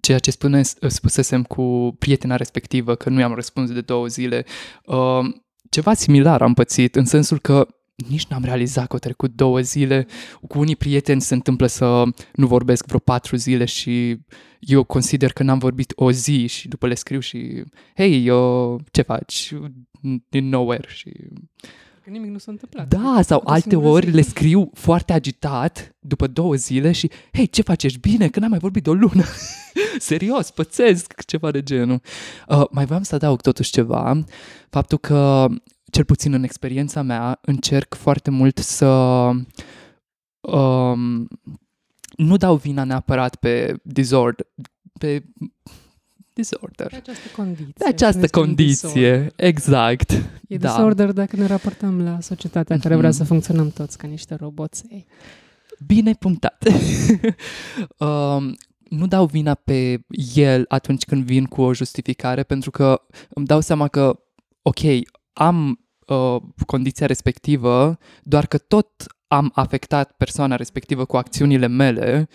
ceea 0.00 0.18
ce 0.18 0.30
spune, 0.30 0.62
spusesem 0.86 1.42
cu 1.42 1.96
prietena 1.98 2.36
respectivă, 2.36 2.94
că 2.94 3.08
nu 3.08 3.20
i-am 3.20 3.34
răspuns 3.34 3.70
de 3.70 3.80
două 3.80 4.06
zile, 4.06 4.44
uh, 4.86 5.34
ceva 5.70 5.94
similar 5.94 6.42
am 6.42 6.54
pățit, 6.54 6.96
în 6.96 7.04
sensul 7.04 7.38
că 7.38 7.66
nici 8.06 8.26
n-am 8.26 8.44
realizat 8.44 8.86
că 8.86 8.92
au 8.92 8.98
trecut 8.98 9.34
două 9.34 9.60
zile. 9.60 10.06
Cu 10.48 10.58
unii 10.58 10.76
prieteni 10.76 11.20
se 11.20 11.34
întâmplă 11.34 11.66
să 11.66 12.02
nu 12.34 12.46
vorbesc 12.46 12.86
vreo 12.86 12.98
patru 12.98 13.36
zile 13.36 13.64
și 13.64 14.18
eu 14.58 14.84
consider 14.84 15.32
că 15.32 15.42
n-am 15.42 15.58
vorbit 15.58 15.92
o 15.96 16.10
zi 16.10 16.46
și 16.46 16.68
după 16.68 16.86
le 16.86 16.94
scriu 16.94 17.20
și 17.20 17.62
hei, 17.96 18.26
eu, 18.26 18.80
ce 18.90 19.02
faci? 19.02 19.54
Din 20.28 20.48
nowhere 20.48 20.88
și 20.88 21.12
Că 22.04 22.10
nimic 22.10 22.30
nu 22.30 22.38
s-a 22.38 22.50
întâmplat. 22.50 22.88
da, 22.88 23.20
sau 23.22 23.40
o 23.44 23.50
alte 23.50 23.68
singură 23.68 23.90
ori 23.92 24.06
zi. 24.06 24.14
le 24.14 24.20
scriu 24.22 24.70
foarte 24.74 25.12
agitat 25.12 25.96
după 25.98 26.26
două 26.26 26.54
zile 26.54 26.92
și 26.92 27.10
Hei, 27.32 27.46
ce 27.46 27.62
faci, 27.62 27.82
ești 27.84 27.98
bine? 27.98 28.28
Că 28.28 28.40
n-am 28.40 28.50
mai 28.50 28.58
vorbit 28.58 28.82
de 28.82 28.90
o 28.90 28.94
lună. 28.94 29.24
Serios, 29.98 30.50
pățesc, 30.50 31.24
ceva 31.26 31.50
de 31.50 31.62
genul. 31.62 32.00
Uh, 32.48 32.64
mai 32.70 32.84
vreau 32.84 33.02
să 33.02 33.14
adaug 33.14 33.40
totuși 33.40 33.70
ceva. 33.70 34.24
Faptul 34.70 34.98
că, 34.98 35.46
cel 35.90 36.04
puțin 36.04 36.32
în 36.32 36.42
experiența 36.42 37.02
mea, 37.02 37.38
încerc 37.42 37.94
foarte 37.94 38.30
mult 38.30 38.58
să 38.58 38.86
um, 40.40 41.28
nu 42.16 42.36
dau 42.36 42.56
vina 42.56 42.84
neapărat 42.84 43.36
pe 43.36 43.74
disorder, 43.82 44.46
pe 44.98 45.22
disorder. 46.34 46.86
Pe 46.86 46.96
această 46.96 47.28
condiție. 47.36 47.72
Pe 47.78 47.84
această 47.88 48.20
Este 48.24 48.38
un 48.38 48.44
condiție, 48.44 49.10
disorder. 49.12 49.32
exact. 49.36 50.10
E 50.48 50.56
Da. 50.56 50.68
disorder 50.68 51.12
dacă 51.12 51.36
ne 51.36 51.46
raportăm 51.46 52.02
la 52.02 52.20
societatea 52.20 52.76
care 52.78 52.88
Mhm. 52.88 52.98
vrea 52.98 53.10
să 53.10 53.24
funcționăm 53.24 53.70
toți 53.70 53.98
ca 53.98 54.06
niște 54.06 54.34
roboței. 54.34 55.06
Bine 55.86 56.12
punctat. 56.14 56.64
um, 57.98 58.56
nu 58.88 59.06
dau 59.06 59.26
vina 59.26 59.54
pe 59.54 60.04
el 60.34 60.64
atunci 60.68 61.04
când 61.04 61.24
vin 61.24 61.44
cu 61.44 61.60
o 61.62 61.74
justificare, 61.74 62.42
pentru 62.42 62.70
că 62.70 63.00
îmi 63.28 63.46
dau 63.46 63.60
seama 63.60 63.88
că, 63.88 64.20
ok, 64.62 64.78
am 65.38 65.80
uh, 66.06 66.36
condiția 66.66 67.06
respectivă, 67.06 67.98
doar 68.22 68.46
că 68.46 68.58
tot 68.58 69.06
am 69.26 69.50
afectat 69.54 70.12
persoana 70.12 70.56
respectivă 70.56 71.04
cu 71.04 71.16
acțiunile 71.16 71.66
mele 71.66 72.28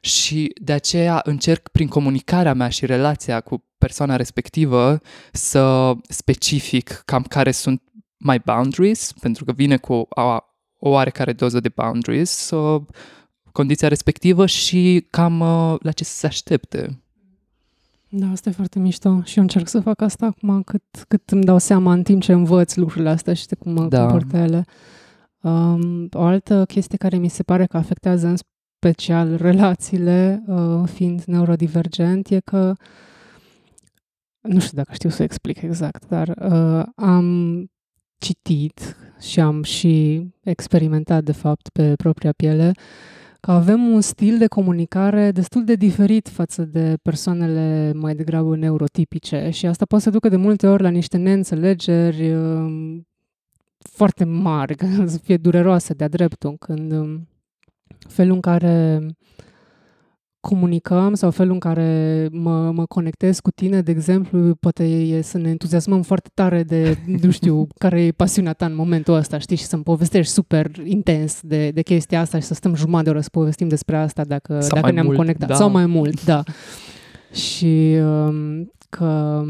Și 0.00 0.52
de 0.60 0.72
aceea 0.72 1.20
încerc 1.24 1.68
prin 1.68 1.88
comunicarea 1.88 2.54
mea 2.54 2.68
și 2.68 2.86
relația 2.86 3.40
cu 3.40 3.64
persoana 3.78 4.16
respectivă 4.16 4.98
să 5.32 5.92
specific 6.08 7.02
cam 7.04 7.22
care 7.22 7.50
sunt 7.50 7.82
my 8.16 8.40
boundaries, 8.44 9.12
pentru 9.12 9.44
că 9.44 9.52
vine 9.52 9.76
cu 9.76 9.92
o, 9.92 10.06
o 10.78 10.88
oarecare 10.88 11.32
doză 11.32 11.60
de 11.60 11.68
boundaries, 11.68 12.50
uh, 12.50 12.82
condiția 13.52 13.88
respectivă 13.88 14.46
și 14.46 15.06
cam 15.10 15.40
uh, 15.40 15.76
la 15.80 15.92
ce 15.92 16.04
să 16.04 16.16
se 16.16 16.26
aștepte. 16.26 17.03
Da, 18.16 18.30
asta 18.30 18.48
e 18.48 18.52
foarte 18.52 18.78
mișto 18.78 19.22
și 19.22 19.36
eu 19.36 19.42
încerc 19.42 19.68
să 19.68 19.80
fac 19.80 20.00
asta 20.00 20.26
acum 20.26 20.62
cât, 20.62 20.82
cât 21.08 21.30
îmi 21.30 21.44
dau 21.44 21.58
seama 21.58 21.92
în 21.92 22.02
timp 22.02 22.22
ce 22.22 22.32
învăț 22.32 22.74
lucrurile 22.74 23.08
astea 23.08 23.34
și 23.34 23.46
de 23.46 23.54
cum 23.54 23.72
mă 23.72 23.86
da. 23.86 24.00
comport 24.00 24.32
ele. 24.32 24.64
Um, 25.40 26.08
o 26.12 26.22
altă 26.22 26.64
chestie 26.64 26.98
care 26.98 27.16
mi 27.16 27.28
se 27.28 27.42
pare 27.42 27.66
că 27.66 27.76
afectează 27.76 28.26
în 28.26 28.36
special 28.36 29.36
relațiile, 29.36 30.42
uh, 30.46 30.88
fiind 30.92 31.22
neurodivergent, 31.22 32.28
e 32.28 32.40
că 32.40 32.72
nu 34.40 34.58
știu 34.58 34.76
dacă 34.76 34.92
știu 34.92 35.08
să 35.08 35.22
explic 35.22 35.62
exact, 35.62 36.08
dar 36.08 36.28
uh, 36.28 36.86
am 36.94 37.26
citit 38.18 38.96
și 39.20 39.40
am 39.40 39.62
și 39.62 40.26
experimentat, 40.42 41.24
de 41.24 41.32
fapt, 41.32 41.68
pe 41.68 41.94
propria 41.96 42.32
piele 42.32 42.72
că 43.44 43.50
avem 43.50 43.86
un 43.86 44.00
stil 44.00 44.38
de 44.38 44.46
comunicare 44.46 45.30
destul 45.30 45.64
de 45.64 45.74
diferit 45.74 46.28
față 46.28 46.64
de 46.64 46.96
persoanele 47.02 47.92
mai 47.94 48.14
degrabă 48.14 48.56
neurotipice 48.56 49.50
și 49.50 49.66
asta 49.66 49.84
poate 49.84 50.04
să 50.04 50.10
ducă 50.10 50.28
de 50.28 50.36
multe 50.36 50.66
ori 50.66 50.82
la 50.82 50.88
niște 50.88 51.16
neînțelegeri 51.16 52.32
um, 52.34 53.06
foarte 53.78 54.24
mari, 54.24 54.74
să 55.06 55.18
fie 55.18 55.36
dureroase 55.36 55.94
de-a 55.94 56.08
dreptul, 56.08 56.56
când 56.58 56.92
um, 56.92 57.28
felul 58.08 58.34
în 58.34 58.40
care 58.40 59.06
comunicăm 60.48 61.14
sau 61.14 61.30
felul 61.30 61.52
în 61.52 61.58
care 61.58 62.28
mă, 62.32 62.70
mă 62.70 62.86
conectez 62.86 63.40
cu 63.40 63.50
tine, 63.50 63.80
de 63.80 63.90
exemplu, 63.90 64.54
poate 64.54 64.84
e 64.84 65.22
să 65.22 65.38
ne 65.38 65.48
entuziasmăm 65.48 66.02
foarte 66.02 66.30
tare 66.34 66.62
de, 66.62 66.98
nu 67.22 67.30
știu, 67.30 67.66
care 67.84 68.02
e 68.02 68.10
pasiunea 68.10 68.52
ta 68.52 68.66
în 68.66 68.74
momentul 68.74 69.14
ăsta, 69.14 69.38
știi, 69.38 69.56
și 69.56 69.64
să-mi 69.64 69.82
povestești 69.82 70.32
super 70.32 70.70
intens 70.84 71.40
de, 71.42 71.70
de 71.70 71.82
chestia 71.82 72.20
asta 72.20 72.38
și 72.38 72.46
să 72.46 72.54
stăm 72.54 72.74
jumătate 72.74 73.04
de 73.04 73.10
oră 73.10 73.20
să 73.20 73.28
povestim 73.32 73.68
despre 73.68 73.96
asta 73.96 74.24
dacă, 74.24 74.60
sau 74.60 74.80
dacă 74.80 74.92
ne-am 74.92 75.06
mult, 75.06 75.16
conectat. 75.16 75.48
Da. 75.48 75.54
Sau 75.54 75.70
mai 75.70 75.86
mult, 75.86 76.24
da. 76.24 76.42
și 77.32 77.96
um, 78.02 78.72
că 78.88 79.42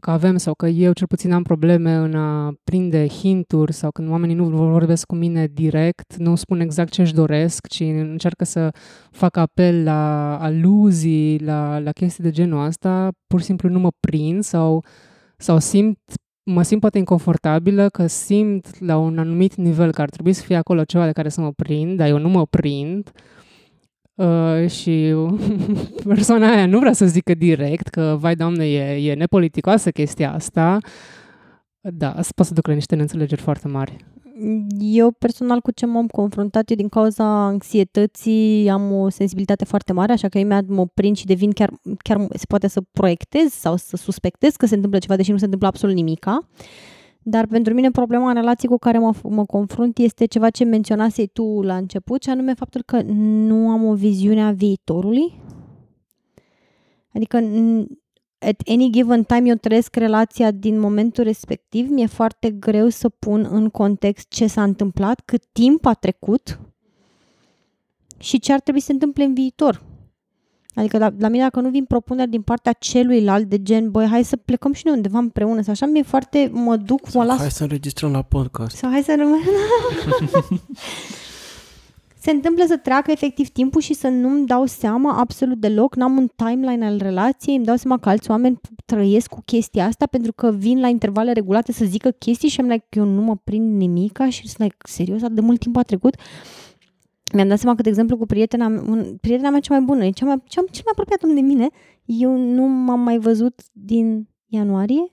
că 0.00 0.10
avem 0.10 0.36
sau 0.36 0.54
că 0.54 0.66
eu 0.66 0.92
cel 0.92 1.06
puțin 1.06 1.32
am 1.32 1.42
probleme 1.42 1.94
în 1.94 2.14
a 2.14 2.54
prinde 2.64 3.08
hinturi 3.08 3.72
sau 3.72 3.90
când 3.90 4.08
oamenii 4.08 4.34
nu 4.34 4.48
vorbesc 4.48 5.06
cu 5.06 5.14
mine 5.14 5.46
direct, 5.46 6.16
nu 6.16 6.34
spun 6.34 6.60
exact 6.60 6.92
ce 6.92 7.00
își 7.00 7.14
doresc, 7.14 7.66
ci 7.66 7.80
încearcă 7.80 8.44
să 8.44 8.70
fac 9.10 9.36
apel 9.36 9.82
la 9.84 10.36
aluzii, 10.38 11.38
la, 11.38 11.78
la 11.78 11.92
chestii 11.92 12.22
de 12.22 12.30
genul 12.30 12.64
ăsta, 12.64 13.10
pur 13.26 13.40
și 13.40 13.46
simplu 13.46 13.68
nu 13.68 13.78
mă 13.78 13.90
prind 14.00 14.42
sau, 14.42 14.84
sau 15.36 15.58
simt 15.58 15.98
mă 16.42 16.62
simt 16.62 16.80
poate 16.80 16.98
inconfortabilă, 16.98 17.88
că 17.88 18.06
simt 18.06 18.80
la 18.80 18.98
un 18.98 19.18
anumit 19.18 19.54
nivel 19.54 19.92
că 19.92 20.02
ar 20.02 20.08
trebui 20.08 20.32
să 20.32 20.42
fie 20.42 20.56
acolo 20.56 20.84
ceva 20.84 21.04
de 21.04 21.12
care 21.12 21.28
să 21.28 21.40
mă 21.40 21.52
prind, 21.52 21.96
dar 21.96 22.08
eu 22.08 22.18
nu 22.18 22.28
mă 22.28 22.46
prind. 22.46 23.10
Uh, 23.14 23.35
și 24.68 25.14
persoana 26.14 26.50
aia 26.50 26.66
nu 26.66 26.78
vrea 26.78 26.92
să 26.92 27.06
zică 27.06 27.34
direct 27.34 27.88
că, 27.88 28.16
vai 28.20 28.34
doamne, 28.34 28.66
e, 28.66 29.10
e 29.10 29.14
nepoliticoasă 29.14 29.90
chestia 29.90 30.32
asta. 30.32 30.78
Da, 31.80 32.08
asta 32.08 32.32
poate 32.34 32.48
să 32.48 32.54
ducă 32.54 32.70
la 32.70 32.74
niște 32.74 32.94
neînțelegeri 32.94 33.40
foarte 33.40 33.68
mari. 33.68 33.96
Eu 34.78 35.10
personal 35.10 35.60
cu 35.60 35.70
ce 35.70 35.86
m-am 35.86 36.06
confruntat, 36.06 36.70
eu 36.70 36.76
din 36.76 36.88
cauza 36.88 37.24
anxietății 37.24 38.68
am 38.70 38.92
o 38.92 39.08
sensibilitate 39.08 39.64
foarte 39.64 39.92
mare, 39.92 40.12
așa 40.12 40.28
că 40.28 40.38
imediat 40.38 40.66
mă 40.66 40.86
prind 40.86 41.16
și 41.16 41.26
devin 41.26 41.50
chiar, 41.50 41.70
chiar 42.02 42.26
se 42.34 42.44
poate 42.48 42.68
să 42.68 42.80
proiectez 42.92 43.50
sau 43.50 43.76
să 43.76 43.96
suspectez 43.96 44.56
că 44.56 44.66
se 44.66 44.74
întâmplă 44.74 44.98
ceva, 44.98 45.16
deși 45.16 45.30
nu 45.30 45.36
se 45.36 45.44
întâmplă 45.44 45.68
absolut 45.68 45.94
nimica. 45.94 46.38
Uh, 46.42 46.95
dar 47.28 47.46
pentru 47.46 47.74
mine 47.74 47.90
problema 47.90 48.28
în 48.28 48.34
relații 48.34 48.68
cu 48.68 48.76
care 48.78 48.98
mă, 48.98 49.12
mă 49.22 49.44
confrunt 49.44 49.98
este 49.98 50.24
ceva 50.24 50.50
ce 50.50 50.64
menționasei 50.64 51.26
tu 51.26 51.62
la 51.62 51.76
început, 51.76 52.22
și 52.22 52.30
anume 52.30 52.54
faptul 52.54 52.82
că 52.82 53.02
nu 53.02 53.70
am 53.70 53.84
o 53.84 53.94
viziune 53.94 54.42
a 54.42 54.50
viitorului. 54.50 55.40
Adică 57.12 57.36
at 58.38 58.60
any 58.66 58.90
given 58.90 59.24
time 59.24 59.48
eu 59.48 59.54
trăiesc 59.54 59.96
relația 59.96 60.50
din 60.50 60.78
momentul 60.78 61.24
respectiv, 61.24 61.90
mi-e 61.90 62.06
foarte 62.06 62.50
greu 62.50 62.88
să 62.88 63.08
pun 63.08 63.46
în 63.50 63.68
context 63.68 64.28
ce 64.28 64.46
s-a 64.46 64.62
întâmplat, 64.62 65.20
cât 65.24 65.44
timp 65.52 65.86
a 65.86 65.94
trecut 65.94 66.60
și 68.18 68.38
ce 68.38 68.52
ar 68.52 68.60
trebui 68.60 68.80
să 68.80 68.86
se 68.86 68.92
întâmple 68.92 69.24
în 69.24 69.34
viitor. 69.34 69.82
Adică 70.76 70.98
la, 70.98 71.10
la 71.18 71.28
mine 71.28 71.42
dacă 71.42 71.60
nu 71.60 71.68
vin 71.68 71.84
propuneri 71.84 72.30
din 72.30 72.42
partea 72.42 72.72
celuilalt 72.72 73.48
de 73.48 73.62
gen, 73.62 73.90
băi, 73.90 74.06
hai 74.06 74.24
să 74.24 74.36
plecăm 74.36 74.72
și 74.72 74.82
noi 74.84 74.94
undeva 74.94 75.18
împreună, 75.18 75.62
să 75.62 75.70
așa 75.70 75.86
mi-e 75.86 76.02
foarte, 76.02 76.50
mă 76.52 76.76
duc, 76.76 77.08
sau 77.08 77.20
mă 77.20 77.26
las. 77.26 77.38
Hai 77.38 77.50
să 77.50 77.62
înregistrăm 77.62 78.12
la 78.12 78.22
podcast. 78.22 78.76
Sau 78.76 78.90
hai 78.90 79.02
să 79.02 79.14
rămân. 79.18 79.40
Se 82.26 82.32
întâmplă 82.32 82.64
să 82.66 82.76
treacă 82.76 83.10
efectiv 83.10 83.48
timpul 83.48 83.80
și 83.80 83.94
să 83.94 84.08
nu-mi 84.08 84.46
dau 84.46 84.66
seama 84.66 85.18
absolut 85.18 85.58
deloc, 85.58 85.96
n-am 85.96 86.16
un 86.16 86.28
timeline 86.36 86.86
al 86.86 86.98
relației, 86.98 87.56
îmi 87.56 87.64
dau 87.64 87.76
seama 87.76 87.98
că 87.98 88.08
alți 88.08 88.30
oameni 88.30 88.60
trăiesc 88.84 89.28
cu 89.28 89.42
chestia 89.44 89.86
asta 89.86 90.06
pentru 90.06 90.32
că 90.32 90.52
vin 90.52 90.80
la 90.80 90.88
intervale 90.88 91.32
regulate 91.32 91.72
să 91.72 91.84
zică 91.84 92.10
chestii 92.10 92.48
și 92.48 92.60
am 92.60 92.66
like, 92.66 92.86
eu 92.90 93.04
nu 93.04 93.22
mă 93.22 93.36
prind 93.44 93.76
nimica 93.76 94.30
și 94.30 94.48
sunt 94.48 94.58
like, 94.58 94.76
serios, 94.82 95.20
de 95.30 95.40
mult 95.40 95.60
timp 95.60 95.76
a 95.76 95.82
trecut 95.82 96.14
mi-am 97.32 97.48
dat 97.48 97.58
seama 97.58 97.76
că, 97.76 97.82
de 97.82 97.88
exemplu, 97.88 98.16
cu 98.16 98.26
prietena, 98.26 98.66
un, 98.66 99.16
prietena 99.20 99.50
mea 99.50 99.60
cea 99.60 99.74
mai 99.74 99.84
bună, 99.84 100.10
cea, 100.10 100.26
mai, 100.26 100.42
cea, 100.46 100.60
cel 100.70 100.82
mai 100.84 100.92
apropiat 100.92 101.22
om 101.22 101.34
de 101.34 101.40
mine, 101.40 101.68
eu 102.04 102.36
nu 102.36 102.66
m-am 102.66 103.00
mai 103.00 103.18
văzut 103.18 103.62
din 103.72 104.28
ianuarie. 104.46 105.10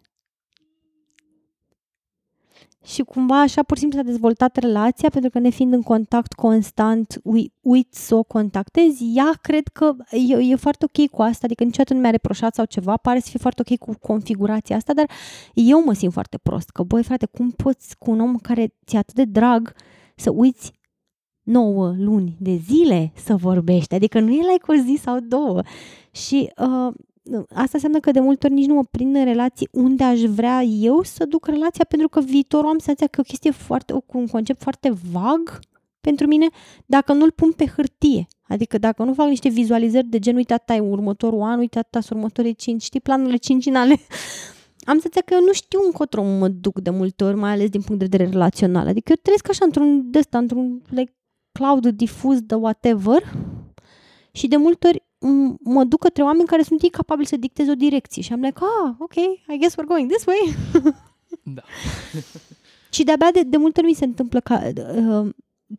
Și 2.86 3.02
cumva 3.02 3.42
așa 3.42 3.64
pur 3.64 3.76
și 3.76 3.82
simplu 3.82 4.00
s-a 4.00 4.06
dezvoltat 4.06 4.58
relația 4.58 5.10
pentru 5.10 5.30
că 5.30 5.40
ne 5.40 5.50
fiind 5.50 5.74
în 5.74 5.82
contact 5.82 6.34
constant, 6.34 7.20
uit, 7.24 7.54
uit 7.62 7.94
să 7.94 8.16
o 8.16 8.24
contactez, 8.24 8.98
ea 9.16 9.32
cred 9.42 9.68
că 9.68 9.96
e, 10.12 10.52
e 10.52 10.56
foarte 10.56 10.86
ok 10.86 11.10
cu 11.10 11.22
asta, 11.22 11.46
adică 11.46 11.64
niciodată 11.64 11.94
nu 11.94 12.00
mi-a 12.00 12.10
reproșat 12.10 12.56
sau 12.56 12.66
ceva, 12.66 12.98
pare 12.98 13.20
să 13.20 13.30
fie 13.30 13.40
foarte 13.40 13.64
ok 13.68 13.78
cu 13.78 13.94
configurația 14.02 14.76
asta, 14.76 14.94
dar 14.94 15.10
eu 15.54 15.84
mă 15.84 15.94
simt 15.94 16.14
foarte 16.14 16.38
prost, 16.38 16.70
că 16.70 16.84
băi 16.84 17.04
frate, 17.04 17.26
cum 17.26 17.52
poți 17.52 17.98
cu 17.98 18.12
un 18.12 18.20
om 18.20 18.38
care 18.38 18.74
ți-e 18.86 18.98
atât 18.98 19.16
de 19.16 19.26
drag 19.26 19.74
să 20.16 20.32
uiți 20.32 20.72
9 21.44 21.94
luni 21.98 22.36
de 22.40 22.56
zile 22.56 23.12
să 23.16 23.36
vorbești, 23.36 23.96
adică 23.96 24.20
nu 24.20 24.32
e 24.32 24.42
like 24.52 24.72
o 24.72 24.74
zi 24.74 25.00
sau 25.02 25.20
două. 25.20 25.62
Și 26.12 26.52
uh, 26.58 26.94
asta 27.50 27.72
înseamnă 27.74 28.00
că 28.00 28.12
de 28.12 28.20
multe 28.20 28.46
ori 28.46 28.56
nici 28.56 28.68
nu 28.68 28.74
mă 28.74 28.84
prind 28.92 29.16
în 29.16 29.24
relații 29.24 29.68
unde 29.72 30.04
aș 30.04 30.22
vrea 30.22 30.62
eu 30.62 31.02
să 31.04 31.26
duc 31.26 31.46
relația, 31.46 31.86
pentru 31.90 32.08
că 32.10 32.22
viitorul 32.22 32.70
am 32.70 32.78
senzația 32.78 33.08
că 33.08 33.16
e 33.18 33.22
o 33.22 33.30
chestie 33.30 33.52
foarte, 33.52 34.04
un 34.14 34.28
concept 34.28 34.62
foarte 34.62 34.94
vag 35.12 35.60
pentru 36.02 36.28
mine, 36.28 36.48
dacă 36.86 37.14
nu-l 37.14 37.32
pun 37.32 37.52
pe 37.52 37.66
hârtie. 37.66 38.28
Adică 38.48 38.78
dacă 38.78 39.04
nu 39.04 39.14
fac 39.14 39.28
niște 39.28 39.50
vizualizări 39.50 40.06
de 40.06 40.20
gen, 40.20 40.36
uite, 40.36 40.54
atâta 40.54 40.74
e 40.74 40.80
următorul 40.80 41.42
an, 41.42 41.60
uite, 41.60 41.80
atâta 41.80 42.00
sunt 42.00 42.20
următorii 42.20 42.54
cinci, 42.54 42.82
știi, 42.82 43.00
planurile 43.00 43.38
cincinale, 43.38 43.94
am 44.90 45.00
senzația 45.00 45.22
că 45.26 45.34
eu 45.34 45.40
nu 45.40 45.54
știu 45.54 45.80
încotro 45.86 46.24
mă 46.24 46.48
duc 46.48 46.80
de 46.80 46.90
multe 46.90 47.24
ori, 47.24 47.36
mai 47.36 47.52
ales 47.52 47.70
din 47.70 47.82
punct 47.82 48.00
de 48.00 48.08
vedere 48.10 48.30
relațional. 48.30 48.88
Adică 48.88 49.12
eu 49.12 49.20
trăiesc 49.22 49.50
așa 49.50 49.66
într-un 49.66 50.12
de 50.12 50.18
ăsta, 50.18 50.38
într-un 50.38 50.82
like, 50.90 51.14
cloud 51.54 51.88
difuz 51.88 52.40
de 52.42 52.56
whatever 52.56 53.34
și 54.32 54.48
de 54.48 54.56
multe 54.56 54.88
ori 54.88 55.04
mă 55.60 55.84
duc 55.84 56.00
către 56.00 56.24
oameni 56.24 56.48
care 56.48 56.62
sunt 56.62 56.82
incapabili 56.82 57.28
să 57.28 57.38
dicteze 57.38 57.72
o 57.72 57.76
direcție 57.76 58.22
și 58.22 58.34
am 58.34 58.42
like, 58.42 58.60
ah, 58.60 58.94
ok, 59.00 59.16
I 59.16 59.58
guess 59.60 59.74
we're 59.74 59.88
going 59.88 60.12
this 60.12 60.26
way. 60.26 60.56
da. 61.44 61.62
și 62.96 63.04
de-abia 63.04 63.32
de, 63.32 63.42
de 63.44 63.58
multe 63.58 63.80
ori 63.80 63.90
mi 63.90 63.96
se 63.96 64.06
întâmplă 64.06 64.40
ca 64.40 64.72
uh, 64.76 65.30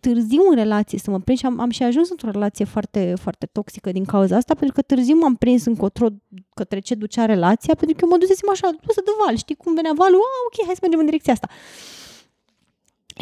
târziu 0.01 0.43
în 0.49 0.55
relație 0.55 0.99
să 0.99 1.11
mă 1.11 1.21
prind 1.21 1.39
și 1.39 1.47
am, 1.47 1.61
am 1.61 1.71
și 1.71 1.83
ajuns 1.83 2.11
într-o 2.11 2.31
relație 2.31 2.65
foarte, 2.65 3.15
foarte 3.21 3.47
toxică 3.47 3.93
din 3.93 4.05
cauza 4.05 4.37
asta, 4.37 4.55
pentru 4.55 4.75
că 4.75 4.83
târziu 4.83 5.17
m-am 5.17 5.37
prins 5.37 5.65
încotro 5.65 6.09
către 6.55 6.79
ce 6.79 6.95
ducea 6.95 7.25
relația, 7.25 7.75
pentru 7.75 7.97
că 7.97 8.05
eu 8.05 8.11
mă 8.11 8.19
dusesem 8.19 8.49
așa, 8.51 8.77
dusă 8.87 9.01
de 9.05 9.11
val, 9.25 9.37
știi 9.37 9.55
cum 9.55 9.75
venea 9.75 9.93
valul, 9.95 10.19
ah, 10.19 10.41
ok, 10.47 10.65
hai 10.65 10.75
să 10.75 10.81
mergem 10.83 10.99
în 10.99 11.05
direcția 11.05 11.33
asta. 11.33 11.49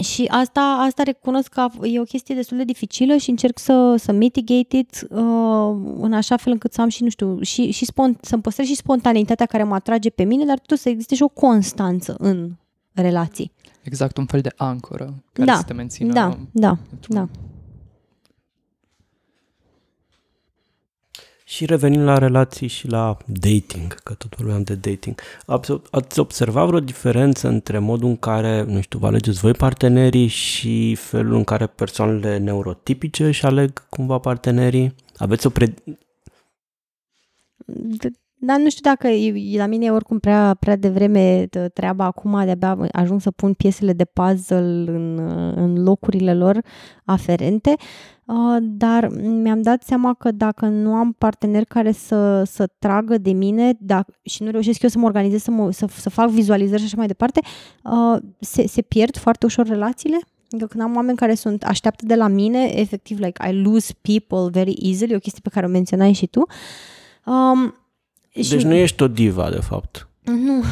Și 0.01 0.25
asta, 0.31 0.61
asta 0.61 1.03
recunosc 1.03 1.49
că 1.49 1.67
e 1.83 2.01
o 2.01 2.05
chestie 2.05 2.35
destul 2.35 2.57
de 2.57 2.65
dificilă 2.65 3.17
și 3.17 3.31
încerc 3.31 3.59
să, 3.59 3.95
să 3.99 4.13
mitigate 4.13 4.77
it 4.77 5.07
uh, 5.11 5.77
în 6.01 6.13
așa 6.13 6.37
fel 6.37 6.53
încât 6.53 6.73
să 6.73 6.81
am 6.81 6.89
și, 6.89 7.03
nu 7.03 7.09
știu, 7.09 7.41
și, 7.41 7.71
și 7.71 7.85
spont, 7.85 8.19
să-mi 8.23 8.43
păstrez 8.43 8.67
și 8.67 8.75
spontaneitatea 8.75 9.47
care 9.47 9.63
mă 9.63 9.75
atrage 9.75 10.11
pe 10.11 10.23
mine, 10.23 10.45
dar 10.45 10.59
totuși 10.59 10.81
să 10.81 10.89
existe 10.89 11.15
și 11.15 11.23
o 11.23 11.29
constanță 11.29 12.15
în 12.19 12.51
relații. 12.93 13.53
Exact, 13.83 14.17
un 14.17 14.27
fel 14.27 14.41
de 14.41 14.53
ancoră 14.57 15.23
care 15.33 15.47
da, 15.47 15.57
să 15.57 15.63
te 15.63 15.73
mențină. 15.73 16.13
Da, 16.13 16.39
da, 16.53 16.79
da. 17.09 17.29
Și 21.53 21.65
revenind 21.65 22.05
la 22.05 22.19
relații 22.19 22.67
și 22.67 22.89
la 22.89 23.17
dating, 23.27 23.95
că 23.95 24.15
tot 24.15 24.37
vorbeam 24.37 24.63
de 24.63 24.75
dating, 24.75 25.21
ați 25.91 26.19
observat 26.19 26.67
vreo 26.67 26.81
diferență 26.81 27.49
între 27.49 27.79
modul 27.79 28.09
în 28.09 28.17
care, 28.17 28.63
nu 28.63 28.81
știu, 28.81 28.99
vă 28.99 29.07
alegeți 29.07 29.41
voi 29.41 29.53
partenerii 29.53 30.27
și 30.27 30.95
felul 30.95 31.35
în 31.35 31.45
care 31.45 31.67
persoanele 31.67 32.39
neurotipice 32.39 33.27
își 33.27 33.45
aleg 33.45 33.89
cumva 33.89 34.19
partenerii? 34.19 34.95
Aveți 35.17 35.47
o 35.47 35.51
pre... 35.51 35.75
Dar 38.45 38.59
nu 38.59 38.71
știu 38.71 38.91
dacă 38.91 39.09
e, 39.09 39.57
la 39.57 39.67
mine 39.67 39.85
e 39.85 39.91
oricum 39.91 40.19
prea, 40.19 40.57
prea 40.61 40.77
devreme 40.77 41.49
treaba 41.75 42.05
acum, 42.05 42.45
de-abia 42.45 42.89
ajung 42.93 43.21
să 43.21 43.31
pun 43.31 43.55
piesele 43.55 43.93
de 43.93 44.05
puzzle 44.05 44.85
în, 44.87 45.19
în 45.55 45.83
locurile 45.83 46.35
lor 46.35 46.63
aferente, 47.05 47.75
uh, 48.25 48.57
dar 48.61 49.09
mi-am 49.43 49.63
dat 49.63 49.83
seama 49.83 50.15
că 50.15 50.31
dacă 50.31 50.67
nu 50.67 50.95
am 50.95 51.13
parteneri 51.13 51.67
care 51.67 51.93
să, 51.93 52.43
să 52.45 52.69
tragă 52.79 53.19
de 53.19 53.33
mine 53.33 53.77
dacă, 53.79 54.13
și 54.23 54.43
nu 54.43 54.51
reușesc 54.51 54.83
eu 54.83 54.89
să 54.89 54.99
mă 54.99 55.07
organizez, 55.07 55.43
să, 55.43 55.51
mă, 55.51 55.71
să, 55.71 55.87
să 55.89 56.11
fac 56.11 56.29
vizualizări 56.29 56.81
și 56.81 56.87
așa 56.87 56.97
mai 56.97 57.07
departe, 57.07 57.41
uh, 57.85 58.23
se, 58.41 58.67
se 58.67 58.83
pierd 58.83 59.17
foarte 59.17 59.47
ușor 59.47 59.67
relațiile. 59.67 60.19
Adică 60.51 60.67
când 60.67 60.83
am 60.83 60.97
oameni 60.97 61.17
care 61.17 61.35
sunt 61.35 61.65
așteaptă 61.65 62.07
de 62.07 62.15
la 62.15 62.27
mine, 62.27 62.79
efectiv, 62.79 63.19
like, 63.19 63.49
I 63.51 63.63
lose 63.63 63.93
people 64.01 64.63
very 64.63 64.75
easily, 64.89 65.15
o 65.15 65.19
chestie 65.19 65.41
pe 65.43 65.49
care 65.49 65.67
o 65.67 65.69
menționai 65.69 66.13
și 66.13 66.27
tu. 66.27 66.47
Um, 67.27 67.75
deci 68.33 68.47
și... 68.47 68.67
nu 68.67 68.75
ești 68.75 69.03
o 69.03 69.09
diva, 69.09 69.51
de 69.51 69.61
fapt. 69.61 70.09
Nu. 70.25 70.63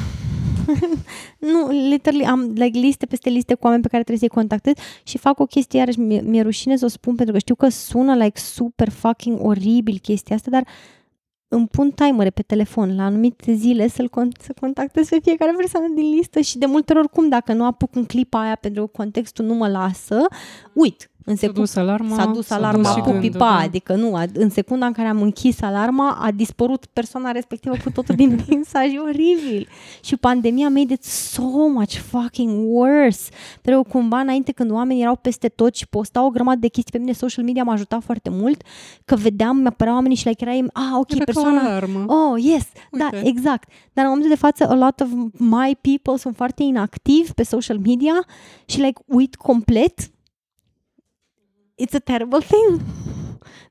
nu, 1.53 1.69
literally 1.89 2.25
am 2.25 2.53
like, 2.55 2.79
liste 2.79 3.07
peste 3.07 3.29
liste 3.29 3.55
cu 3.55 3.65
oameni 3.65 3.83
pe 3.83 3.89
care 3.89 4.03
trebuie 4.03 4.29
să-i 4.29 4.39
contactez 4.39 4.73
și 5.03 5.19
fac 5.19 5.39
o 5.39 5.47
chestie, 5.47 5.79
iarăși 5.79 5.99
mi-e, 5.99 6.21
mi 6.21 6.43
rușine 6.43 6.77
să 6.77 6.85
o 6.85 6.89
spun 6.89 7.15
pentru 7.15 7.35
că 7.35 7.41
știu 7.41 7.55
că 7.55 7.69
sună 7.69 8.15
like 8.15 8.39
super 8.39 8.89
fucking 8.89 9.45
oribil 9.45 9.99
chestia 9.99 10.37
asta, 10.37 10.51
dar 10.51 10.67
îmi 11.49 11.69
pun 11.69 11.91
timere 11.91 12.31
pe 12.31 12.43
telefon 12.43 12.97
la 12.97 13.05
anumite 13.05 13.53
zile 13.53 13.89
să-l 13.89 14.09
con- 14.09 14.41
să 14.41 14.55
contactez 14.61 15.09
pe 15.09 15.19
fiecare 15.23 15.53
persoană 15.57 15.87
din 15.95 16.15
listă 16.15 16.41
și 16.41 16.59
de 16.59 16.67
multe 16.67 16.93
ori 16.93 17.03
oricum 17.03 17.29
dacă 17.29 17.53
nu 17.53 17.65
apuc 17.65 17.97
în 17.97 18.05
clipa 18.05 18.41
aia 18.41 18.55
pentru 18.55 18.87
că 18.87 18.91
contextul 18.97 19.45
nu 19.45 19.55
mă 19.55 19.69
lasă, 19.69 20.27
uit 20.73 21.11
în 21.25 21.37
secund... 21.37 21.57
S-a 21.57 21.61
dus 21.61 21.77
alarma. 21.77 22.17
S-a 22.17 22.27
dus 22.27 22.51
alarma 22.51 22.95
cu 22.95 23.11
pipa, 23.11 23.39
da. 23.39 23.57
adică 23.57 23.95
nu, 23.95 24.19
în 24.33 24.51
secunda 24.51 24.87
în 24.87 24.93
care 24.93 25.09
am 25.09 25.23
închis 25.23 25.63
alarma 25.63 26.19
a 26.21 26.31
dispărut 26.31 26.87
persoana 26.87 27.31
respectivă 27.31 27.77
cu 27.85 27.91
totul 27.91 28.15
din 28.15 28.41
mesaj, 28.49 28.87
oribil. 29.05 29.69
Și 30.05 30.17
pandemia 30.17 30.69
made 30.69 30.93
it 30.93 31.05
so 31.05 31.69
much 31.69 31.95
fucking 31.95 32.75
worse. 32.75 33.31
Pentru 33.63 33.83
că 33.83 33.89
cumva 33.89 34.19
înainte 34.19 34.53
când 34.53 34.71
oamenii 34.71 35.03
erau 35.03 35.17
peste 35.17 35.49
tot 35.49 35.75
și 35.75 35.87
postau 35.87 36.27
o 36.27 36.31
grămadă 36.31 36.59
de 36.59 36.69
chestii 36.69 36.93
pe 36.93 36.99
mine, 36.99 37.13
social 37.13 37.45
media 37.45 37.63
m-a 37.63 37.73
ajutat 37.73 38.03
foarte 38.03 38.31
mult, 38.31 38.63
că 39.05 39.15
vedeam, 39.17 39.57
mi-apăreau 39.57 39.95
oamenii 39.95 40.17
și 40.17 40.29
like 40.29 40.45
erai, 40.45 40.65
ah, 40.73 40.83
ok, 40.99 41.13
Era 41.13 41.25
persoana... 41.25 41.83
Oh, 42.07 42.43
yes, 42.43 42.69
da, 42.91 43.05
Uite. 43.05 43.21
da, 43.21 43.29
exact. 43.29 43.69
Dar 43.93 44.05
în 44.05 44.11
momentul 44.11 44.31
de 44.31 44.37
față, 44.37 44.69
a 44.69 44.75
lot 44.75 45.01
of 45.01 45.09
my 45.33 45.77
people 45.81 46.17
sunt 46.17 46.37
foarte 46.37 46.63
inactivi 46.63 47.33
pe 47.33 47.43
social 47.43 47.79
media 47.79 48.25
și 48.65 48.81
like 48.81 49.01
uit 49.07 49.37
complet 49.37 50.11
it's 51.81 51.95
a 51.95 51.99
terrible 51.99 52.39
thing. 52.39 52.81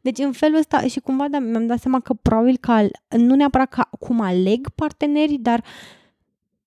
Deci 0.01 0.17
în 0.17 0.31
felul 0.31 0.57
ăsta 0.57 0.81
și 0.81 0.99
cumva 0.99 1.27
da, 1.27 1.39
mi-am 1.39 1.67
dat 1.67 1.79
seama 1.79 1.99
că 1.99 2.13
probabil 2.13 2.57
că 2.57 2.87
nu 3.17 3.35
neapărat 3.35 3.69
ca 3.69 3.89
cum 3.99 4.21
aleg 4.21 4.69
parteneri, 4.75 5.37
dar 5.37 5.63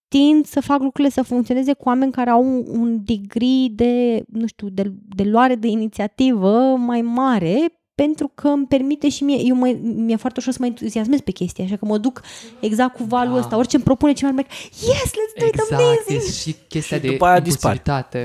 tind 0.09 0.47
să 0.47 0.61
fac 0.61 0.81
lucrurile 0.81 1.11
să 1.11 1.23
funcționeze 1.23 1.73
cu 1.73 1.89
oameni 1.89 2.13
care 2.13 2.31
au 2.31 2.43
un, 2.45 2.65
un 2.67 3.05
degree 3.05 3.69
de, 3.71 4.23
nu 4.29 4.47
știu, 4.47 4.69
de, 4.69 4.93
de 4.93 5.23
luare 5.23 5.55
de 5.55 5.69
inițiativă 5.69 6.77
mai 6.77 7.01
mare 7.01 7.73
pentru 7.95 8.31
că 8.35 8.49
îmi 8.49 8.67
permite 8.67 9.09
și 9.09 9.25
mie, 9.25 9.39
eu 9.45 9.55
mă, 9.55 9.77
mi-e 9.83 10.17
foarte 10.17 10.39
ușor 10.41 10.53
să 10.53 10.59
mă 10.61 10.67
entuziasmez 10.67 11.21
pe 11.21 11.31
chestia, 11.31 11.65
așa 11.65 11.77
că 11.77 11.85
mă 11.85 11.99
duc 11.99 12.23
exact 12.61 12.97
cu 12.97 13.05
valul 13.05 13.33
da. 13.35 13.39
ăsta. 13.39 13.57
Orice 13.57 13.77
îmi 13.77 13.85
propune 13.85 14.13
cineva, 14.13 14.35
merg, 14.35 14.49
yes, 14.81 15.11
let's 15.11 15.39
do 15.39 15.47
exact, 15.47 15.71
it, 15.71 15.77
amazing! 15.77 16.05
Exact, 16.09 16.35
și 16.35 16.55
chestia 16.69 16.97
și 16.97 17.03
de 17.03 17.11
după 17.11 17.25
aia 17.25 17.37
impulsivitate. 17.37 18.23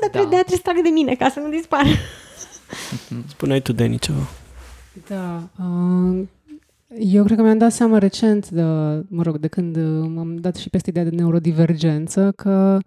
Băi, 0.00 0.08
nu, 0.08 0.08
dar 0.08 0.10
da. 0.10 0.18
trebuie, 0.18 0.38
de 0.38 0.44
trebuie 0.44 0.56
să 0.56 0.62
trag 0.62 0.82
de 0.82 0.88
mine 0.88 1.14
ca 1.14 1.28
să 1.28 1.40
nu 1.40 1.48
dispară. 1.48 1.88
Spuneai 3.34 3.60
tu, 3.60 3.72
Dani, 3.72 3.98
ceva. 3.98 4.28
Da. 5.08 5.48
Uh, 5.58 6.26
eu 6.98 7.24
cred 7.24 7.36
că 7.36 7.42
mi-am 7.42 7.58
dat 7.58 7.72
seama 7.72 7.98
recent, 7.98 8.48
de, 8.48 8.62
mă 9.08 9.22
rog, 9.22 9.38
de 9.38 9.48
când 9.48 9.76
m-am 10.14 10.36
dat 10.36 10.56
și 10.56 10.70
peste 10.70 10.90
ideea 10.90 11.04
de 11.04 11.14
neurodivergență, 11.16 12.32
că 12.36 12.78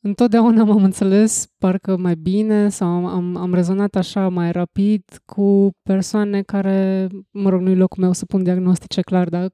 întotdeauna 0.00 0.64
m-am 0.64 0.82
înțeles 0.82 1.46
parcă 1.58 1.96
mai 1.96 2.14
bine 2.14 2.68
sau 2.68 3.06
am, 3.06 3.36
am 3.36 3.54
rezonat 3.54 3.94
așa 3.94 4.28
mai 4.28 4.52
rapid 4.52 5.04
cu 5.24 5.70
persoane 5.82 6.42
care, 6.42 7.08
mă 7.30 7.48
rog, 7.48 7.60
nu-i 7.60 7.76
locul 7.76 8.02
meu 8.02 8.12
să 8.12 8.24
pun 8.24 8.42
diagnostice 8.42 9.00
clar, 9.00 9.28
dar 9.28 9.50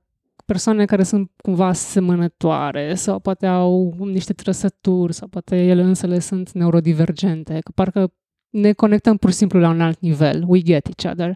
persoane 0.50 0.84
care 0.84 1.02
sunt 1.02 1.30
cumva 1.36 1.66
asemănătoare 1.66 2.94
sau 2.94 3.18
poate 3.18 3.46
au 3.46 3.94
niște 3.98 4.32
trăsături 4.32 5.12
sau 5.12 5.28
poate 5.28 5.64
ele 5.64 5.82
însele 5.82 6.18
sunt 6.18 6.52
neurodivergente, 6.52 7.58
că 7.58 7.70
parcă 7.74 8.12
ne 8.50 8.72
conectăm 8.72 9.16
pur 9.16 9.30
și 9.30 9.36
simplu 9.36 9.58
la 9.58 9.68
un 9.68 9.80
alt 9.80 10.00
nivel. 10.00 10.44
We 10.46 10.60
get 10.60 10.86
each 10.86 11.12
other. 11.12 11.34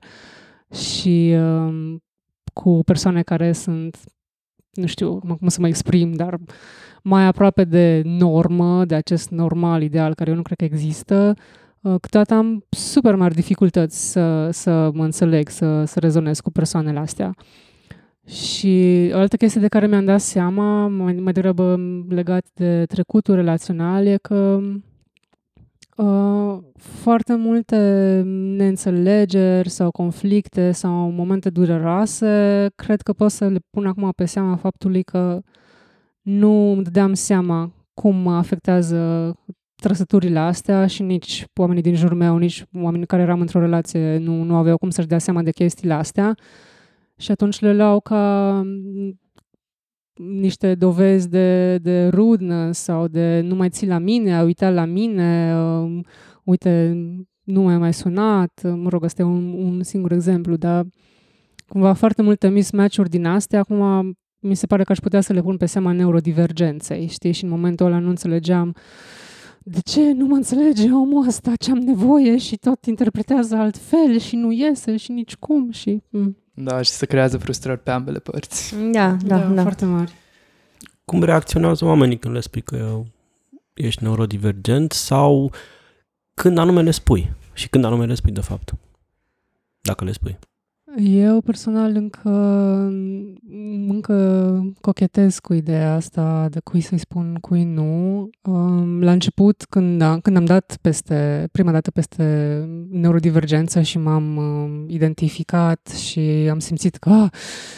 Și 0.73 1.35
um, 1.37 2.03
cu 2.53 2.83
persoane 2.85 3.23
care 3.23 3.53
sunt, 3.53 3.97
nu 4.73 4.87
știu 4.87 5.19
cum 5.19 5.49
să 5.49 5.61
mă 5.61 5.67
exprim, 5.67 6.13
dar 6.13 6.39
mai 7.03 7.27
aproape 7.27 7.65
de 7.65 8.03
normă, 8.05 8.85
de 8.85 8.95
acest 8.95 9.31
normal 9.31 9.83
ideal 9.83 10.15
care 10.15 10.31
eu 10.31 10.37
nu 10.37 10.43
cred 10.43 10.59
că 10.59 10.65
există, 10.65 11.35
uh, 11.81 11.95
câteodată 12.01 12.35
am 12.35 12.65
super 12.69 13.15
mari 13.15 13.35
dificultăți 13.35 14.11
să, 14.11 14.51
să 14.51 14.91
mă 14.95 15.05
înțeleg, 15.05 15.49
să, 15.49 15.85
să 15.85 15.99
rezonez 15.99 16.41
cu 16.41 16.51
persoanele 16.51 16.99
astea. 16.99 17.35
Și 18.27 19.11
o 19.15 19.17
altă 19.17 19.37
chestie 19.37 19.61
de 19.61 19.69
care 19.69 19.87
mi-am 19.87 20.05
dat 20.05 20.21
seama, 20.21 20.87
mai, 20.87 21.13
mai 21.13 21.33
degrabă 21.33 21.81
legat 22.09 22.47
de 22.55 22.85
trecutul 22.85 23.35
relațional, 23.35 24.07
e 24.07 24.17
că 24.23 24.61
Uh, 25.97 26.59
foarte 26.77 27.35
multe 27.35 27.77
neînțelegeri 28.57 29.69
sau 29.69 29.91
conflicte 29.91 30.73
sau 30.73 31.11
momente 31.11 31.51
dureroase, 31.51 32.67
cred 32.75 33.01
că 33.01 33.13
pot 33.13 33.31
să 33.31 33.49
le 33.49 33.59
pun 33.71 33.87
acum 33.87 34.11
pe 34.17 34.25
seama 34.25 34.57
faptului 34.57 35.03
că 35.03 35.41
nu 36.23 36.73
îmi 36.73 36.83
dădeam 36.83 37.13
seama 37.13 37.73
cum 37.95 38.17
mă 38.17 38.35
afectează 38.35 39.33
trăsăturile 39.75 40.39
astea 40.39 40.87
și 40.87 41.03
nici 41.03 41.45
oamenii 41.55 41.83
din 41.83 41.95
jurul 41.95 42.17
meu, 42.17 42.37
nici 42.37 42.65
oamenii 42.73 43.07
care 43.07 43.23
eram 43.23 43.41
într-o 43.41 43.61
relație 43.61 44.19
nu, 44.19 44.43
nu 44.43 44.57
aveau 44.57 44.77
cum 44.77 44.91
să-și 44.91 45.09
dea 45.09 45.19
seama 45.19 45.43
de 45.43 45.51
chestiile 45.51 45.95
astea 45.95 46.35
și 47.17 47.31
atunci 47.31 47.61
le 47.61 47.75
luau 47.75 48.01
ca 48.01 48.63
niște 50.15 50.75
dovezi 50.75 51.29
de, 51.29 51.79
de 51.79 52.09
rudnă 52.09 52.73
sau 52.73 53.09
de 53.09 53.41
nu 53.41 53.55
mai 53.55 53.69
ții 53.69 53.87
la 53.87 53.99
mine, 53.99 54.37
a 54.37 54.43
uitat 54.43 54.75
la 54.75 54.85
mine, 54.85 55.57
uh, 55.59 56.05
uite, 56.45 56.97
nu 57.45 57.63
mai 57.63 57.79
mai 57.79 57.95
sunat, 57.95 58.61
mă 58.63 58.89
rog, 58.89 59.05
asta 59.05 59.23
e 59.23 59.25
un, 59.25 59.53
un 59.53 59.83
singur 59.83 60.13
exemplu, 60.13 60.57
dar 60.57 60.87
cumva 61.69 61.93
foarte 61.93 62.23
multe 62.23 62.49
mismatch-uri 62.49 63.09
din 63.09 63.27
astea, 63.27 63.59
acum 63.59 64.13
mi 64.39 64.55
se 64.55 64.67
pare 64.67 64.85
că 64.85 64.93
aș 64.93 64.99
putea 64.99 65.21
să 65.21 65.33
le 65.33 65.41
pun 65.43 65.57
pe 65.57 65.67
seama 65.67 65.93
neurodivergenței, 65.93 67.07
știi, 67.07 67.33
și 67.33 67.45
în 67.45 67.51
momentul 67.51 67.87
ăla 67.87 67.99
nu 67.99 68.09
înțelegeam 68.09 68.75
de 69.67 69.81
ce 69.81 70.13
nu 70.13 70.27
mă 70.27 70.35
înțelege 70.35 70.91
omul 70.91 71.27
ăsta, 71.27 71.53
ce 71.57 71.71
am 71.71 71.79
nevoie? 71.79 72.37
Și 72.37 72.57
tot 72.57 72.85
interpretează 72.85 73.55
altfel 73.57 74.19
și 74.19 74.37
nu 74.37 74.53
iese 74.53 74.97
și 74.97 75.13
nici 75.13 75.37
cum 75.37 75.71
și... 75.71 76.03
Mm. 76.11 76.37
Da, 76.55 76.83
și 76.83 76.91
se 76.91 77.07
creează 77.07 77.39
frustrări 77.39 77.83
pe 77.83 77.91
ambele 77.91 78.19
părți. 78.19 78.75
Da, 78.93 79.11
da, 79.11 79.39
da. 79.39 79.45
da. 79.47 79.63
Foarte 79.63 79.85
mari. 79.85 80.13
Cum 81.05 81.23
reacționează 81.23 81.85
oamenii 81.85 82.19
când 82.19 82.35
le 82.35 82.41
spui 82.41 82.63
că 82.63 83.03
ești 83.75 84.03
neurodivergent 84.03 84.93
sau 84.93 85.53
când 86.35 86.59
anume 86.59 86.83
le 86.83 86.91
spui? 86.91 87.33
Și 87.53 87.69
când 87.69 87.85
anume 87.85 88.07
le 88.07 88.15
spui, 88.15 88.33
de 88.33 88.41
fapt? 88.41 88.75
Dacă 89.81 90.05
le 90.05 90.13
spui. 90.13 90.39
Eu 90.97 91.41
personal 91.41 91.97
încă, 91.97 92.31
încă 93.89 94.75
cochetez 94.81 95.39
cu 95.39 95.55
ideea 95.55 95.95
asta 95.95 96.49
de 96.51 96.61
cui 96.65 96.81
să-i 96.81 96.99
spun, 96.99 97.39
cui 97.41 97.65
nu. 97.65 98.31
La 99.01 99.13
început, 99.13 99.65
când, 99.69 100.01
am, 100.01 100.21
când 100.21 100.37
am 100.37 100.45
dat 100.45 100.79
peste, 100.81 101.49
prima 101.53 101.73
dată 101.73 101.91
peste 101.91 102.25
neurodivergență 102.91 103.81
și 103.81 103.99
m-am 103.99 104.41
identificat 104.89 105.89
și 105.89 106.21
am 106.51 106.59
simțit 106.59 106.97
că 106.97 107.11
ah, 107.11 107.31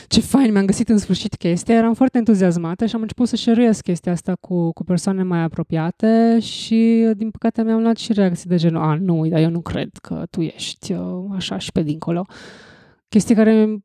ce 0.06 0.20
fain, 0.20 0.52
mi-am 0.52 0.66
găsit 0.66 0.88
în 0.88 0.98
sfârșit 0.98 1.34
chestia, 1.34 1.74
eram 1.74 1.94
foarte 1.94 2.18
entuziasmată 2.18 2.86
și 2.86 2.94
am 2.94 3.00
început 3.00 3.28
să 3.28 3.36
șeruiesc 3.36 3.82
chestia 3.82 4.12
asta 4.12 4.34
cu, 4.40 4.72
cu 4.72 4.84
persoane 4.84 5.22
mai 5.22 5.42
apropiate 5.42 6.38
și, 6.40 7.12
din 7.16 7.30
păcate, 7.30 7.62
mi-am 7.62 7.82
luat 7.82 7.96
și 7.96 8.12
reacții 8.12 8.48
de 8.48 8.56
genul, 8.56 8.82
a, 8.82 8.94
nu, 9.00 9.26
dar 9.26 9.40
eu 9.40 9.50
nu 9.50 9.60
cred 9.60 9.90
că 10.02 10.22
tu 10.30 10.40
ești 10.40 10.92
uh, 10.92 11.24
așa 11.36 11.58
și 11.58 11.72
pe 11.72 11.82
dincolo. 11.82 12.26
Chestie 13.08 13.34
care 13.34 13.76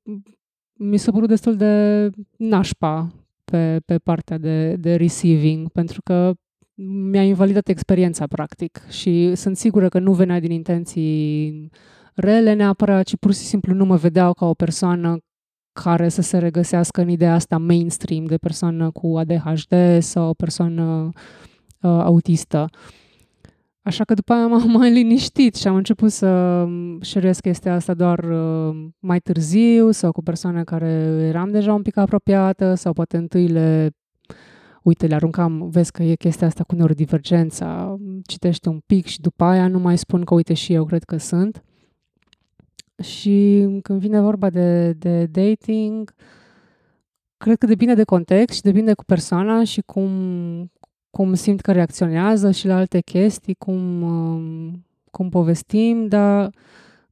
mi 0.73 0.97
s-a 0.97 1.11
părut 1.11 1.27
destul 1.27 1.55
de 1.55 2.09
nașpa 2.37 3.11
pe, 3.45 3.79
pe 3.85 3.97
partea 3.97 4.37
de, 4.37 4.75
de 4.75 4.95
receiving, 4.95 5.69
pentru 5.69 6.01
că 6.01 6.33
mi-a 6.83 7.23
invalidat 7.23 7.67
experiența, 7.67 8.27
practic, 8.27 8.81
și 8.89 9.35
sunt 9.35 9.57
sigură 9.57 9.89
că 9.89 9.99
nu 9.99 10.13
venea 10.13 10.39
din 10.39 10.51
intenții 10.51 11.69
rele 12.13 12.53
neapărat, 12.53 13.05
ci 13.05 13.17
pur 13.17 13.33
și 13.33 13.39
simplu 13.39 13.73
nu 13.73 13.85
mă 13.85 13.95
vedeau 13.95 14.33
ca 14.33 14.45
o 14.45 14.53
persoană 14.53 15.17
care 15.71 16.09
să 16.09 16.21
se 16.21 16.37
regăsească 16.37 17.01
în 17.01 17.09
ideea 17.09 17.33
asta 17.33 17.57
mainstream 17.57 18.25
de 18.25 18.37
persoană 18.37 18.91
cu 18.91 19.17
ADHD 19.17 19.73
sau 19.99 20.29
o 20.29 20.33
persoană 20.33 21.09
uh, 21.81 21.91
autistă. 22.03 22.69
Așa 23.91 24.03
că 24.03 24.13
după 24.13 24.33
aia 24.33 24.47
m-am 24.47 24.71
mai 24.77 24.91
liniștit 24.91 25.55
și 25.55 25.67
am 25.67 25.75
început 25.75 26.11
să 26.11 26.65
șeruiesc 27.01 27.41
chestia 27.41 27.73
asta 27.73 27.93
doar 27.93 28.19
uh, 28.19 28.87
mai 28.99 29.19
târziu 29.19 29.91
sau 29.91 30.11
cu 30.11 30.21
persoane 30.21 30.63
care 30.63 30.89
eram 31.27 31.51
deja 31.51 31.73
un 31.73 31.81
pic 31.81 31.97
apropiată 31.97 32.73
sau 32.73 32.93
poate 32.93 33.17
întâi 33.17 33.47
le 33.47 33.91
uite, 34.83 35.07
le 35.07 35.15
aruncam, 35.15 35.69
vezi 35.69 35.91
că 35.91 36.03
e 36.03 36.15
chestia 36.15 36.47
asta 36.47 36.63
cu 36.63 36.75
neurodivergența, 36.75 37.97
citește 38.25 38.69
un 38.69 38.79
pic 38.85 39.05
și 39.05 39.21
după 39.21 39.43
aia 39.43 39.67
nu 39.67 39.79
mai 39.79 39.97
spun 39.97 40.23
că 40.23 40.33
uite 40.33 40.53
și 40.53 40.73
eu 40.73 40.85
cred 40.85 41.03
că 41.03 41.17
sunt. 41.17 41.63
Și 43.03 43.67
când 43.81 43.99
vine 43.99 44.19
vorba 44.19 44.49
de, 44.49 44.93
de 44.93 45.25
dating, 45.25 46.13
cred 47.37 47.57
că 47.57 47.65
depinde 47.65 47.93
de 47.93 48.03
context 48.03 48.55
și 48.55 48.61
depinde 48.61 48.93
cu 48.93 49.03
persoana 49.03 49.63
și 49.63 49.81
cum, 49.81 50.11
cum 51.11 51.33
simt 51.33 51.61
că 51.61 51.71
reacționează 51.71 52.51
și 52.51 52.67
la 52.67 52.75
alte 52.75 52.99
chestii, 52.99 53.53
cum, 53.53 54.01
um, 54.01 54.85
cum 55.11 55.29
povestim, 55.29 56.07
dar 56.07 56.49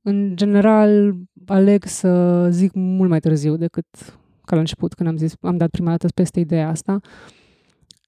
în 0.02 0.36
general 0.36 1.16
aleg 1.46 1.84
să 1.86 2.46
zic 2.50 2.72
mult 2.74 3.10
mai 3.10 3.20
târziu 3.20 3.56
decât 3.56 3.86
ca 4.46 4.56
la 4.56 4.60
început, 4.60 4.94
când 4.94 5.10
am 5.10 5.18
zis, 5.18 5.34
am 5.42 5.58
dat 5.58 5.70
prima 5.70 5.90
dată 5.90 6.08
peste 6.16 6.40
ideea 6.40 6.70
asta 6.70 7.00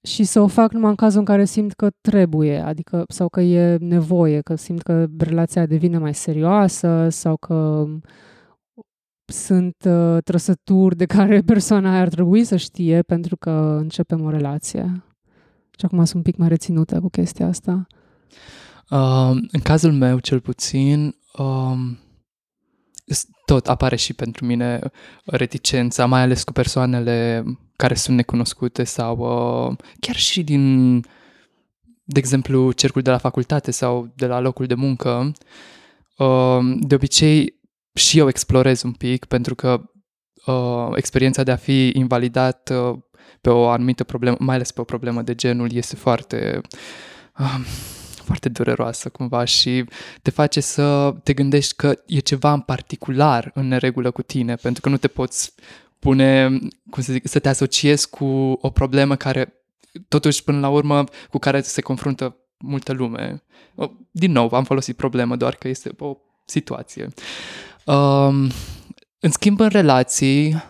și 0.02 0.24
să 0.24 0.40
o 0.40 0.46
fac 0.46 0.72
numai 0.72 0.90
în 0.90 0.96
cazul 0.96 1.18
în 1.18 1.24
care 1.24 1.44
simt 1.44 1.72
că 1.72 1.90
trebuie, 2.00 2.58
adică 2.58 3.04
sau 3.08 3.28
că 3.28 3.40
e 3.40 3.76
nevoie, 3.76 4.40
că 4.40 4.54
simt 4.54 4.82
că 4.82 5.06
relația 5.18 5.66
devine 5.66 5.98
mai 5.98 6.14
serioasă 6.14 7.08
sau 7.10 7.36
că 7.36 7.86
sunt 9.24 9.76
uh, 9.86 10.18
trăsături 10.24 10.96
de 10.96 11.04
care 11.04 11.40
persoana 11.52 12.00
ar 12.00 12.08
trebui 12.08 12.44
să 12.44 12.56
știe 12.56 13.02
pentru 13.02 13.36
că 13.36 13.76
începem 13.80 14.24
o 14.24 14.30
relație. 14.30 15.02
Și 15.78 15.84
acum 15.84 16.04
sunt 16.04 16.14
un 16.14 16.22
pic 16.22 16.36
mai 16.36 16.48
reținută 16.48 17.00
cu 17.00 17.08
chestia 17.08 17.46
asta. 17.46 17.86
Uh, 18.90 19.30
în 19.50 19.60
cazul 19.62 19.92
meu, 19.92 20.18
cel 20.18 20.40
puțin, 20.40 21.16
um, 21.38 21.98
tot 23.44 23.68
apare 23.68 23.96
și 23.96 24.14
pentru 24.14 24.44
mine 24.44 24.80
reticența, 25.24 26.06
mai 26.06 26.20
ales 26.20 26.44
cu 26.44 26.52
persoanele 26.52 27.44
care 27.76 27.94
sunt 27.94 28.16
necunoscute 28.16 28.84
sau 28.84 29.16
uh, 29.16 29.76
chiar 30.00 30.16
și 30.16 30.42
din, 30.42 31.00
de 32.04 32.18
exemplu, 32.18 32.72
cercul 32.72 33.02
de 33.02 33.10
la 33.10 33.18
facultate 33.18 33.70
sau 33.70 34.12
de 34.16 34.26
la 34.26 34.40
locul 34.40 34.66
de 34.66 34.74
muncă. 34.74 35.32
Uh, 36.18 36.58
de 36.80 36.94
obicei 36.94 37.60
și 37.94 38.18
eu 38.18 38.28
explorez 38.28 38.82
un 38.82 38.92
pic 38.92 39.24
pentru 39.24 39.54
că 39.54 39.80
uh, 40.46 40.88
experiența 40.94 41.42
de 41.42 41.50
a 41.50 41.56
fi 41.56 41.90
invalidat 41.94 42.70
uh, 42.72 42.98
pe 43.42 43.50
o 43.50 43.68
anumită 43.68 44.04
problemă, 44.04 44.36
mai 44.40 44.54
ales 44.54 44.70
pe 44.70 44.80
o 44.80 44.84
problemă 44.84 45.22
de 45.22 45.34
genul, 45.34 45.72
este 45.72 45.96
foarte... 45.96 46.60
Uh, 47.38 47.60
foarte 48.24 48.48
dureroasă 48.48 49.08
cumva 49.08 49.44
și 49.44 49.84
te 50.22 50.30
face 50.30 50.60
să 50.60 51.14
te 51.22 51.32
gândești 51.32 51.74
că 51.76 51.94
e 52.06 52.18
ceva 52.18 52.52
în 52.52 52.60
particular 52.60 53.50
în 53.54 53.68
neregulă 53.68 54.10
cu 54.10 54.22
tine, 54.22 54.54
pentru 54.54 54.80
că 54.80 54.88
nu 54.88 54.96
te 54.96 55.08
poți 55.08 55.54
pune, 55.98 56.58
cum 56.90 57.02
să 57.02 57.12
zic, 57.12 57.28
să 57.28 57.38
te 57.38 57.48
asociezi 57.48 58.10
cu 58.10 58.24
o 58.60 58.70
problemă 58.70 59.16
care 59.16 59.52
totuși 60.08 60.44
până 60.44 60.58
la 60.58 60.68
urmă 60.68 61.04
cu 61.30 61.38
care 61.38 61.60
se 61.60 61.80
confruntă 61.80 62.36
multă 62.58 62.92
lume. 62.92 63.42
Din 64.10 64.32
nou, 64.32 64.52
am 64.52 64.64
folosit 64.64 64.96
problemă, 64.96 65.36
doar 65.36 65.54
că 65.54 65.68
este 65.68 65.90
o 65.98 66.16
situație. 66.44 67.08
Um, 67.84 68.50
în 69.20 69.30
schimb, 69.30 69.60
în 69.60 69.68
relații, 69.68 70.62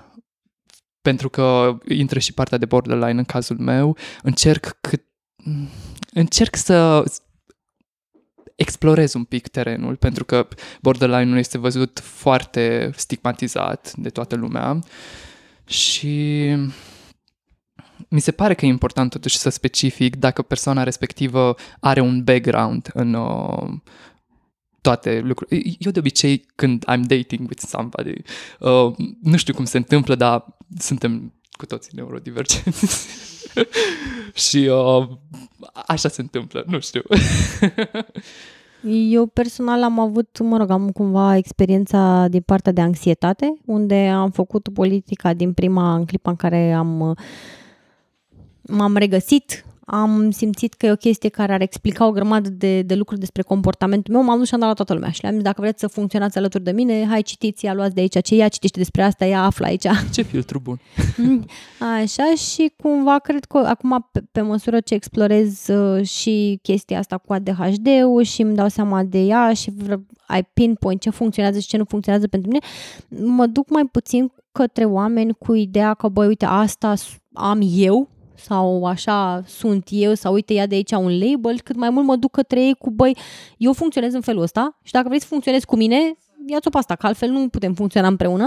pentru 1.03 1.29
că 1.29 1.79
intră 1.89 2.19
și 2.19 2.33
partea 2.33 2.59
de 2.59 2.67
borderline 2.67 3.19
în 3.19 3.25
cazul 3.25 3.59
meu, 3.59 3.97
încerc 4.23 4.77
cât 4.81 5.05
încerc 6.13 6.57
să 6.57 7.05
explorez 8.55 9.15
un 9.15 9.25
pic 9.25 9.49
terenul, 9.49 9.97
pentru 9.97 10.25
că 10.25 10.49
borderline-ul 10.81 11.39
este 11.39 11.59
văzut 11.59 12.01
foarte 12.01 12.91
stigmatizat 12.97 13.93
de 13.97 14.09
toată 14.09 14.35
lumea. 14.37 14.79
Și 15.65 16.57
mi 18.09 18.21
se 18.21 18.33
pare 18.33 18.55
că 18.55 18.65
e 18.65 18.69
important 18.69 19.11
totuși 19.11 19.37
să 19.37 19.49
specific 19.49 20.17
dacă 20.17 20.43
persoana 20.43 20.83
respectivă 20.83 21.55
are 21.81 22.01
un 22.01 22.25
background 22.25 22.91
în 22.95 23.15
uh, 23.15 23.71
toate 24.83 25.21
lucrurile. 25.21 25.75
Eu 25.79 25.91
de 25.91 25.99
obicei 25.99 26.47
când 26.55 26.85
I'm 26.85 27.01
dating 27.07 27.49
with 27.49 27.63
somebody, 27.67 28.23
uh, 28.61 28.95
nu 29.23 29.37
știu 29.37 29.55
cum 29.55 29.65
se 29.65 29.77
întâmplă, 29.77 30.15
dar 30.15 30.45
suntem 30.79 31.33
cu 31.51 31.67
toții 31.67 31.93
neurodivergenți. 31.95 33.07
și 34.49 34.57
uh, 34.57 35.09
așa 35.87 36.09
se 36.09 36.21
întâmplă, 36.21 36.65
nu 36.67 36.81
știu. 36.81 37.03
Eu 39.09 39.27
personal 39.27 39.83
am 39.83 39.99
avut, 39.99 40.39
mă 40.39 40.57
rog, 40.57 40.71
am 40.71 40.91
cumva 40.91 41.37
experiența 41.37 42.27
din 42.31 42.41
partea 42.41 42.73
de 42.73 42.81
anxietate, 42.81 43.55
unde 43.65 44.09
am 44.09 44.31
făcut 44.31 44.69
politica 44.69 45.35
din 45.35 45.53
prima, 45.53 45.95
în 45.95 46.05
clipa 46.05 46.31
în 46.31 46.37
care 46.37 46.73
am 46.73 47.17
m-am 48.63 48.97
regăsit 48.97 49.65
am 49.85 50.31
simțit 50.31 50.75
că 50.75 50.87
e 50.87 50.91
o 50.91 50.97
chestie 50.97 51.29
care 51.29 51.53
ar 51.53 51.61
explica 51.61 52.07
o 52.07 52.11
grămadă 52.11 52.49
de, 52.49 52.83
de 52.83 52.95
lucruri 52.95 53.21
despre 53.21 53.43
comportamentul 53.43 54.15
meu, 54.15 54.23
m-am 54.23 54.39
dus 54.39 54.47
și 54.47 54.55
am 54.55 54.61
dat 54.61 54.69
la 54.69 54.75
toată 54.75 54.93
lumea 54.95 55.11
și 55.11 55.23
le-am 55.23 55.35
zis, 55.35 55.43
dacă 55.43 55.61
vreți 55.61 55.81
să 55.81 55.87
funcționați 55.87 56.39
alături 56.39 56.65
de 56.65 56.73
mine, 56.73 57.07
hai 57.09 57.23
citiți, 57.23 57.65
ia 57.65 57.75
luați 57.75 57.95
de 57.95 58.01
aici 58.01 58.23
ce 58.23 58.35
ea 58.35 58.49
citește 58.49 58.79
despre 58.79 59.03
asta, 59.03 59.25
ea 59.27 59.43
află 59.43 59.67
aici. 59.67 59.87
Ce 60.15 60.23
filtru 60.23 60.59
bun! 60.59 60.81
Așa 62.01 62.35
și 62.37 62.73
cumva 62.83 63.19
cred 63.19 63.45
că 63.45 63.59
acum 63.59 64.09
pe, 64.13 64.23
pe 64.33 64.41
măsură 64.41 64.81
ce 64.81 64.95
explorez 64.95 65.69
uh, 65.69 66.07
și 66.07 66.59
chestia 66.63 66.99
asta 66.99 67.19
cu 67.19 67.33
ADHD-ul 67.33 68.23
și 68.23 68.43
îmi 68.43 68.55
dau 68.55 68.69
seama 68.69 69.03
de 69.03 69.19
ea 69.19 69.53
și 69.53 69.73
ai 70.27 70.45
pinpoint 70.45 71.01
ce 71.01 71.11
funcționează 71.11 71.59
și 71.59 71.67
ce 71.67 71.77
nu 71.77 71.85
funcționează 71.85 72.29
pentru 72.29 72.51
mine, 72.51 72.65
mă 73.35 73.47
duc 73.47 73.71
mai 73.71 73.85
puțin 73.85 74.33
către 74.53 74.85
oameni 74.85 75.35
cu 75.39 75.55
ideea 75.55 75.95
că, 75.95 76.09
băi, 76.09 76.27
uite, 76.27 76.45
asta 76.45 76.95
am 77.33 77.61
eu, 77.75 78.09
sau 78.45 78.85
așa 78.85 79.43
sunt 79.47 79.89
eu 79.91 80.15
sau 80.15 80.33
uite 80.33 80.53
ia 80.53 80.67
de 80.67 80.75
aici 80.75 80.93
un 80.93 81.19
label, 81.19 81.61
cât 81.61 81.77
mai 81.77 81.91
mult 81.91 82.07
mă 82.07 82.17
duc 82.17 82.31
către 82.31 82.65
ei 82.65 82.75
cu 82.75 82.91
băi, 82.91 83.17
eu 83.57 83.73
funcționez 83.73 84.15
în 84.15 84.21
felul 84.21 84.43
ăsta 84.43 84.79
și 84.83 84.93
dacă 84.93 85.07
vrei 85.09 85.21
să 85.21 85.27
funcționezi 85.27 85.67
cu 85.67 85.77
mine, 85.77 86.17
ia-ți-o 86.47 86.71
pe 86.71 86.79
asta, 86.79 86.95
că 86.95 87.07
altfel 87.07 87.31
nu 87.31 87.49
putem 87.49 87.75
funcționa 87.75 88.07
împreună, 88.07 88.47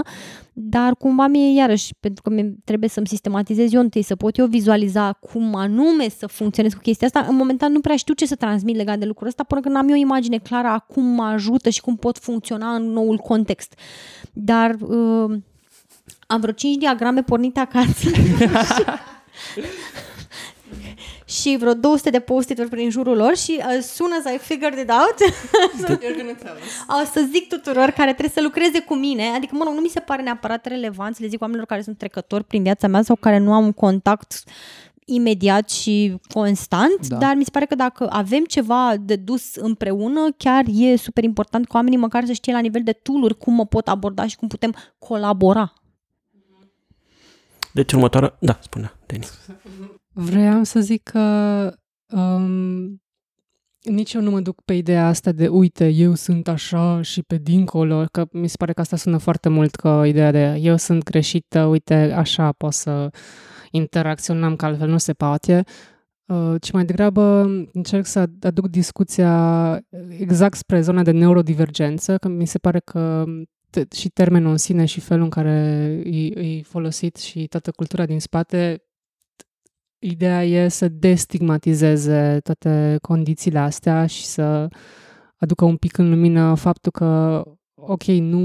dar 0.52 0.96
cumva 0.96 1.26
mie 1.26 1.52
iarăși, 1.52 1.94
pentru 2.00 2.22
că 2.22 2.42
trebuie 2.64 2.88
să-mi 2.88 3.06
sistematizez 3.06 3.72
eu 3.72 3.80
întâi, 3.80 4.02
să 4.02 4.16
pot 4.16 4.36
eu 4.36 4.46
vizualiza 4.46 5.12
cum 5.12 5.54
anume 5.54 6.08
să 6.08 6.26
funcționez 6.26 6.72
cu 6.72 6.80
chestia 6.82 7.06
asta, 7.06 7.26
în 7.28 7.36
momentan 7.36 7.72
nu 7.72 7.80
prea 7.80 7.96
știu 7.96 8.14
ce 8.14 8.26
să 8.26 8.34
transmit 8.34 8.76
legat 8.76 8.98
de 8.98 9.04
lucrul 9.04 9.28
ăsta 9.28 9.42
până 9.42 9.60
când 9.60 9.76
am 9.76 9.88
eu 9.88 9.94
o 9.94 9.98
imagine 9.98 10.38
clară 10.38 10.68
a 10.68 10.78
cum 10.78 11.04
mă 11.04 11.22
ajută 11.22 11.68
și 11.68 11.80
cum 11.80 11.96
pot 11.96 12.18
funcționa 12.18 12.74
în 12.74 12.82
noul 12.92 13.16
context. 13.16 13.74
Dar 14.32 14.76
uh, 14.80 15.36
am 16.26 16.40
vreo 16.40 16.52
5 16.52 16.76
diagrame 16.76 17.22
pornite 17.22 17.60
acasă 17.60 18.10
și 21.24 21.56
vreo 21.58 21.74
200 21.74 22.10
de 22.10 22.20
post-it 22.20 22.68
prin 22.68 22.90
jurul 22.90 23.16
lor 23.16 23.36
și 23.36 23.62
as 23.78 23.94
soon 23.94 24.10
as 24.12 24.34
I 24.34 24.38
figured 24.38 24.78
it 24.78 24.90
out. 24.90 25.16
O 27.00 27.04
să 27.12 27.26
zic 27.32 27.48
tuturor 27.48 27.90
care 27.90 28.10
trebuie 28.10 28.34
să 28.34 28.42
lucreze 28.42 28.80
cu 28.80 28.94
mine, 28.94 29.26
adică 29.36 29.54
mă 29.56 29.64
rog, 29.64 29.74
nu 29.74 29.80
mi 29.80 29.88
se 29.88 30.00
pare 30.00 30.22
neapărat 30.22 30.66
relevant 30.66 31.14
să 31.14 31.22
le 31.22 31.28
zic 31.28 31.40
oamenilor 31.40 31.68
care 31.68 31.82
sunt 31.82 31.98
trecători 31.98 32.44
prin 32.44 32.62
viața 32.62 32.86
mea 32.86 33.02
sau 33.02 33.16
care 33.16 33.38
nu 33.38 33.52
am 33.52 33.64
un 33.64 33.72
contact 33.72 34.42
imediat 35.04 35.70
și 35.70 36.16
constant, 36.32 37.06
da. 37.08 37.16
dar 37.16 37.34
mi 37.34 37.44
se 37.44 37.50
pare 37.50 37.64
că 37.64 37.74
dacă 37.74 38.06
avem 38.10 38.44
ceva 38.44 38.94
de 39.00 39.16
dus 39.16 39.54
împreună, 39.54 40.28
chiar 40.36 40.64
e 40.74 40.96
super 40.96 41.24
important 41.24 41.66
cu 41.66 41.76
oamenii 41.76 41.98
măcar 41.98 42.24
să 42.24 42.32
știe 42.32 42.52
la 42.52 42.58
nivel 42.58 42.82
de 42.84 42.92
tool 42.92 43.34
cum 43.34 43.54
mă 43.54 43.66
pot 43.66 43.88
aborda 43.88 44.26
și 44.26 44.36
cum 44.36 44.48
putem 44.48 44.74
colabora 44.98 45.72
deci 47.76 47.92
următoarea... 47.92 48.36
Da, 48.40 48.58
spune, 48.60 48.92
Denis. 49.06 49.48
Vreau 50.12 50.64
să 50.64 50.80
zic 50.80 51.02
că 51.02 51.72
um, 52.06 53.02
nici 53.82 54.12
eu 54.12 54.20
nu 54.20 54.30
mă 54.30 54.40
duc 54.40 54.62
pe 54.64 54.74
ideea 54.74 55.06
asta 55.06 55.32
de 55.32 55.48
uite, 55.48 55.88
eu 55.88 56.14
sunt 56.14 56.48
așa 56.48 57.02
și 57.02 57.22
pe 57.22 57.36
dincolo, 57.36 58.04
că 58.12 58.26
mi 58.32 58.48
se 58.48 58.56
pare 58.58 58.72
că 58.72 58.80
asta 58.80 58.96
sună 58.96 59.18
foarte 59.18 59.48
mult 59.48 59.74
că 59.74 60.02
ideea 60.06 60.30
de 60.30 60.58
eu 60.60 60.76
sunt 60.76 61.02
greșită, 61.02 61.64
uite, 61.64 61.94
așa 61.94 62.52
pot 62.52 62.72
să 62.72 63.10
interacționăm, 63.70 64.56
că 64.56 64.64
altfel 64.64 64.88
nu 64.88 64.98
se 64.98 65.12
poate, 65.12 65.64
uh, 66.26 66.54
ci 66.60 66.72
mai 66.72 66.84
degrabă 66.84 67.40
încerc 67.72 68.06
să 68.06 68.26
aduc 68.40 68.68
discuția 68.68 69.80
exact 70.08 70.56
spre 70.56 70.80
zona 70.80 71.02
de 71.02 71.10
neurodivergență, 71.10 72.16
că 72.16 72.28
mi 72.28 72.46
se 72.46 72.58
pare 72.58 72.78
că 72.78 73.24
și 73.94 74.08
termenul 74.08 74.50
în 74.50 74.56
sine 74.56 74.84
și 74.84 75.00
felul 75.00 75.24
în 75.24 75.30
care 75.30 75.50
e, 76.04 76.40
e 76.40 76.62
folosit 76.62 77.16
și 77.16 77.46
toată 77.46 77.70
cultura 77.70 78.06
din 78.06 78.20
spate, 78.20 78.82
ideea 79.98 80.44
e 80.44 80.68
să 80.68 80.88
destigmatizeze 80.88 82.38
toate 82.42 82.98
condițiile 83.00 83.58
astea 83.58 84.06
și 84.06 84.24
să 84.24 84.68
aducă 85.36 85.64
un 85.64 85.76
pic 85.76 85.98
în 85.98 86.08
lumină 86.08 86.54
faptul 86.54 86.92
că 86.92 87.42
ok, 87.74 88.04
nu, 88.04 88.40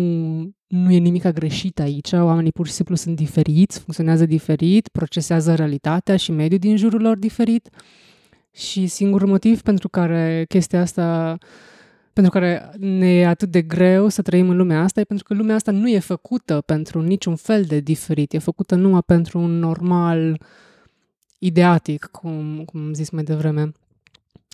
nu 0.68 0.92
e 0.92 0.98
nimic 0.98 1.28
greșit 1.28 1.80
aici, 1.80 2.12
oamenii 2.12 2.52
pur 2.52 2.68
și 2.68 2.74
simplu 2.74 2.96
sunt 2.96 3.16
diferiți, 3.16 3.80
funcționează 3.80 4.26
diferit, 4.26 4.88
procesează 4.88 5.56
realitatea 5.56 6.18
și 6.18 6.32
mediul 6.32 6.60
din 6.60 6.78
jurul 6.78 7.02
lor 7.02 7.18
diferit. 7.18 7.70
Și 8.54 8.88
singurul 8.88 9.28
motiv 9.28 9.62
pentru 9.62 9.90
care 9.90 10.46
chestia 10.48 10.82
asta 10.82 11.38
pentru 12.14 12.32
care 12.32 12.72
ne 12.78 13.14
e 13.14 13.28
atât 13.28 13.52
de 13.52 13.62
greu 13.62 14.08
să 14.08 14.22
trăim 14.22 14.50
în 14.50 14.58
lumea 14.58 14.82
asta 14.82 15.00
e 15.00 15.04
pentru 15.04 15.26
că 15.26 15.34
lumea 15.34 15.56
asta 15.56 15.72
nu 15.72 15.90
e 15.90 16.00
făcută 16.00 16.62
pentru 16.66 17.02
niciun 17.02 17.36
fel 17.36 17.64
de 17.64 17.80
diferit, 17.80 18.34
e 18.34 18.38
făcută 18.38 18.76
numai 18.76 19.02
pentru 19.06 19.40
un 19.40 19.60
normal 19.60 20.42
ideatic, 21.38 22.06
cum, 22.06 22.64
cum 22.66 22.80
am 22.80 22.94
zis 22.94 23.10
mai 23.10 23.24
devreme. 23.24 23.72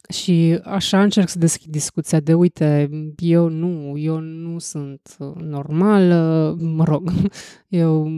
Și 0.10 0.60
așa 0.64 1.02
încerc 1.02 1.30
să 1.30 1.40
deschid 1.40 1.72
discuția 1.72 2.20
de, 2.20 2.34
uite, 2.34 2.90
eu 3.18 3.50
nu, 3.50 3.98
eu 3.98 4.20
nu 4.20 4.60
sunt 4.60 5.16
normal, 5.38 6.04
mă 6.56 6.84
rog, 6.84 7.12
eu 7.68 8.12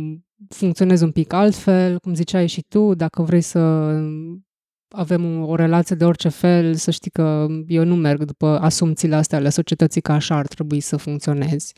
funcționez 0.49 1.01
un 1.01 1.11
pic 1.11 1.33
altfel, 1.33 1.99
cum 1.99 2.13
ziceai 2.13 2.47
și 2.47 2.65
tu, 2.67 2.93
dacă 2.93 3.21
vrei 3.21 3.41
să 3.41 3.59
avem 4.89 5.43
o 5.43 5.55
relație 5.55 5.95
de 5.95 6.05
orice 6.05 6.29
fel, 6.29 6.75
să 6.75 6.91
știi 6.91 7.11
că 7.11 7.47
eu 7.67 7.83
nu 7.83 7.95
merg 7.95 8.23
după 8.23 8.59
asumțiile 8.61 9.15
astea 9.15 9.37
ale 9.37 9.49
societății 9.49 10.01
că 10.01 10.11
așa 10.11 10.35
ar 10.35 10.47
trebui 10.47 10.79
să 10.79 10.97
funcționezi. 10.97 11.73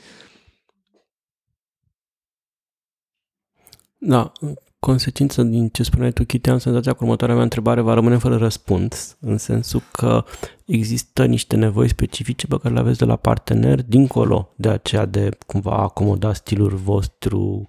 Da, 3.98 4.32
consecință 4.80 5.44
din 5.44 5.70
ce 5.70 5.84
spuneai 5.84 6.12
tu, 6.12 6.24
Chiti, 6.24 6.50
am 6.50 6.58
senzația 6.58 6.94
că 6.94 6.98
următoarea 7.02 7.36
mea 7.36 7.44
întrebare 7.44 7.82
va 7.82 7.94
rămâne 7.94 8.18
fără 8.18 8.38
răspuns, 8.38 9.18
în 9.20 9.38
sensul 9.38 9.82
că 9.92 10.24
există 10.66 11.26
niște 11.26 11.56
nevoi 11.56 11.90
specifice 11.90 12.48
pe 12.48 12.58
care 12.62 12.74
le 12.74 12.80
aveți 12.80 12.98
de 12.98 13.06
la 13.06 13.16
partener, 13.16 13.82
dincolo 13.82 14.54
de 14.56 14.70
aceea 14.70 15.06
de 15.06 15.30
cumva 15.46 15.78
acomoda 15.78 16.34
stilul 16.34 16.76
vostru 16.76 17.66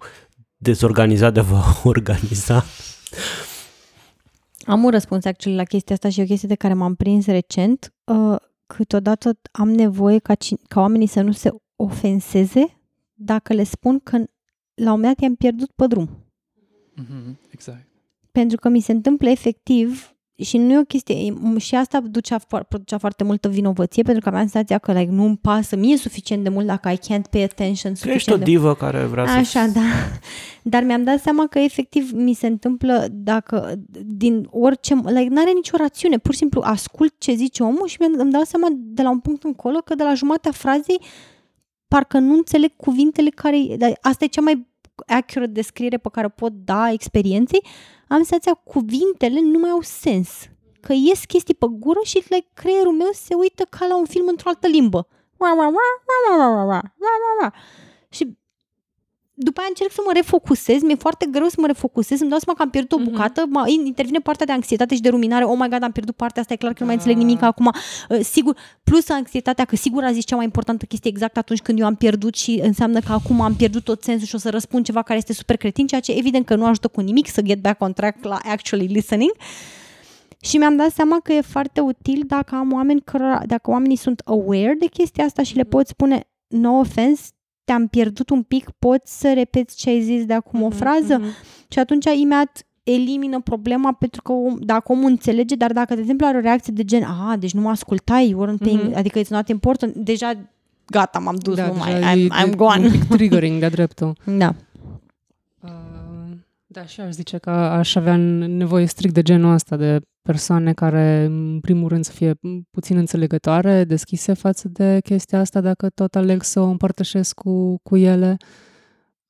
dezorganizat 0.57 1.33
de 1.33 1.39
a 1.39 1.43
vă 1.43 1.61
organiza. 1.83 2.65
Am 4.63 4.83
un 4.83 4.89
răspuns 4.89 5.25
actually 5.25 5.57
la 5.57 5.63
chestia 5.63 5.95
asta 5.95 6.09
și 6.09 6.21
o 6.21 6.25
chestie 6.25 6.47
de 6.47 6.55
care 6.55 6.73
m-am 6.73 6.95
prins 6.95 7.25
recent. 7.25 7.93
Uh, 8.03 8.35
câteodată 8.65 9.39
am 9.51 9.69
nevoie 9.69 10.19
ca, 10.19 10.33
ca 10.67 10.79
oamenii 10.79 11.07
să 11.07 11.21
nu 11.21 11.31
se 11.31 11.49
ofenseze 11.75 12.81
dacă 13.13 13.53
le 13.53 13.63
spun 13.63 13.99
că 13.99 14.17
la 14.73 14.91
un 14.91 14.99
moment 14.99 15.13
dat 15.13 15.19
i-am 15.19 15.35
pierdut 15.35 15.71
pe 15.71 15.87
drum. 15.87 16.09
Mm-hmm, 17.01 17.35
exact. 17.49 17.87
Pentru 18.31 18.57
că 18.57 18.69
mi 18.69 18.79
se 18.79 18.91
întâmplă 18.91 19.29
efectiv 19.29 20.12
și 20.35 20.57
nu 20.57 20.71
e 20.71 20.79
o 20.79 20.83
chestie, 20.83 21.33
și 21.57 21.75
asta 21.75 21.99
ducea, 21.99 22.39
producea 22.67 22.97
foarte 22.97 23.23
multă 23.23 23.49
vinovăție, 23.49 24.03
pentru 24.03 24.21
că 24.21 24.29
aveam 24.29 24.47
senzația 24.47 24.77
că 24.77 24.91
like, 24.91 25.11
nu-mi 25.11 25.37
pasă 25.37 25.75
mie 25.75 25.97
suficient 25.97 26.43
de 26.43 26.49
mult 26.49 26.65
dacă 26.65 26.89
I 26.89 26.97
can't 26.97 27.29
pay 27.29 27.43
attention 27.43 27.95
suficient 27.95 28.15
Ești 28.15 28.31
o 28.31 28.37
divă 28.37 28.67
de... 28.67 28.77
care 28.77 29.05
vrea 29.05 29.23
Așa, 29.23 29.43
să... 29.43 29.57
Așa, 29.57 29.67
da. 29.67 29.81
Dar 30.61 30.83
mi-am 30.83 31.03
dat 31.03 31.21
seama 31.21 31.47
că 31.47 31.59
efectiv 31.59 32.11
mi 32.11 32.33
se 32.33 32.47
întâmplă 32.47 33.07
dacă 33.11 33.73
din 34.05 34.47
orice, 34.51 34.93
like, 34.93 35.29
n-are 35.29 35.51
nicio 35.51 35.77
rațiune, 35.77 36.17
pur 36.17 36.31
și 36.31 36.37
simplu 36.37 36.61
ascult 36.63 37.13
ce 37.17 37.33
zice 37.33 37.63
omul 37.63 37.87
și 37.87 37.97
mi-am 37.99 38.29
dat 38.29 38.45
seama 38.45 38.67
de 38.71 39.01
la 39.01 39.09
un 39.09 39.19
punct 39.19 39.43
încolo 39.43 39.77
că 39.77 39.95
de 39.95 40.03
la 40.03 40.13
jumatea 40.13 40.51
frazei 40.51 41.01
parcă 41.87 42.19
nu 42.19 42.33
înțeleg 42.33 42.75
cuvintele 42.75 43.29
care, 43.29 43.57
asta 44.01 44.23
e 44.23 44.27
cea 44.27 44.41
mai 44.41 44.67
accurate 45.07 45.51
descriere 45.51 45.97
pe 45.97 46.09
care 46.11 46.25
o 46.25 46.29
pot 46.29 46.51
da 46.51 46.91
experienței, 46.91 47.65
am 48.07 48.23
senzația 48.23 48.53
cuvintele 48.53 49.39
nu 49.41 49.59
mai 49.59 49.69
au 49.69 49.81
sens. 49.81 50.29
Că 50.81 50.93
ies 50.93 51.25
chestii 51.25 51.53
pe 51.53 51.65
gură 51.69 51.99
și 52.03 52.23
like, 52.29 52.47
creierul 52.53 52.93
meu 52.93 53.09
se 53.13 53.33
uită 53.35 53.63
ca 53.63 53.85
la 53.85 53.97
un 53.97 54.05
film 54.05 54.27
într-o 54.27 54.49
altă 54.49 54.67
limbă. 54.67 55.07
Și 58.09 58.37
după 59.35 59.59
aia 59.59 59.69
încerc 59.69 59.91
să 59.91 60.01
mă 60.05 60.11
refocusez, 60.13 60.81
mi-e 60.81 60.95
foarte 60.95 61.27
greu 61.31 61.47
să 61.47 61.55
mă 61.57 61.67
refocusez, 61.67 62.19
îmi 62.19 62.29
dau 62.29 62.39
seama 62.39 62.57
că 62.57 62.63
am 62.63 62.69
pierdut 62.69 62.91
o 62.91 63.01
mhm. 63.01 63.09
bucată, 63.09 63.43
mm-hmm. 63.45 63.85
intervine 63.85 64.19
partea 64.19 64.45
de 64.45 64.51
anxietate 64.51 64.95
și 64.95 65.01
de 65.01 65.09
ruminare, 65.09 65.43
oh 65.43 65.57
my 65.59 65.69
god, 65.69 65.83
am 65.83 65.91
pierdut 65.91 66.15
partea 66.15 66.41
asta, 66.41 66.53
e 66.53 66.57
clar 66.57 66.71
că 66.73 66.77
nu 66.79 66.85
mai 66.85 66.95
înțeleg 66.95 67.17
nimic 67.17 67.41
ah. 67.41 67.47
acum, 67.47 67.71
uh, 68.09 68.19
sigur, 68.23 68.57
plus 68.83 69.09
anxietatea 69.09 69.65
că 69.65 69.75
sigur 69.75 70.03
a 70.03 70.11
zis 70.11 70.25
cea 70.25 70.35
mai 70.35 70.45
importantă 70.45 70.85
chestie 70.85 71.09
exact 71.09 71.37
atunci 71.37 71.61
când 71.61 71.79
eu 71.79 71.85
am 71.85 71.95
pierdut 71.95 72.35
și 72.35 72.59
înseamnă 72.63 72.99
că 72.99 73.11
acum 73.11 73.41
am 73.41 73.55
pierdut 73.55 73.83
tot 73.83 74.03
sensul 74.03 74.27
și 74.27 74.35
o 74.35 74.37
să 74.37 74.49
răspund 74.49 74.85
ceva 74.85 75.01
care 75.01 75.17
este 75.17 75.33
super 75.33 75.57
cretin, 75.57 75.87
ceea 75.87 76.01
ce 76.01 76.11
evident 76.11 76.45
că 76.45 76.55
nu 76.55 76.65
ajută 76.65 76.87
cu 76.87 77.01
nimic 77.01 77.27
să 77.27 77.41
get 77.41 77.61
back 77.61 77.81
on 77.81 77.93
track 77.93 78.23
la 78.23 78.39
actually 78.43 78.87
listening. 78.87 79.31
Și 80.41 80.57
mi-am 80.57 80.75
dat 80.75 80.91
seama 80.91 81.19
că 81.23 81.33
e 81.33 81.41
foarte 81.41 81.79
util 81.79 82.23
dacă 82.27 82.55
am 82.55 82.71
oameni 82.73 83.01
cărora, 83.01 83.41
dacă 83.45 83.71
oamenii 83.71 83.95
sunt 83.95 84.21
aware 84.25 84.75
de 84.79 84.85
chestia 84.85 85.23
asta 85.23 85.43
și 85.43 85.55
le 85.55 85.63
pot 85.63 85.87
spune 85.87 86.27
no 86.47 86.71
offense, 86.71 87.21
te-am 87.63 87.87
pierdut 87.87 88.29
un 88.29 88.41
pic, 88.41 88.69
poți 88.79 89.19
să 89.19 89.33
repeți 89.33 89.77
ce 89.77 89.89
ai 89.89 90.01
zis 90.01 90.25
de 90.25 90.33
acum 90.33 90.59
mm-hmm, 90.59 90.63
o 90.63 90.67
mhm, 90.67 90.77
frază? 90.77 91.19
Mm-hmm. 91.19 91.67
Și 91.67 91.79
atunci 91.79 92.05
imediat 92.05 92.65
elimină 92.83 93.41
problema 93.41 93.91
pentru 93.91 94.21
că 94.21 94.33
dacă 94.59 94.91
omul 94.91 95.09
înțelege, 95.09 95.55
dar 95.55 95.71
dacă, 95.71 95.93
de 95.93 96.01
exemplu, 96.01 96.25
are 96.25 96.37
o 96.37 96.41
reacție 96.41 96.73
de 96.75 96.83
gen, 96.83 97.03
a, 97.03 97.35
deci 97.39 97.53
nu 97.53 97.61
mă 97.61 97.69
ascultai, 97.69 98.35
weren't 98.35 98.59
paying, 98.59 98.89
mm-hmm. 98.89 98.97
adică 98.97 99.19
it's 99.19 99.27
not 99.27 99.47
important, 99.47 99.95
deja 99.95 100.31
gata, 100.85 101.19
m-am 101.19 101.35
dus, 101.35 101.55
da, 101.55 101.67
nu 101.67 101.73
mai, 101.73 101.93
I'm, 101.93 102.45
I'm 102.45 102.55
gone. 102.55 102.85
Un 102.85 102.91
pic 102.91 103.03
triggering 103.03 103.59
de 103.59 103.67
dreptul. 103.67 104.15
Da. 104.37 104.55
Da, 106.73 106.85
și 106.85 107.01
aș 107.01 107.11
zice 107.11 107.37
că 107.37 107.49
aș 107.49 107.95
avea 107.95 108.15
nevoie 108.15 108.85
strict 108.85 109.13
de 109.13 109.21
genul 109.21 109.53
ăsta, 109.53 109.75
de 109.75 109.99
persoane 110.21 110.73
care, 110.73 111.23
în 111.23 111.59
primul 111.59 111.87
rând, 111.87 112.03
să 112.03 112.11
fie 112.11 112.33
puțin 112.71 112.97
înțelegătoare, 112.97 113.83
deschise 113.83 114.33
față 114.33 114.67
de 114.67 114.99
chestia 115.03 115.39
asta, 115.39 115.61
dacă 115.61 115.89
tot 115.89 116.15
aleg 116.15 116.43
să 116.43 116.59
o 116.59 116.65
împărtășesc 116.65 117.33
cu, 117.33 117.77
cu 117.83 117.97
ele, 117.97 118.37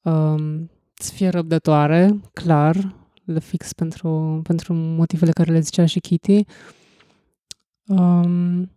um, 0.01 0.71
să 0.93 1.11
fie 1.13 1.29
răbdătoare, 1.29 2.19
clar, 2.33 2.95
le 3.23 3.39
fix 3.39 3.73
pentru, 3.73 4.39
pentru 4.43 4.73
motivele 4.73 5.31
care 5.31 5.51
le 5.51 5.59
zicea 5.59 5.85
și 5.85 5.99
Kitty. 5.99 6.45
Um, 7.87 8.71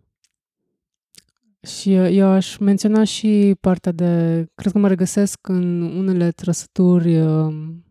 și 1.61 1.93
eu 1.93 2.27
aș 2.27 2.57
menționa 2.57 3.03
și 3.03 3.55
partea 3.61 3.91
de, 3.91 4.45
cred 4.55 4.71
că 4.71 4.77
mă 4.77 4.87
regăsesc 4.87 5.47
în 5.47 5.81
unele 5.81 6.31
trăsături 6.31 7.21
um, 7.21 7.81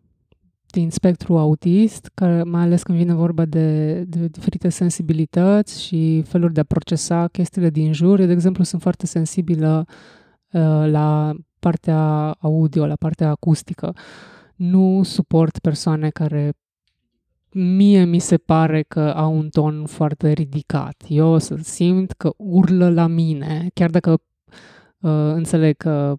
din 0.79 0.89
spectru 0.89 1.37
autist, 1.37 2.11
care, 2.13 2.43
mai 2.43 2.61
ales 2.61 2.83
când 2.83 2.97
vine 2.97 3.13
vorba 3.13 3.45
de, 3.45 4.01
de 4.03 4.27
diferite 4.27 4.69
sensibilități 4.69 5.83
și 5.83 6.21
feluri 6.21 6.53
de 6.53 6.59
a 6.59 6.63
procesa 6.63 7.27
chestiile 7.27 7.69
din 7.69 7.93
jur. 7.93 8.19
Eu, 8.19 8.25
de 8.25 8.31
exemplu, 8.31 8.63
sunt 8.63 8.81
foarte 8.81 9.05
sensibilă 9.05 9.85
uh, 9.87 10.85
la 10.85 11.33
partea 11.59 12.31
audio, 12.39 12.85
la 12.85 12.95
partea 12.95 13.29
acustică. 13.29 13.95
Nu 14.55 15.03
suport 15.03 15.59
persoane 15.59 16.09
care 16.09 16.53
mie 17.51 18.03
mi 18.03 18.19
se 18.19 18.37
pare 18.37 18.83
că 18.83 18.99
au 18.99 19.37
un 19.37 19.49
ton 19.49 19.85
foarte 19.85 20.31
ridicat. 20.31 21.03
Eu 21.07 21.37
să 21.37 21.55
simt 21.61 22.11
că 22.11 22.33
urlă 22.37 22.89
la 22.89 23.07
mine, 23.07 23.69
chiar 23.73 23.89
dacă 23.89 24.11
uh, 24.11 25.31
înțeleg 25.33 25.77
că 25.77 26.15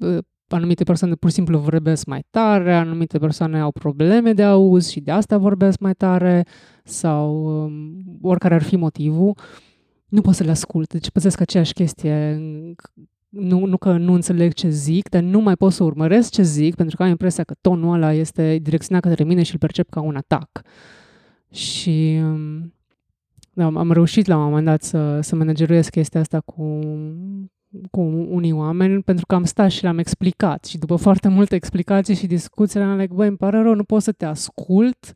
uh, 0.00 0.18
anumite 0.52 0.84
persoane 0.84 1.14
pur 1.14 1.28
și 1.28 1.34
simplu 1.34 1.58
vorbesc 1.58 2.04
mai 2.06 2.24
tare, 2.30 2.74
anumite 2.74 3.18
persoane 3.18 3.60
au 3.60 3.70
probleme 3.70 4.32
de 4.32 4.42
auz 4.42 4.88
și 4.88 5.00
de 5.00 5.10
asta 5.10 5.38
vorbesc 5.38 5.78
mai 5.78 5.94
tare 5.94 6.46
sau 6.84 7.44
um, 7.64 8.04
oricare 8.20 8.54
ar 8.54 8.62
fi 8.62 8.76
motivul, 8.76 9.36
nu 10.08 10.20
pot 10.20 10.34
să 10.34 10.44
le 10.44 10.50
ascult. 10.50 10.88
Deci 10.88 11.10
păzesc 11.10 11.40
aceeași 11.40 11.72
chestie. 11.72 12.40
Nu, 13.28 13.64
nu 13.64 13.76
că 13.76 13.96
nu 13.96 14.12
înțeleg 14.12 14.52
ce 14.52 14.68
zic, 14.68 15.08
dar 15.08 15.22
nu 15.22 15.40
mai 15.40 15.54
pot 15.56 15.72
să 15.72 15.84
urmăresc 15.84 16.30
ce 16.30 16.42
zic 16.42 16.74
pentru 16.74 16.96
că 16.96 17.02
am 17.02 17.08
impresia 17.08 17.44
că 17.44 17.54
tonul 17.60 17.94
ăla 17.94 18.12
este 18.12 18.58
direcționat 18.62 19.02
către 19.02 19.24
mine 19.24 19.42
și 19.42 19.52
îl 19.52 19.58
percep 19.58 19.90
ca 19.90 20.00
un 20.00 20.16
atac. 20.16 20.62
Și 21.50 22.20
um, 22.22 22.74
da, 23.52 23.64
am 23.64 23.92
reușit 23.92 24.26
la 24.26 24.36
un 24.36 24.42
moment 24.42 24.64
dat 24.64 24.82
să, 24.82 25.20
să 25.20 25.36
manageruiesc 25.36 25.90
chestia 25.90 26.20
asta 26.20 26.40
cu, 26.40 26.80
cu 27.90 28.00
unii 28.30 28.52
oameni 28.52 29.02
pentru 29.02 29.26
că 29.26 29.34
am 29.34 29.44
stat 29.44 29.70
și 29.70 29.82
le-am 29.82 29.98
explicat 29.98 30.64
și 30.64 30.78
după 30.78 30.96
foarte 30.96 31.28
multe 31.28 31.54
explicații 31.54 32.14
și 32.14 32.26
discuții 32.26 32.80
am 32.80 32.96
like, 32.96 33.14
băi, 33.14 33.28
îmi 33.28 33.36
pare 33.36 33.62
rău, 33.62 33.74
nu 33.74 33.84
pot 33.84 34.02
să 34.02 34.12
te 34.12 34.24
ascult 34.24 35.12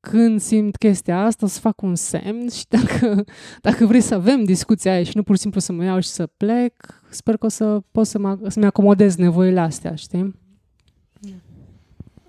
când 0.00 0.40
simt 0.40 0.76
chestia 0.76 1.24
asta, 1.24 1.46
să 1.46 1.60
fac 1.60 1.82
un 1.82 1.94
semn 1.94 2.48
și 2.48 2.64
dacă, 2.68 3.24
dacă 3.68 3.86
vrei 3.86 4.00
să 4.00 4.14
avem 4.14 4.44
discuția 4.44 4.92
aia 4.92 5.02
și 5.02 5.12
nu 5.14 5.22
pur 5.22 5.34
și 5.34 5.40
simplu 5.40 5.60
să 5.60 5.72
mă 5.72 5.84
iau 5.84 6.00
și 6.00 6.08
să 6.08 6.26
plec, 6.26 6.72
sper 7.08 7.36
că 7.36 7.46
o 7.46 7.48
să 7.48 7.80
pot 7.92 8.06
să 8.06 8.18
mă, 8.18 8.38
să-mi 8.48 8.66
acomodez 8.66 9.16
nevoile 9.16 9.60
astea, 9.60 9.94
știi? 9.94 10.34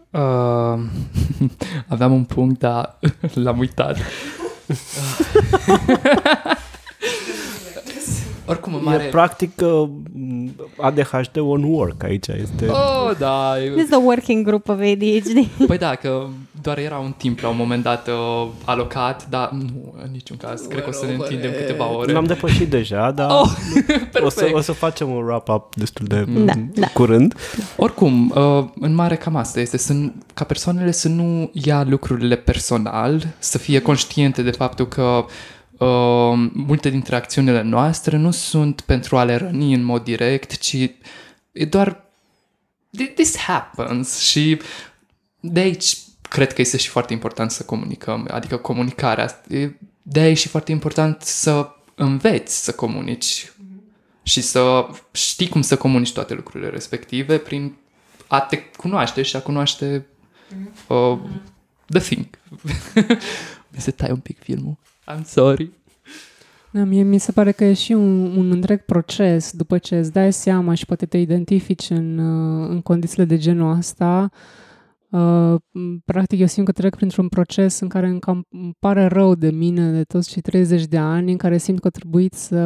Uh, 0.10 0.80
aveam 1.88 2.14
un 2.14 2.24
punct, 2.24 2.60
dar 2.60 3.00
l-am 3.34 3.60
uitat. 3.60 3.98
Oricum, 8.46 8.74
în 8.76 8.82
mare... 8.84 9.04
E 9.04 9.08
practic 9.08 9.52
uh, 9.64 9.90
ADHD 10.78 11.38
on 11.38 11.64
work 11.64 12.04
aici. 12.04 12.28
Este... 12.28 12.66
Oh, 12.68 13.12
da. 13.20 13.54
This 13.74 13.84
is 13.84 13.90
the 13.90 14.00
working 14.04 14.46
group 14.46 14.70
of 14.70 14.78
ADHD. 14.80 15.46
Păi 15.68 15.78
da, 15.78 15.96
că 15.96 16.26
doar 16.62 16.78
era 16.78 16.98
un 16.98 17.14
timp 17.18 17.40
la 17.40 17.50
un 17.50 17.56
moment 17.58 17.84
dat 17.84 18.08
uh, 18.08 18.48
alocat, 18.66 19.28
dar 19.30 19.50
nu, 19.52 19.94
în 20.04 20.10
niciun 20.12 20.38
caz. 20.38 20.62
Cred 20.62 20.82
că 20.84 20.90
o 20.90 20.92
să 20.92 21.06
ne 21.06 21.14
întindem 21.14 21.52
câteva 21.52 21.98
ore. 21.98 22.12
L-am 22.12 22.24
depășit 22.26 22.70
deja, 22.70 23.12
dar 23.12 23.30
Oh, 23.32 23.42
o, 24.26 24.30
să, 24.30 24.40
perfect. 24.40 24.56
o 24.56 24.62
să 24.62 24.72
facem 24.72 25.10
un 25.10 25.24
wrap-up 25.24 25.76
destul 25.76 26.06
de 26.06 26.26
Da, 26.46 26.54
da. 26.74 26.88
curând. 26.94 27.36
Oricum, 27.78 28.30
uh, 28.36 28.64
în 28.80 28.94
mare 28.96 29.16
cam 29.16 29.36
asta 29.36 29.60
este, 29.60 29.78
să, 29.78 29.94
n- 29.94 30.12
ca 30.34 30.44
persoanele 30.44 30.92
să 30.92 31.08
nu 31.10 31.50
ia 31.54 31.84
lucrurile 31.90 32.36
personal, 32.36 33.28
să 33.40 33.58
fie 33.58 33.80
conștiente 33.80 34.42
de 34.42 34.52
faptul 34.52 34.88
că 34.88 35.26
uh, 35.86 36.50
multe 36.54 36.90
dintre 36.90 37.16
acțiunile 37.16 37.62
noastre 37.62 38.18
nu 38.18 38.32
sunt 38.32 38.82
pentru 38.82 39.18
a 39.18 39.24
le 39.24 39.36
răni 39.36 39.74
în 39.74 39.84
mod 39.84 40.04
direct, 40.04 40.58
ci 40.58 40.74
e 41.52 41.66
doar 41.70 42.04
"Th- 43.02 43.14
this 43.16 43.38
happens 43.38 44.20
și 44.20 44.62
de 45.40 45.60
aici 45.60 45.98
cred 46.22 46.54
că 46.54 46.62
este 46.62 46.78
și 46.78 46.90
foarte 46.90 47.14
important 47.14 47.52
să 47.52 47.64
comunicăm, 47.64 48.28
adică 48.32 48.58
comunicarea. 48.58 49.42
E- 49.50 49.70
De 50.02 50.20
aici 50.20 50.38
e 50.38 50.40
și 50.42 50.48
foarte 50.48 50.72
important 50.72 51.22
să 51.22 51.70
înveți 51.96 52.64
să 52.64 52.72
comunici 52.72 53.52
și 54.24 54.42
să 54.42 54.88
știi 55.12 55.48
cum 55.50 55.62
să 55.62 55.78
comunici 55.78 56.14
toate 56.14 56.34
lucrurile 56.34 56.70
respective 56.70 57.38
prin 57.38 57.76
a 58.28 58.40
te 58.42 58.58
cunoaște 58.58 59.22
și 59.22 59.36
a 59.36 59.42
cunoaște 59.42 60.06
uh, 60.88 61.18
the 61.90 62.00
thing. 62.00 62.26
Mi 63.74 63.82
se 63.82 63.92
tai 63.92 64.10
un 64.12 64.20
pic 64.20 64.40
filmul. 64.40 64.78
I'm 65.16 65.24
sorry. 65.24 65.72
Da, 66.72 66.84
mie 66.84 67.04
mi 67.04 67.18
se 67.18 67.32
pare 67.32 67.52
că 67.52 67.64
e 67.64 67.74
și 67.74 67.92
un, 67.92 68.38
un 68.38 68.52
întreg 68.52 68.82
proces 68.86 69.52
după 69.52 69.78
ce 69.78 69.98
îți 69.98 70.12
dai 70.12 70.34
seama 70.34 70.74
și 70.74 70.86
poate 70.86 71.06
te 71.06 71.18
identifici 71.18 71.90
în, 71.90 72.18
uh, 72.18 72.70
în 72.70 72.82
condițiile 72.82 73.26
de 73.26 73.38
genul 73.38 73.78
ăsta. 73.78 74.30
Uh, 75.10 75.56
practic, 76.06 76.40
eu 76.40 76.46
simt 76.46 76.66
că 76.66 76.72
trec 76.72 76.96
printr-un 76.96 77.28
proces 77.28 77.80
în 77.80 77.88
care 77.88 78.08
îmi 78.08 78.20
cam 78.20 78.46
îmi 78.50 78.76
pare 78.80 79.06
rău 79.06 79.36
de 79.36 79.50
mine 79.50 79.92
de 79.92 80.04
toți 80.04 80.30
cei 80.30 80.42
30 80.42 80.86
de 80.86 80.98
ani, 80.98 81.32
în 81.32 81.38
care 81.38 81.58
simt 81.58 81.80
că 81.80 81.88
a 81.88 81.90
trebuit 81.90 82.34
să... 82.34 82.58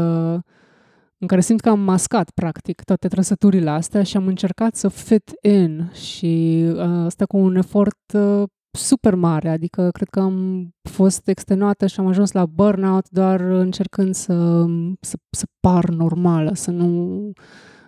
în 1.17 1.27
care 1.27 1.41
simt 1.41 1.61
că 1.61 1.69
am 1.69 1.79
mascat, 1.79 2.29
practic, 2.29 2.83
toate 2.83 3.07
trăsăturile 3.07 3.69
astea 3.69 4.03
și 4.03 4.17
am 4.17 4.27
încercat 4.27 4.75
să 4.75 4.87
fit 4.87 5.31
in 5.41 5.91
și 5.93 6.63
uh, 6.73 6.81
asta 7.05 7.25
cu 7.25 7.37
un 7.37 7.55
efort 7.55 8.13
uh, 8.13 8.43
super 8.75 9.15
mare, 9.15 9.49
adică 9.49 9.89
cred 9.91 10.09
că 10.09 10.19
am 10.19 10.69
fost 10.81 11.27
extenuată 11.27 11.87
și 11.87 11.99
am 11.99 12.07
ajuns 12.07 12.31
la 12.31 12.45
burnout 12.45 13.09
doar 13.09 13.39
încercând 13.39 14.15
să, 14.15 14.65
să, 14.99 15.17
să 15.29 15.45
par 15.59 15.89
normală, 15.89 16.53
să 16.53 16.71
nu, 16.71 17.31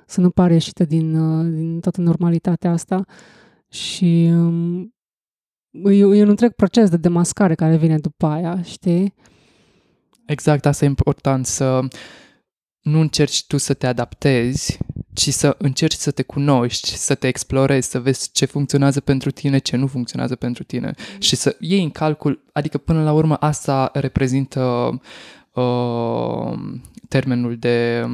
să 0.06 0.22
nu 0.22 0.30
par 0.30 0.52
ieșită 0.52 0.86
din, 0.86 1.16
uh, 1.16 1.54
din 1.54 1.80
toată 1.80 2.02
normalitatea 2.02 2.72
asta 2.72 3.06
și 3.70 4.30
um, 4.32 4.94
e, 5.72 5.98
e 5.98 6.24
un 6.24 6.30
întreg 6.30 6.52
proces 6.52 6.90
de 6.90 6.98
demascare 6.98 7.56
care 7.56 7.78
vine 7.78 7.98
după 7.98 8.26
aia, 8.26 8.62
știi? 8.62 9.14
Exact, 10.26 10.66
asta 10.66 10.86
e 10.86 10.88
important 10.88 11.46
să 11.46 11.80
nu 12.82 13.00
încerci 13.00 13.46
tu 13.46 13.58
să 13.58 13.74
te 13.74 13.88
adaptezi, 13.88 14.78
ci 15.18 15.30
să 15.30 15.56
încerci 15.58 15.94
să 15.94 16.12
te 16.12 16.24
cunoști, 16.24 16.98
să 16.98 17.16
te 17.16 17.28
explorezi, 17.28 17.90
să 17.90 18.00
vezi 18.00 18.32
ce 18.32 18.46
funcționează 18.46 19.00
pentru 19.00 19.32
tine, 19.32 19.58
ce 19.58 19.76
nu 19.76 19.88
funcționează 19.88 20.36
pentru 20.36 20.64
tine 20.64 20.94
și 21.20 21.36
să 21.36 21.56
iei 21.60 21.84
în 21.84 21.90
calcul, 21.90 22.44
adică 22.52 22.78
până 22.78 23.04
la 23.04 23.14
urmă 23.14 23.36
asta 23.36 23.90
reprezintă 23.94 24.90
uh, 25.54 26.54
termenul 27.08 27.58
de, 27.58 28.06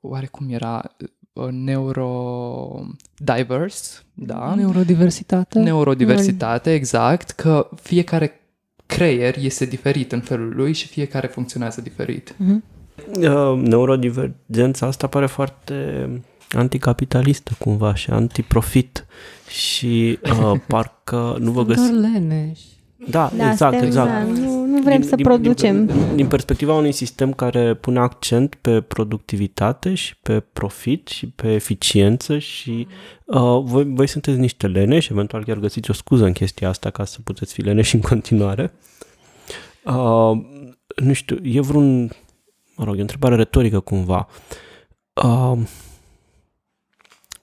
oare 0.00 0.26
cum 0.26 0.50
era, 0.50 0.96
uh, 1.32 1.48
neurodiverse, 1.50 4.00
da? 4.14 4.54
Neurodiversitate. 4.54 5.58
Neurodiversitate, 5.58 6.74
exact, 6.74 7.30
că 7.30 7.68
fiecare 7.82 8.40
creier 8.86 9.36
este 9.38 9.64
diferit 9.64 10.12
în 10.12 10.20
felul 10.20 10.52
lui 10.56 10.72
și 10.72 10.86
fiecare 10.86 11.26
funcționează 11.26 11.80
diferit. 11.80 12.34
Mhm. 12.36 12.64
Uh, 13.16 13.56
neurodivergența 13.56 14.86
asta 14.86 15.06
pare 15.06 15.26
foarte 15.26 16.06
anticapitalistă 16.52 17.52
cumva 17.58 17.94
și 17.94 18.10
antiprofit 18.10 19.06
și 19.48 20.18
uh, 20.22 20.60
parcă 20.68 21.36
nu 21.38 21.50
vă 21.50 21.60
Sunt 21.60 21.68
găsiți... 21.68 21.90
doar 21.90 22.12
leneși. 22.12 22.70
Da, 23.08 23.32
Da, 23.36 23.50
exact, 23.50 23.72
suntem, 23.72 23.86
exact. 23.88 24.10
da, 24.10 24.22
nu, 24.22 24.64
nu 24.64 24.82
vrem 24.82 25.02
să 25.02 25.16
producem. 25.16 25.86
Din, 25.86 26.16
din 26.16 26.26
perspectiva 26.26 26.74
unui 26.74 26.92
sistem 26.92 27.32
care 27.32 27.74
pune 27.74 27.98
accent 27.98 28.54
pe 28.54 28.80
productivitate 28.80 29.94
și 29.94 30.16
pe 30.16 30.40
profit 30.40 31.08
și 31.08 31.26
pe 31.26 31.52
eficiență 31.52 32.38
și 32.38 32.86
uh, 33.24 33.60
voi, 33.62 33.84
voi 33.84 34.06
sunteți 34.06 34.38
niște 34.38 34.66
lene 34.66 34.98
și 34.98 35.12
eventual 35.12 35.44
chiar 35.44 35.58
găsiți 35.58 35.90
o 35.90 35.92
scuză 35.92 36.24
în 36.24 36.32
chestia 36.32 36.68
asta 36.68 36.90
ca 36.90 37.04
să 37.04 37.18
puteți 37.24 37.52
fi 37.52 37.62
lene 37.62 37.82
și 37.82 37.94
în 37.94 38.00
continuare. 38.00 38.72
Uh, 39.84 40.38
nu 40.96 41.12
știu, 41.12 41.36
e 41.42 41.60
vreun, 41.60 42.10
mă 42.76 42.84
rog, 42.84 42.94
e 42.94 42.98
o 42.98 43.00
întrebare 43.00 43.34
retorică 43.34 43.80
cumva. 43.80 44.28
Uh, 45.24 45.58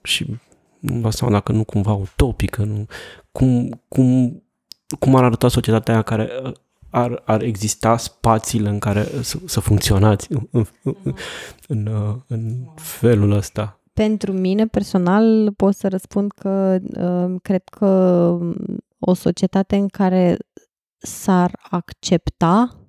și 0.03 0.39
nu 0.79 0.99
vă 0.99 1.09
seama 1.09 1.33
dacă 1.33 1.51
nu 1.51 1.63
cumva 1.63 1.93
utopică, 1.93 2.63
nu, 2.63 2.85
cum, 3.31 3.81
cum, 3.87 4.41
cum 4.99 5.15
ar 5.15 5.23
arăta 5.23 5.47
societatea 5.47 5.93
aia 5.93 6.01
care 6.01 6.29
uh, 6.43 6.51
ar, 6.89 7.21
ar 7.25 7.41
exista 7.41 7.97
spațiile 7.97 8.69
în 8.69 8.79
care 8.79 9.03
să, 9.21 9.37
să 9.45 9.59
funcționați 9.59 10.31
în, 10.31 10.47
în, 10.51 10.65
în, 11.67 11.85
uh, 11.85 12.15
în 12.27 12.55
felul 12.75 13.31
ăsta. 13.31 13.79
Pentru 13.93 14.31
mine, 14.31 14.67
personal, 14.67 15.53
pot 15.53 15.75
să 15.75 15.87
răspund 15.87 16.31
că 16.31 16.77
uh, 16.97 17.35
cred 17.41 17.63
că 17.63 17.87
o 18.99 19.13
societate 19.13 19.75
în 19.75 19.87
care 19.87 20.37
s-ar 20.97 21.59
accepta 21.69 22.79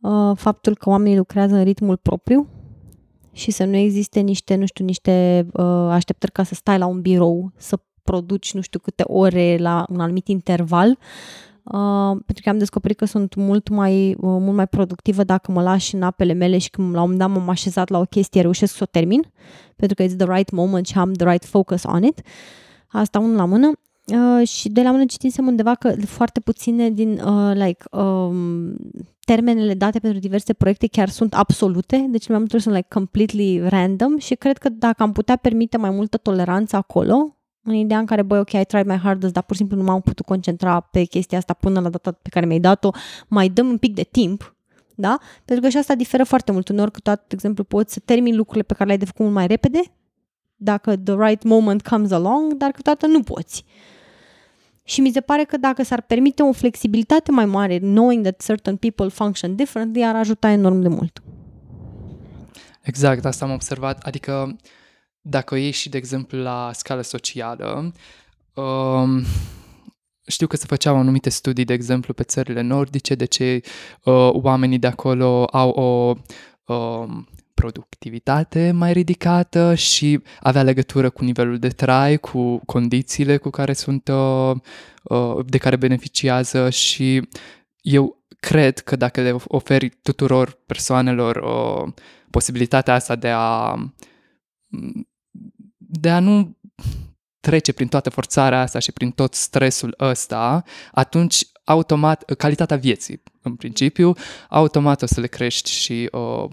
uh, 0.00 0.36
faptul 0.36 0.76
că 0.76 0.88
oamenii 0.88 1.16
lucrează 1.16 1.54
în 1.54 1.64
ritmul 1.64 1.96
propriu 1.96 2.48
și 3.38 3.50
să 3.50 3.64
nu 3.64 3.76
existe 3.76 4.20
niște, 4.20 4.54
nu 4.54 4.66
știu, 4.66 4.84
niște 4.84 5.46
uh, 5.52 5.64
așteptări 5.90 6.32
ca 6.32 6.42
să 6.42 6.54
stai 6.54 6.78
la 6.78 6.86
un 6.86 7.00
birou, 7.00 7.52
să 7.56 7.78
produci 8.02 8.54
nu 8.54 8.60
știu 8.60 8.78
câte 8.78 9.02
ore 9.06 9.56
la 9.58 9.84
un 9.88 10.00
anumit 10.00 10.28
interval, 10.28 10.88
uh, 11.62 12.10
pentru 12.24 12.42
că 12.42 12.48
am 12.48 12.58
descoperit 12.58 12.96
că 12.96 13.04
sunt 13.04 13.34
mult 13.34 13.68
mai, 13.68 14.10
uh, 14.10 14.16
mult 14.20 14.56
mai 14.56 14.66
productivă 14.66 15.24
dacă 15.24 15.52
mă 15.52 15.62
lași 15.62 15.94
în 15.94 16.02
apele 16.02 16.32
mele 16.32 16.58
și 16.58 16.70
când 16.70 16.94
la 16.94 17.02
un 17.02 17.10
moment 17.10 17.18
dat 17.18 17.30
m-am 17.30 17.48
așezat 17.48 17.88
la 17.88 17.98
o 17.98 18.04
chestie, 18.04 18.40
reușesc 18.40 18.74
să 18.74 18.82
o 18.82 18.86
termin, 18.90 19.32
pentru 19.76 19.96
că 19.96 20.02
it's 20.02 20.16
the 20.16 20.34
right 20.34 20.50
moment 20.50 20.86
și 20.86 20.98
am 20.98 21.12
the 21.12 21.30
right 21.30 21.44
focus 21.44 21.84
on 21.84 22.02
it. 22.02 22.20
Asta 22.86 23.18
unul 23.18 23.36
la 23.36 23.44
mână. 23.44 23.72
Uh, 24.14 24.48
și 24.48 24.68
de 24.68 24.82
la 24.82 24.90
mână 24.90 25.04
citinsem 25.04 25.46
undeva 25.46 25.74
că 25.74 25.94
foarte 26.06 26.40
puține 26.40 26.90
din 26.90 27.20
uh, 27.20 27.54
like, 27.54 27.84
um, 27.90 28.76
termenele 29.24 29.74
date 29.74 29.98
pentru 29.98 30.18
diverse 30.18 30.52
proiecte 30.52 30.86
chiar 30.86 31.08
sunt 31.08 31.34
absolute, 31.34 32.06
deci 32.10 32.28
mai 32.28 32.38
multe 32.38 32.54
ori 32.54 32.62
sunt 32.62 32.74
like 32.74 32.88
completely 32.90 33.68
random 33.68 34.18
și 34.18 34.34
cred 34.34 34.58
că 34.58 34.68
dacă 34.68 35.02
am 35.02 35.12
putea 35.12 35.36
permite 35.36 35.76
mai 35.76 35.90
multă 35.90 36.16
toleranță 36.16 36.76
acolo, 36.76 37.36
în 37.62 37.74
ideea 37.74 37.98
în 37.98 38.06
care, 38.06 38.22
băi, 38.22 38.38
ok, 38.38 38.52
I 38.52 38.64
tried 38.64 38.86
my 38.86 38.96
hardest, 38.96 39.32
dar 39.32 39.42
pur 39.42 39.56
și 39.56 39.60
simplu 39.60 39.76
nu 39.78 39.84
m-am 39.84 40.00
putut 40.00 40.26
concentra 40.26 40.80
pe 40.80 41.04
chestia 41.04 41.38
asta 41.38 41.52
până 41.52 41.80
la 41.80 41.88
data 41.88 42.12
pe 42.12 42.28
care 42.28 42.46
mi-ai 42.46 42.60
dat-o, 42.60 42.90
mai 43.28 43.48
dăm 43.48 43.68
un 43.68 43.78
pic 43.78 43.94
de 43.94 44.02
timp, 44.10 44.56
da? 44.94 45.18
Pentru 45.44 45.64
că 45.64 45.70
și 45.70 45.76
asta 45.76 45.94
diferă 45.94 46.24
foarte 46.24 46.52
mult. 46.52 46.68
Uneori, 46.68 46.90
câteodată, 46.90 47.24
de 47.28 47.34
exemplu, 47.34 47.64
poți 47.64 47.92
să 47.92 48.00
termini 48.04 48.36
lucrurile 48.36 48.64
pe 48.64 48.72
care 48.74 48.84
le-ai 48.84 48.98
de 48.98 49.04
făcut 49.04 49.20
mult 49.20 49.34
mai 49.34 49.46
repede, 49.46 49.80
dacă 50.56 50.96
the 50.96 51.14
right 51.18 51.42
moment 51.42 51.82
comes 51.82 52.10
along, 52.10 52.52
dar 52.52 52.70
câteodată 52.70 53.06
nu 53.06 53.22
poți. 53.22 53.64
Și 54.88 55.00
mi 55.00 55.12
se 55.12 55.20
pare 55.20 55.44
că 55.44 55.56
dacă 55.56 55.82
s-ar 55.82 56.00
permite 56.00 56.42
o 56.42 56.52
flexibilitate 56.52 57.30
mai 57.30 57.46
mare, 57.46 57.78
knowing 57.78 58.22
that 58.22 58.42
certain 58.44 58.76
people 58.76 59.08
function 59.08 59.56
differently, 59.56 60.04
ar 60.04 60.16
ajuta 60.16 60.50
enorm 60.50 60.80
de 60.80 60.88
mult. 60.88 61.22
Exact, 62.82 63.24
asta 63.24 63.44
am 63.44 63.50
observat. 63.50 64.02
Adică, 64.02 64.56
dacă 65.20 65.54
o 65.54 65.56
iei 65.56 65.70
și, 65.70 65.88
de 65.88 65.96
exemplu, 65.96 66.38
la 66.38 66.70
scală 66.72 67.00
socială, 67.00 67.92
um, 68.54 69.22
știu 70.26 70.46
că 70.46 70.56
se 70.56 70.64
făceau 70.66 70.96
anumite 70.96 71.30
studii, 71.30 71.64
de 71.64 71.72
exemplu, 71.72 72.14
pe 72.14 72.22
țările 72.22 72.60
nordice, 72.60 73.14
de 73.14 73.24
ce 73.24 73.60
uh, 74.04 74.30
oamenii 74.32 74.78
de 74.78 74.86
acolo 74.86 75.44
au 75.44 75.70
o 75.70 76.14
uh, 76.74 77.08
productivitate 77.58 78.70
mai 78.70 78.92
ridicată 78.92 79.74
și 79.74 80.22
avea 80.40 80.62
legătură 80.62 81.10
cu 81.10 81.24
nivelul 81.24 81.58
de 81.58 81.68
trai, 81.68 82.16
cu 82.18 82.60
condițiile 82.64 83.36
cu 83.36 83.50
care 83.50 83.72
sunt, 83.72 84.08
uh, 84.08 84.52
uh, 85.02 85.44
de 85.46 85.58
care 85.58 85.76
beneficiază 85.76 86.70
și 86.70 87.28
eu 87.80 88.24
cred 88.40 88.78
că 88.78 88.96
dacă 88.96 89.20
le 89.20 89.36
oferi 89.44 89.88
tuturor 90.02 90.62
persoanelor 90.66 91.36
uh, 91.36 91.92
posibilitatea 92.30 92.94
asta 92.94 93.16
de 93.16 93.30
a 93.34 93.74
de 95.76 96.10
a 96.10 96.18
nu 96.20 96.56
trece 97.40 97.72
prin 97.72 97.88
toată 97.88 98.10
forțarea 98.10 98.60
asta 98.60 98.78
și 98.78 98.92
prin 98.92 99.10
tot 99.10 99.34
stresul 99.34 99.94
ăsta, 100.00 100.62
atunci 100.92 101.44
automat, 101.64 102.24
calitatea 102.34 102.76
vieții, 102.76 103.22
în 103.42 103.56
principiu, 103.56 104.12
automat 104.48 105.02
o 105.02 105.06
să 105.06 105.20
le 105.20 105.26
crești 105.26 105.70
și 105.70 106.08
uh, 106.12 106.50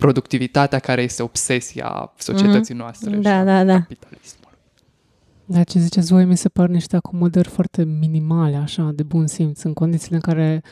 productivitatea 0.00 0.78
care 0.78 1.02
este 1.02 1.22
obsesia 1.22 2.12
societății 2.18 2.74
noastre 2.74 3.16
Da, 3.16 3.30
și 3.30 3.36
a 3.36 3.44
da, 3.44 3.64
da. 3.64 3.78
capitalismului. 3.78 4.38
Da, 5.44 5.62
ce 5.64 5.78
ziceți 5.78 6.12
voi, 6.12 6.24
mi 6.24 6.36
se 6.36 6.48
par 6.48 6.68
niște 6.68 6.96
acomodări 6.96 7.48
foarte 7.48 7.84
minimale, 7.84 8.56
așa, 8.56 8.90
de 8.94 9.02
bun 9.02 9.26
simț, 9.26 9.62
în 9.62 9.72
condițiile 9.72 10.14
în 10.16 10.22
care 10.22 10.62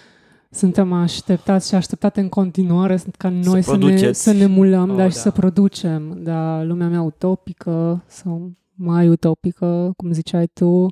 suntem 0.50 0.92
așteptați 0.92 1.68
și 1.68 1.74
așteptate 1.74 2.20
în 2.20 2.28
continuare 2.28 2.98
ca 3.18 3.28
noi 3.28 3.62
să, 3.62 3.70
ne, 3.72 3.78
produceți. 3.78 4.22
să 4.22 4.32
ne 4.32 4.46
mulăm, 4.46 4.90
Oh, 4.90 4.96
da, 4.96 5.08
și 5.08 5.14
da. 5.14 5.20
să 5.20 5.30
producem. 5.30 6.18
Da, 6.22 6.62
lumea 6.62 6.88
mea 6.88 7.02
utopică 7.02 8.04
sau 8.06 8.52
mai 8.74 9.08
utopică, 9.08 9.92
cum 9.96 10.12
ziceai 10.12 10.46
tu, 10.46 10.86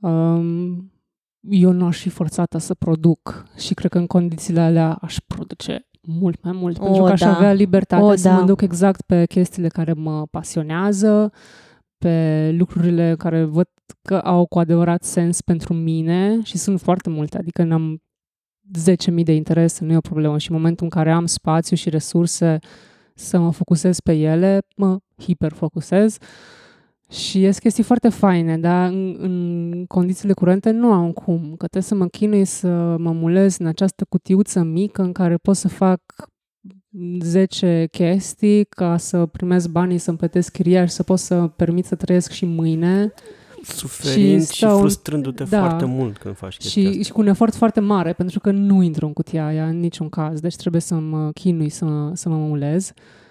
um, 0.00 0.92
eu 1.40 1.72
nu 1.72 1.86
aș 1.86 2.00
fi 2.00 2.08
forțată 2.08 2.58
să 2.58 2.74
produc 2.74 3.44
și 3.56 3.74
cred 3.74 3.90
că 3.90 3.98
în 3.98 4.06
condițiile 4.06 4.60
alea 4.60 4.92
aș 4.92 5.16
produce 5.26 5.86
mult 6.06 6.42
mai 6.42 6.52
mult, 6.52 6.78
O, 6.78 6.84
pentru 6.84 7.02
că 7.02 7.10
aș 7.10 7.20
da. 7.20 7.36
avea 7.36 7.52
libertatea 7.52 8.06
O, 8.06 8.14
să 8.14 8.28
da. 8.28 8.38
mă 8.38 8.44
duc 8.44 8.60
exact 8.60 9.02
pe 9.02 9.24
chestiile 9.24 9.68
care 9.68 9.92
mă 9.92 10.26
pasionează, 10.30 11.32
pe 11.98 12.50
lucrurile 12.58 13.14
care 13.18 13.44
văd 13.44 13.68
că 14.02 14.18
au 14.18 14.46
cu 14.46 14.58
adevărat 14.58 15.02
sens 15.02 15.40
pentru 15.40 15.74
mine 15.74 16.42
și 16.42 16.58
sunt 16.58 16.80
foarte 16.80 17.10
multe, 17.10 17.38
adică 17.38 17.62
n-am 17.62 18.02
10.000 19.18 19.24
de 19.24 19.34
interese, 19.34 19.84
nu 19.84 19.92
e 19.92 19.96
o 19.96 20.00
problemă 20.00 20.38
și 20.38 20.50
în 20.50 20.56
momentul 20.56 20.84
în 20.84 20.90
care 20.90 21.12
am 21.12 21.26
spațiu 21.26 21.76
și 21.76 21.90
resurse 21.90 22.58
să 23.14 23.38
mă 23.38 23.52
focusez 23.52 24.00
pe 24.00 24.12
ele, 24.12 24.62
mă 24.76 24.98
hiperfocusez 25.18 26.16
și 27.12 27.40
ies 27.40 27.58
chestii 27.58 27.82
foarte 27.82 28.08
faine, 28.08 28.58
dar 28.58 28.88
în, 28.88 29.16
în 29.18 29.84
condițiile 29.86 30.32
curente 30.32 30.70
nu 30.70 30.92
am 30.92 31.12
cum, 31.12 31.40
că 31.40 31.66
trebuie 31.66 31.82
să 31.82 31.94
mă 31.94 32.06
chinui 32.06 32.44
să 32.44 32.96
mă 32.98 33.12
mulez 33.12 33.56
în 33.58 33.66
această 33.66 34.04
cutiuță 34.08 34.62
mică 34.62 35.02
în 35.02 35.12
care 35.12 35.36
pot 35.36 35.56
să 35.56 35.68
fac 35.68 36.00
10 37.20 37.88
chestii 37.90 38.64
ca 38.64 38.96
să 38.96 39.26
primesc 39.26 39.68
banii, 39.68 39.98
să-mi 39.98 40.16
plătesc 40.16 40.52
chiriaș 40.52 40.88
și 40.88 40.94
să 40.94 41.02
pot 41.02 41.18
să 41.18 41.46
permit 41.56 41.84
să 41.84 41.94
trăiesc 41.94 42.30
și 42.30 42.44
mâine 42.44 43.12
Suferind 43.62 44.48
și, 44.48 44.56
stau- 44.56 44.78
frustrându-te 44.78 45.44
da. 45.44 45.58
foarte 45.58 45.84
mult 45.84 46.18
când 46.18 46.36
faci 46.36 46.56
chestia 46.56 46.82
și, 46.82 46.88
asta. 46.88 47.02
și 47.02 47.12
cu 47.12 47.20
un 47.20 47.26
efort 47.26 47.54
foarte 47.54 47.80
mare, 47.80 48.12
pentru 48.12 48.40
că 48.40 48.50
nu 48.50 48.82
intru 48.82 49.06
în 49.06 49.12
cutia 49.12 49.46
aia 49.46 49.66
în 49.66 49.80
niciun 49.80 50.08
caz, 50.08 50.40
deci 50.40 50.56
trebuie 50.56 50.80
să 50.80 50.94
mă 50.94 51.30
chinui 51.30 51.68
să 51.68 51.84
mă, 51.84 52.10
să 52.14 52.28
mă 52.28 52.36
mulez. 52.36 52.88
Um, 52.88 53.21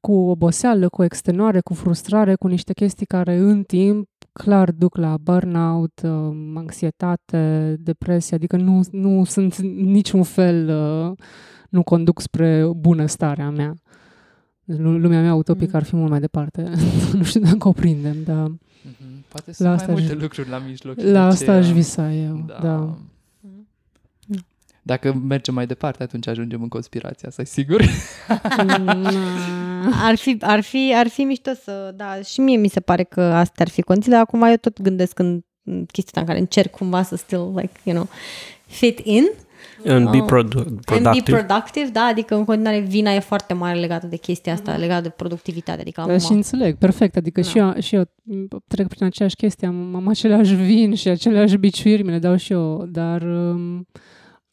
cu 0.00 0.12
oboseală, 0.12 0.88
cu 0.88 1.02
extenuare, 1.04 1.60
cu 1.60 1.74
frustrare, 1.74 2.34
cu 2.34 2.46
niște 2.46 2.72
chestii 2.72 3.06
care 3.06 3.36
în 3.36 3.62
timp 3.62 4.08
clar 4.32 4.70
duc 4.70 4.96
la 4.96 5.16
burnout, 5.22 6.00
um, 6.04 6.56
anxietate, 6.56 7.76
depresie, 7.80 8.36
adică 8.36 8.56
nu, 8.56 8.80
nu 8.90 9.24
sunt 9.24 9.56
niciun 9.74 10.22
fel, 10.22 10.68
uh, 10.68 11.16
nu 11.70 11.82
conduc 11.82 12.20
spre 12.20 12.64
bunăstarea 12.76 13.50
mea. 13.50 13.74
Deci 14.64 14.78
lu- 14.78 14.98
lumea 14.98 15.20
mea 15.20 15.34
utopică 15.34 15.70
Mm. 15.72 15.76
ar 15.76 15.82
fi 15.84 15.96
mult 15.96 16.10
mai 16.10 16.20
departe. 16.20 16.70
nu 17.12 17.22
știu 17.22 17.40
dacă 17.40 17.68
o 17.68 17.72
prindem, 17.72 18.16
dar 18.24 18.46
Mhm. 18.82 19.24
Poate 19.28 19.46
La 19.46 19.52
sunt 19.54 19.68
asta 19.68 19.92
mai 19.92 19.94
aș- 20.02 20.08
multe 20.08 20.22
lucruri 20.22 20.48
la 20.48 20.58
mijloc. 20.66 20.98
și 20.98 21.04
la 21.04 21.12
de 21.12 21.18
asta 21.18 21.44
aceea- 21.44 21.56
aș 21.56 21.70
visa 21.70 22.12
eu. 22.12 22.44
Da. 22.46 22.58
da. 22.62 22.94
Dacă 24.88 25.12
mergem 25.28 25.54
mai 25.54 25.66
departe, 25.66 26.02
atunci 26.02 26.26
ajungem 26.26 26.62
în 26.62 26.68
conspirația 26.68 27.28
asta, 27.28 27.44
sigur. 27.44 27.82
Ar 30.04 30.14
fi, 30.16 30.36
ar, 30.40 30.60
fi, 30.60 30.92
ar 30.96 31.08
fi 31.08 31.22
mișto 31.24 31.50
să, 31.62 31.92
da, 31.96 32.20
și 32.24 32.40
mie 32.40 32.56
mi 32.56 32.68
se 32.68 32.80
pare 32.80 33.02
că 33.02 33.20
astea 33.20 33.64
ar 33.64 33.68
fi 33.70 33.82
condițiile. 33.82 34.16
Acum 34.16 34.42
eu 34.42 34.54
tot 34.56 34.82
gândesc 34.82 35.18
în 35.18 35.40
în 35.70 35.84
chestia 35.84 36.20
în 36.20 36.26
care 36.26 36.38
încerc 36.38 36.70
cumva 36.70 37.02
să 37.02 37.16
still, 37.16 37.52
like, 37.56 37.72
you 37.82 37.94
know, 37.96 38.08
fit 38.66 38.98
in 39.04 39.24
And 39.86 40.10
be 40.10 40.16
Oh. 40.18 40.24
produ- 40.26 40.58
and 40.58 40.68
be 40.68 40.80
productive. 40.84 41.36
productive, 41.36 41.88
da, 41.92 42.00
adică 42.00 42.34
în 42.34 42.44
continuare 42.44 42.78
vina 42.80 43.12
e 43.14 43.18
foarte 43.20 43.54
mare 43.54 43.78
legată 43.78 44.06
de 44.06 44.16
chestia 44.16 44.52
asta, 44.52 44.76
legată 44.76 45.02
de 45.02 45.08
productivitate, 45.08 45.80
adică 45.80 46.02
Da, 46.06 46.12
am 46.12 46.18
și 46.18 46.32
înțeleg, 46.32 46.76
perfect. 46.76 47.16
Adică 47.16 47.40
Da. 47.40 47.48
și, 47.48 47.58
eu, 47.58 47.74
și 47.80 47.94
eu 47.94 48.04
trec 48.66 48.88
prin 48.88 49.06
aceeași 49.06 49.36
chestie, 49.36 49.66
am, 49.66 49.94
am 49.94 50.08
aceleași 50.08 50.54
vin 50.54 50.94
și 50.94 51.08
aceleași 51.08 51.56
biciuiri, 51.56 52.02
mi 52.02 52.10
le 52.10 52.18
dau 52.18 52.36
și 52.36 52.52
eu, 52.52 52.86
dar 52.90 53.22
um, 53.22 53.86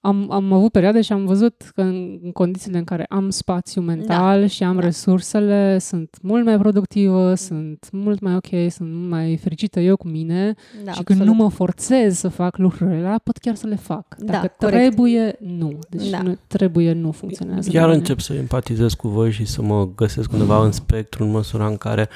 am, 0.05 0.31
am 0.31 0.53
avut 0.53 0.71
perioade 0.71 1.01
și 1.01 1.11
am 1.11 1.25
văzut 1.25 1.71
că 1.75 1.81
în, 1.81 2.19
în 2.23 2.31
condițiile 2.31 2.77
în 2.77 2.83
care 2.83 3.05
am 3.09 3.29
spațiu 3.29 3.81
mental 3.81 4.39
da. 4.39 4.47
și 4.47 4.63
am 4.63 4.73
da. 4.73 4.79
da. 4.79 4.85
resursele, 4.85 5.77
sunt 5.79 6.17
mult 6.21 6.45
mai 6.45 6.57
productivă, 6.57 7.35
sunt 7.35 7.89
mult 7.91 8.19
mai 8.19 8.35
ok, 8.35 8.71
sunt 8.71 8.89
mult 8.91 9.09
mai 9.09 9.37
fericită 9.37 9.79
eu 9.79 9.95
cu 9.95 10.07
mine 10.07 10.53
da, 10.83 10.91
și 10.91 11.03
când 11.03 11.21
nu 11.21 11.33
mă 11.33 11.49
forțez 11.49 12.17
să 12.17 12.27
fac 12.27 12.57
lucrurile 12.57 12.97
alea, 12.97 13.21
pot 13.23 13.37
chiar 13.37 13.55
să 13.55 13.67
le 13.67 13.75
fac. 13.75 14.15
Da, 14.17 14.31
Dacă 14.31 14.53
corect. 14.57 14.81
trebuie, 14.81 15.35
nu. 15.39 15.79
Deci 15.89 16.09
Da. 16.09 16.21
nu, 16.21 16.37
trebuie, 16.47 16.93
nu 16.93 17.11
funcționează. 17.11 17.69
Iar 17.71 17.81
la 17.81 17.87
mine. 17.87 17.99
încep 17.99 18.19
să 18.19 18.33
empatizez 18.33 18.93
cu 18.93 19.07
voi 19.07 19.31
și 19.31 19.45
să 19.45 19.61
mă 19.61 19.87
găsesc 19.95 20.31
undeva 20.31 20.63
în 20.63 20.71
spectru, 20.71 21.23
în 21.23 21.31
măsura 21.31 21.67
în 21.67 21.77
care, 21.77 22.09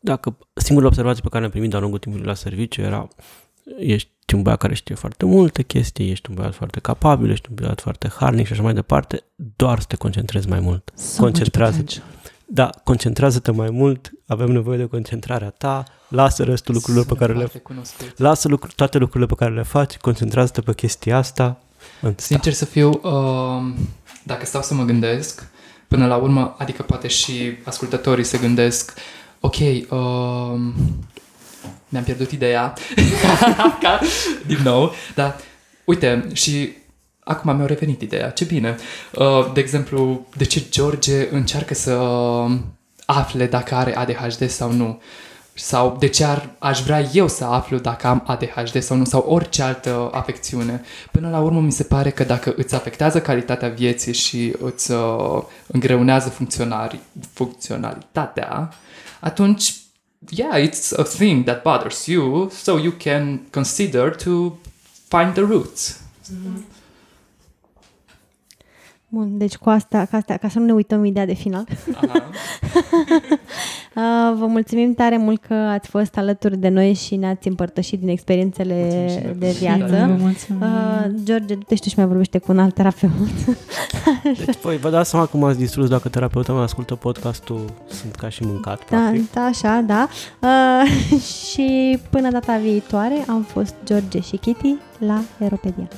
dacă 0.00 0.36
singurele 0.52 0.90
observații 0.90 1.22
pe 1.22 1.28
care 1.28 1.40
le-am 1.40 1.50
primit 1.50 1.70
de-a 1.70 1.80
lungul 1.80 1.98
timpului 1.98 2.26
la 2.26 2.34
serviciu 2.34 2.80
era 2.80 3.08
ești 3.78 4.10
un 4.34 4.42
băiat 4.42 4.58
care 4.58 4.74
știe 4.74 4.94
foarte 4.94 5.24
multe 5.24 5.62
chestii, 5.62 6.10
ești 6.10 6.30
un 6.30 6.34
băiat 6.36 6.54
foarte 6.54 6.80
capabil, 6.80 7.30
ești 7.30 7.46
un 7.48 7.54
băiat 7.60 7.80
foarte 7.80 8.12
harnic 8.18 8.46
și 8.46 8.52
așa 8.52 8.62
mai 8.62 8.74
departe, 8.74 9.22
doar 9.56 9.80
să 9.80 9.86
te 9.88 9.96
concentrezi 9.96 10.48
mai 10.48 10.60
mult. 10.60 10.90
So 10.94 11.02
much 11.04 11.18
concentrează- 11.20 11.76
potential. 11.76 12.06
Da, 12.52 12.70
concentrează-te 12.84 13.50
mai 13.50 13.70
mult, 13.70 14.10
avem 14.26 14.50
nevoie 14.50 14.78
de 14.78 14.84
concentrarea 14.86 15.50
ta, 15.50 15.84
lasă 16.08 16.42
restul 16.44 16.74
lucrurilor 16.74 17.06
pe 17.06 17.14
care 17.14 17.32
le 17.32 17.38
Foarte 17.38 17.58
cunoscut. 17.58 18.18
Lasă 18.18 18.48
lucru, 18.48 18.70
toate 18.76 18.98
lucrurile 18.98 19.26
pe 19.26 19.34
care 19.34 19.54
le 19.54 19.62
faci, 19.62 19.96
concentrează-te 19.96 20.60
pe 20.60 20.74
chestia 20.74 21.16
asta. 21.16 21.60
Sincer 22.16 22.52
să 22.52 22.64
fiu, 22.64 22.88
uh, 23.02 23.72
dacă 24.22 24.46
stau 24.46 24.62
să 24.62 24.74
mă 24.74 24.84
gândesc, 24.84 25.46
până 25.88 26.06
la 26.06 26.16
urmă, 26.16 26.54
adică 26.58 26.82
poate 26.82 27.08
și 27.08 27.32
ascultătorii 27.64 28.24
se 28.24 28.38
gândesc, 28.38 28.94
ok, 29.40 29.54
uh, 29.54 30.60
mi-am 31.90 32.04
pierdut 32.04 32.30
ideea, 32.30 32.74
Ca, 33.82 34.00
din 34.46 34.58
nou, 34.64 34.94
dar 35.14 35.36
uite, 35.84 36.28
și 36.32 36.72
acum 37.24 37.56
mi-a 37.56 37.66
revenit 37.66 38.02
ideea, 38.02 38.30
ce 38.30 38.44
bine. 38.44 38.76
Uh, 39.14 39.52
de 39.52 39.60
exemplu, 39.60 40.26
de 40.36 40.44
ce 40.44 40.62
George 40.70 41.28
încearcă 41.30 41.74
să 41.74 41.98
afle 43.06 43.46
dacă 43.46 43.74
are 43.74 43.96
ADHD 43.96 44.48
sau 44.48 44.72
nu. 44.72 45.00
Sau 45.54 45.96
de 45.98 46.06
ce 46.06 46.24
ar, 46.24 46.50
aș 46.58 46.82
vrea 46.82 47.06
eu 47.12 47.28
să 47.28 47.44
aflu 47.44 47.78
dacă 47.78 48.06
am 48.06 48.24
ADHD 48.26 48.82
sau 48.82 48.96
nu, 48.96 49.04
sau 49.04 49.24
orice 49.28 49.62
altă 49.62 50.10
afecțiune. 50.12 50.82
Până 51.10 51.30
la 51.30 51.40
urmă, 51.40 51.60
mi 51.60 51.72
se 51.72 51.82
pare 51.82 52.10
că 52.10 52.24
dacă 52.24 52.54
îți 52.56 52.74
afectează 52.74 53.20
calitatea 53.20 53.68
vieții 53.68 54.14
și 54.14 54.54
îți 54.58 54.90
uh, 54.90 55.42
îngreunează 55.66 56.28
funcționari, 56.28 56.98
funcționalitatea, 57.32 58.72
atunci, 59.20 59.74
yeah, 60.30 60.56
it's 60.56 60.92
a 60.92 61.04
thing 61.04 61.44
that 61.44 61.64
bothers 61.64 62.08
you, 62.08 62.48
so 62.50 62.76
you 62.76 62.92
can 62.92 63.46
consider 63.52 64.10
to 64.10 64.58
find 65.10 65.34
the 65.34 65.44
roots. 65.44 66.02
Mm-hmm. 66.30 66.62
Bun, 69.12 69.38
deci 69.38 69.56
cu 69.56 69.68
asta, 69.68 70.06
ca, 70.10 70.16
asta, 70.16 70.36
ca 70.36 70.48
să 70.48 70.58
nu 70.58 70.64
ne 70.64 70.72
uităm 70.72 71.04
ideea 71.04 71.26
de 71.26 71.32
final, 71.34 71.64
Aha. 71.94 72.12
uh, 73.96 74.36
vă 74.38 74.46
mulțumim 74.46 74.94
tare 74.94 75.16
mult 75.16 75.40
că 75.46 75.54
ați 75.54 75.88
fost 75.88 76.16
alături 76.16 76.56
de 76.56 76.68
noi 76.68 76.92
și 76.94 77.16
ne-ați 77.16 77.48
împărtășit 77.48 77.98
din 78.00 78.08
experiențele 78.08 78.74
Mulțumim 78.74 79.08
și 79.08 79.14
noi 79.24 79.34
de 79.38 79.38
pentru 79.38 79.58
viață. 79.58 79.78
invitație. 79.78 80.06
Vă 80.06 80.22
mulțumim. 80.22 80.60
Uh, 80.62 81.22
George, 81.24 81.54
du-te 81.54 81.74
și 81.74 81.80
tu 81.80 81.88
și 81.88 81.94
mai 81.96 82.06
vorbește 82.06 82.38
cu 82.38 82.52
un 82.52 82.58
alt 82.58 82.74
terapeut. 82.74 83.12
Deci, 84.46 84.56
voi 84.62 84.76
vă 84.76 84.90
dați 84.90 85.10
seama 85.10 85.26
cum 85.26 85.44
ați 85.44 85.58
distrus 85.58 85.88
dacă 85.88 86.08
terapeutul 86.08 86.54
meu 86.54 86.62
ascultă 86.62 86.94
podcastul, 86.94 87.64
sunt 87.88 88.14
ca 88.14 88.28
și 88.28 88.42
mâncat, 88.42 88.90
Da, 88.90 88.96
practic. 88.96 89.32
da, 89.32 89.40
așa, 89.40 89.84
da. 89.86 90.08
Uh, 90.40 91.20
și 91.50 91.98
până 92.10 92.30
data 92.30 92.56
viitoare 92.56 93.24
am 93.28 93.42
fost 93.42 93.74
George 93.84 94.20
și 94.20 94.36
Kitty 94.36 94.74
la 94.98 95.22
Aeropedia. 95.40 95.88